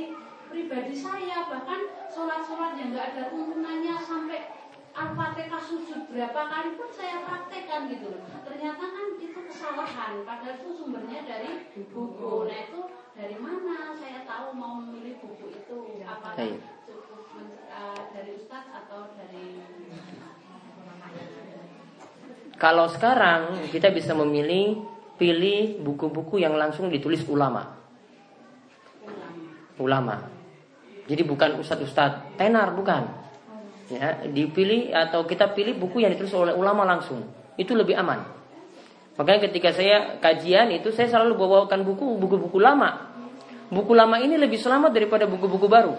pribadi 0.51 0.94
saya. 0.99 1.46
Bahkan 1.46 1.80
sholat-sholat 2.11 2.74
yang 2.74 2.90
nggak 2.90 3.07
ada 3.14 3.22
tuntunannya 3.30 3.94
sampai 4.03 4.51
Al-Fatihah 4.99 5.62
sujud 5.62 6.11
berapa 6.11 6.40
kali 6.51 6.74
pun 6.74 6.90
saya 6.90 7.22
praktekkan 7.22 7.86
gitu 7.86 8.18
Ternyata 8.42 8.82
kan 8.82 9.07
itu 9.22 9.38
kesalahan, 9.46 10.26
padahal 10.26 10.59
itu 10.59 10.68
sumbernya 10.74 11.22
dari 11.22 11.70
buku. 11.86 12.51
Nah 12.51 12.59
itu 12.66 12.80
dari 13.14 13.36
mana? 13.38 13.94
Saya 13.94 14.26
tahu 14.26 14.59
mau 14.59 14.82
memilih 14.82 15.22
buku 15.22 15.55
itu? 15.55 16.03
Apakah 16.03 16.51
cukup 16.82 17.30
uh, 17.70 18.03
dari 18.11 18.30
Ustadz 18.34 18.74
atau 18.74 19.14
dari 19.14 19.62
Kalau 22.59 22.90
sekarang 22.90 23.70
kita 23.70 23.94
bisa 23.94 24.18
memilih 24.18 24.97
pilih 25.18 25.82
buku-buku 25.82 26.38
yang 26.38 26.54
langsung 26.54 26.88
ditulis 26.88 27.26
ulama. 27.26 27.74
Ulama. 29.82 30.16
Jadi 31.10 31.22
bukan 31.26 31.58
ustadz-ustadz 31.58 32.38
tenar 32.38 32.72
bukan. 32.72 33.02
Ya 33.88 34.22
dipilih 34.22 34.94
atau 34.94 35.24
kita 35.26 35.56
pilih 35.56 35.74
buku 35.74 36.04
yang 36.04 36.14
ditulis 36.14 36.30
oleh 36.32 36.54
ulama 36.54 36.86
langsung. 36.86 37.26
Itu 37.58 37.74
lebih 37.74 37.98
aman. 37.98 38.22
Makanya 39.18 39.50
ketika 39.50 39.74
saya 39.74 40.22
kajian 40.22 40.70
itu 40.70 40.94
saya 40.94 41.10
selalu 41.10 41.34
bawakan 41.34 41.82
buku 41.82 42.14
buku-buku 42.22 42.62
lama. 42.62 43.10
Buku 43.68 43.92
lama 43.92 44.22
ini 44.22 44.38
lebih 44.38 44.56
selamat 44.56 44.94
daripada 44.94 45.26
buku-buku 45.26 45.66
baru. 45.66 45.98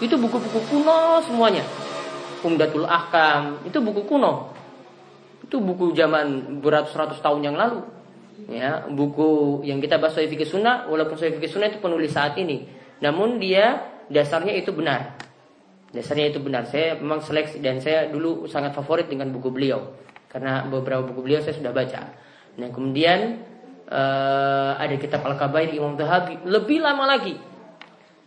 Itu 0.00 0.16
buku-buku 0.16 0.58
kuno 0.72 1.20
semuanya. 1.22 1.62
Umdatul 2.40 2.88
Ahkam. 2.88 3.62
Itu 3.68 3.84
buku 3.84 4.08
kuno. 4.08 4.54
Itu 5.44 5.60
buku 5.60 5.92
zaman 5.92 6.58
beratus-ratus 6.64 7.20
tahun 7.20 7.52
yang 7.52 7.56
lalu 7.58 7.84
ya 8.50 8.86
buku 8.90 9.62
yang 9.64 9.80
kita 9.80 9.96
bahas 9.96 10.18
Sahih 10.18 10.28
Fikih 10.28 10.48
Sunnah 10.48 10.86
walaupun 10.90 11.16
Sahih 11.16 11.34
Fikih 11.38 11.50
Sunnah 11.50 11.68
itu 11.72 11.80
penulis 11.80 12.12
saat 12.12 12.36
ini. 12.36 12.66
Namun 13.00 13.42
dia 13.42 13.82
dasarnya 14.08 14.54
itu 14.54 14.70
benar. 14.70 15.16
Dasarnya 15.94 16.34
itu 16.34 16.42
benar. 16.42 16.66
Saya 16.66 16.98
memang 16.98 17.22
seleksi 17.22 17.62
dan 17.62 17.78
saya 17.78 18.10
dulu 18.10 18.50
sangat 18.50 18.74
favorit 18.74 19.06
dengan 19.06 19.30
buku 19.30 19.48
beliau. 19.54 19.94
Karena 20.26 20.66
beberapa 20.66 21.06
buku 21.06 21.22
beliau 21.22 21.38
saya 21.38 21.54
sudah 21.54 21.70
baca. 21.70 22.10
Nah 22.58 22.68
kemudian 22.74 23.38
uh, 23.86 24.74
ada 24.74 24.94
kitab 24.98 25.22
Al 25.22 25.38
Kabair 25.38 25.70
Imam 25.70 25.94
Zahabi. 25.94 26.42
Lebih 26.42 26.82
lama 26.82 27.06
lagi, 27.06 27.38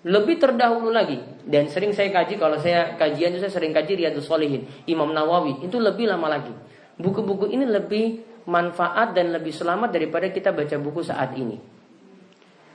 lebih 0.07 0.39
terdahulu 0.39 0.95
lagi. 0.95 1.19
Dan 1.43 1.67
sering 1.67 1.91
saya 1.91 2.11
kaji 2.11 2.39
kalau 2.39 2.55
saya 2.59 2.95
kajian 2.95 3.35
itu 3.35 3.43
saya 3.43 3.51
sering 3.51 3.75
kaji 3.75 3.99
Riyadus 3.99 4.27
Solihin 4.27 4.63
Imam 4.87 5.11
Nawawi. 5.11 5.67
Itu 5.67 5.83
lebih 5.83 6.07
lama 6.07 6.31
lagi. 6.31 6.55
Buku-buku 6.95 7.51
ini 7.51 7.67
lebih 7.67 8.36
manfaat 8.47 9.11
dan 9.11 9.35
lebih 9.35 9.51
selamat 9.51 9.91
daripada 9.91 10.31
kita 10.31 10.55
baca 10.55 10.75
buku 10.79 11.03
saat 11.03 11.35
ini. 11.35 11.59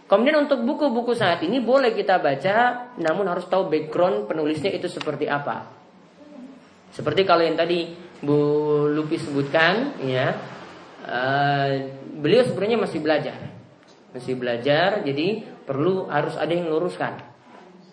Kemudian 0.04 0.44
untuk 0.44 0.60
buku-buku 0.60 1.16
saat 1.16 1.40
ini 1.40 1.56
boleh 1.64 1.96
kita 1.96 2.20
baca, 2.20 2.92
namun 3.00 3.24
harus 3.32 3.48
tahu 3.48 3.72
background 3.72 4.28
penulisnya 4.28 4.68
itu 4.68 4.84
seperti 4.84 5.24
apa. 5.24 5.72
Seperti 6.92 7.24
kalau 7.24 7.40
yang 7.40 7.56
tadi 7.56 7.96
Bu 8.20 8.36
Lupi 8.92 9.16
sebutkan, 9.16 9.96
ya, 10.04 10.36
uh, 11.08 11.70
beliau 12.20 12.44
sebenarnya 12.44 12.84
masih 12.84 13.00
belajar, 13.00 13.40
masih 14.12 14.36
belajar, 14.36 15.00
jadi 15.00 15.48
perlu 15.64 16.12
harus 16.12 16.36
ada 16.36 16.52
yang 16.52 16.68
luruskan, 16.68 17.16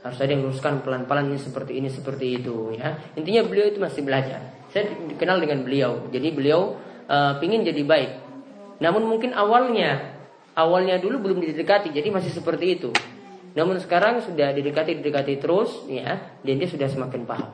harus 0.03 0.19
ada 0.19 0.35
yang 0.35 0.43
luruskan 0.43 0.83
pelan-pelan 0.83 1.31
ini 1.31 1.39
seperti 1.39 1.79
ini 1.79 1.87
seperti 1.87 2.43
itu, 2.43 2.75
ya. 2.75 2.99
Intinya 3.15 3.47
beliau 3.47 3.71
itu 3.71 3.79
masih 3.79 4.03
belajar. 4.03 4.67
Saya 4.67 4.91
dikenal 5.07 5.39
dengan 5.39 5.63
beliau, 5.63 6.11
jadi 6.11 6.35
beliau 6.35 6.88
uh, 7.09 7.33
pingin 7.41 7.65
jadi 7.65 7.81
baik. 7.83 8.11
Namun 8.79 9.09
mungkin 9.09 9.33
awalnya 9.35 10.15
awalnya 10.55 11.01
dulu 11.01 11.19
belum 11.19 11.41
didekati 11.43 11.91
jadi 11.91 12.07
masih 12.13 12.31
seperti 12.31 12.79
itu. 12.79 12.93
Namun 13.57 13.81
sekarang 13.81 14.21
sudah 14.21 14.53
didekati 14.53 15.01
didekati 15.01 15.41
terus 15.41 15.89
ya 15.89 16.21
dan 16.45 16.55
dia 16.55 16.69
sudah 16.69 16.87
semakin 16.87 17.25
paham. 17.25 17.49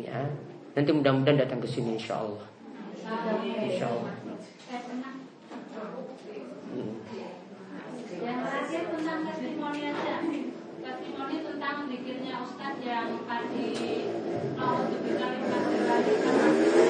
Ya 0.00 0.32
nanti 0.74 0.90
mudah-mudahan 0.94 1.38
datang 1.38 1.58
ke 1.58 1.68
sini 1.68 1.98
insya 1.98 2.22
Allah 2.22 2.46
insya 3.66 3.90
Allah 3.90 4.14
yang 8.20 8.44
terakhir 8.44 8.82
tentang 8.92 9.18
testimoni 9.26 9.80
aja. 9.90 10.16
Testimoni 10.80 11.36
tentang 11.40 11.76
dikirnya 11.88 12.34
Ustadz 12.44 12.84
yang 12.84 13.24
tadi 13.24 13.72
mau 14.54 14.84
lebih 14.92 16.89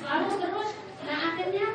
Lalu 0.00 0.26
terus, 0.36 0.70
nah 1.08 1.18
akhirnya 1.32 1.66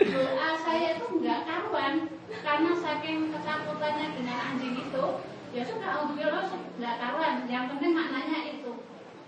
doa 0.00 0.48
saya 0.64 0.88
itu 0.96 1.06
nggak 1.20 1.40
karuan 1.44 1.94
karena 2.30 2.72
saking 2.72 3.28
ketakutannya 3.28 4.06
dengan 4.16 4.36
anjing 4.48 4.74
itu, 4.80 5.04
ya 5.52 5.62
sudah 5.68 5.88
alhamdulillah 6.00 6.46
nggak 6.80 6.94
karuan. 6.96 7.34
Yang 7.50 7.64
penting 7.76 7.92
maknanya 7.92 8.38
itu, 8.48 8.72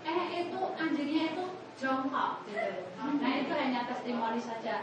eh 0.01 0.17
itu 0.47 0.59
anjingnya 0.73 1.23
itu 1.37 1.43
jongkok 1.77 2.47
gitu. 2.49 2.89
Nah 3.19 3.31
itu 3.37 3.53
hanya 3.53 3.83
testimoni 3.85 4.39
saja. 4.39 4.79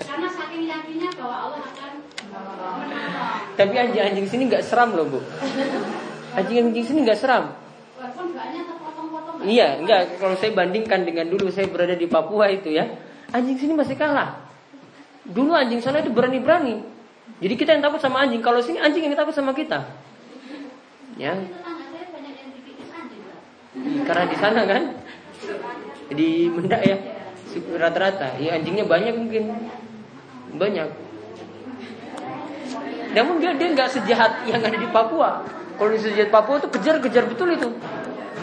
Karena 0.00 0.28
saking 0.30 0.64
yakinnya 0.70 1.10
bahwa 1.18 1.36
Allah 1.50 1.60
akan 1.66 1.92
menolong. 2.30 2.78
Tapi 3.58 3.74
anjing-anjing 3.74 4.26
sini 4.30 4.42
nggak 4.48 4.64
seram 4.64 4.94
loh 4.94 5.04
bu. 5.08 5.20
Anjing-anjing 6.36 6.84
sini 6.84 6.98
nggak 7.04 7.20
seram. 7.20 7.65
Iya, 9.46 9.78
enggak. 9.78 10.18
Kalau 10.18 10.34
saya 10.34 10.50
bandingkan 10.50 11.06
dengan 11.06 11.30
dulu 11.30 11.46
saya 11.54 11.70
berada 11.70 11.94
di 11.94 12.10
Papua 12.10 12.50
itu 12.50 12.74
ya, 12.74 12.98
anjing 13.30 13.54
sini 13.54 13.72
masih 13.78 13.94
kalah. 13.94 14.42
Dulu 15.22 15.54
anjing 15.54 15.78
sana 15.78 16.02
itu 16.02 16.10
berani-berani. 16.10 16.82
Jadi 17.38 17.54
kita 17.54 17.78
yang 17.78 17.82
takut 17.86 18.02
sama 18.02 18.26
anjing. 18.26 18.42
Kalau 18.42 18.58
sini 18.58 18.82
anjing 18.82 19.06
yang 19.06 19.14
takut 19.14 19.34
sama 19.34 19.54
kita. 19.54 19.86
Ya, 21.16 21.32
karena 24.06 24.24
di 24.28 24.36
sana 24.36 24.60
kan 24.64 24.82
di 26.12 26.48
Mendak 26.48 26.82
ya 26.84 26.96
rata-rata. 27.76 28.36
Ya 28.36 28.56
anjingnya 28.56 28.84
banyak 28.84 29.14
mungkin 29.16 29.42
banyak. 30.56 30.88
Namun 33.16 33.40
dia 33.40 33.56
dia 33.56 33.68
nggak 33.72 33.90
sejahat 33.96 34.44
yang 34.44 34.60
ada 34.60 34.76
di 34.76 34.88
Papua. 34.92 35.40
Kalau 35.76 35.90
di 35.92 36.00
sejahat 36.00 36.28
Papua 36.32 36.60
itu 36.60 36.68
kejar-kejar 36.68 37.24
betul 37.28 37.48
itu. 37.56 37.68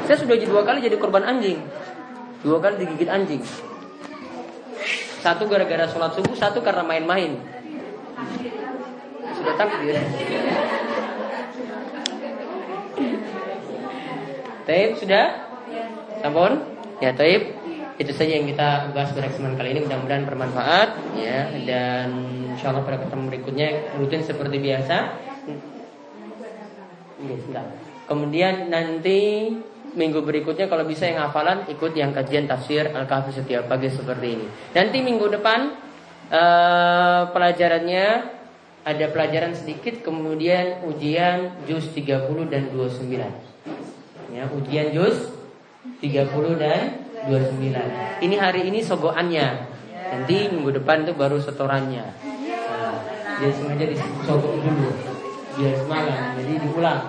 Saya 0.04 0.18
sudah 0.20 0.36
dua 0.36 0.62
kali 0.68 0.84
jadi 0.84 1.00
korban 1.00 1.24
anjing. 1.24 1.64
Dua 2.44 2.60
kali 2.60 2.84
digigit 2.84 3.08
anjing. 3.08 3.40
Satu 5.24 5.48
gara-gara 5.48 5.88
sholat 5.88 6.12
subuh, 6.20 6.36
satu 6.36 6.60
karena 6.60 6.84
main-main. 6.84 7.40
Sudah 9.40 9.54
takdir. 9.56 9.96
Taib 14.64 14.92
sudah? 15.00 15.26
Sampun? 16.20 16.52
Ya 17.00 17.16
Taib. 17.16 17.56
Itu 17.96 18.12
saja 18.12 18.36
yang 18.36 18.50
kita 18.50 18.92
bahas 18.92 19.16
pada 19.16 19.30
kesempatan 19.32 19.56
kali 19.56 19.70
ini 19.78 19.82
mudah-mudahan 19.86 20.26
bermanfaat 20.26 20.90
ya 21.14 21.46
dan 21.64 22.10
insya 22.52 22.74
Allah 22.74 22.84
pada 22.84 22.98
ketemu 23.06 23.24
berikutnya 23.30 23.68
rutin 24.02 24.26
seperti 24.26 24.58
biasa. 24.60 24.96
Sebentar. 27.24 27.66
Kemudian 28.10 28.68
nanti 28.68 29.54
minggu 29.94 30.26
berikutnya 30.26 30.66
kalau 30.70 30.86
bisa 30.86 31.06
yang 31.06 31.30
hafalan 31.30 31.66
ikut 31.70 31.94
yang 31.94 32.12
kajian 32.12 32.50
tafsir 32.50 32.90
Al-Kahfi 32.90 33.34
setiap 33.34 33.70
pagi 33.70 33.90
seperti 33.90 34.28
ini. 34.38 34.48
Nanti 34.74 34.98
minggu 35.02 35.30
depan 35.30 35.60
eh, 36.30 37.22
pelajarannya 37.30 38.08
ada 38.84 39.06
pelajaran 39.16 39.56
sedikit 39.56 40.04
kemudian 40.04 40.84
ujian 40.84 41.56
juz 41.64 41.88
30 41.96 42.52
dan 42.52 42.68
29. 42.76 43.16
Ya, 44.34 44.44
ujian 44.52 44.92
juz 44.92 45.32
30 46.04 46.60
dan 46.60 47.00
29. 47.32 48.24
Ini 48.24 48.36
hari 48.36 48.68
ini 48.68 48.84
sogoannya. 48.84 49.48
Nanti 50.14 50.52
minggu 50.52 50.84
depan 50.84 51.08
itu 51.08 51.16
baru 51.16 51.40
setorannya. 51.40 52.06
Nah, 52.06 52.96
dia 53.40 53.50
sengaja 53.56 53.86
disogok 53.88 54.60
dulu 54.60 54.92
biar 55.56 55.74
semangat. 55.80 56.20
Jadi 56.38 56.54
diulang. 56.60 57.02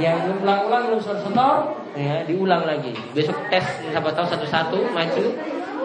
Yang 0.00 0.16
belum 0.24 0.38
ulang-ulang 0.44 0.82
belum 0.90 1.00
setor, 1.04 1.56
ya 1.96 2.22
diulang 2.26 2.66
lagi. 2.66 2.94
Besok 3.14 3.36
tes 3.50 3.64
siapa 3.90 4.10
tahu 4.14 4.26
satu-satu 4.28 4.78
maju, 4.94 5.24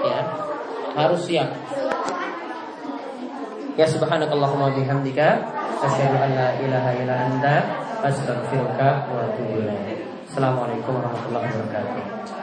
ya 0.05 0.19
harus 0.95 1.21
siap. 1.25 1.49
Ya 3.75 3.83
subhanakallahumma 3.83 4.71
bihamdika 4.71 5.43
asyhadu 5.83 6.15
an 6.15 6.31
la 6.31 6.47
ilaha 6.63 6.89
illa 6.95 7.15
anta 7.27 7.55
astaghfiruka 8.05 9.11
wa 9.11 9.19
atubu 9.27 9.59
ilaik. 9.59 9.99
Assalamualaikum 10.31 10.95
warahmatullahi 10.95 11.47
wabarakatuh. 11.51 12.34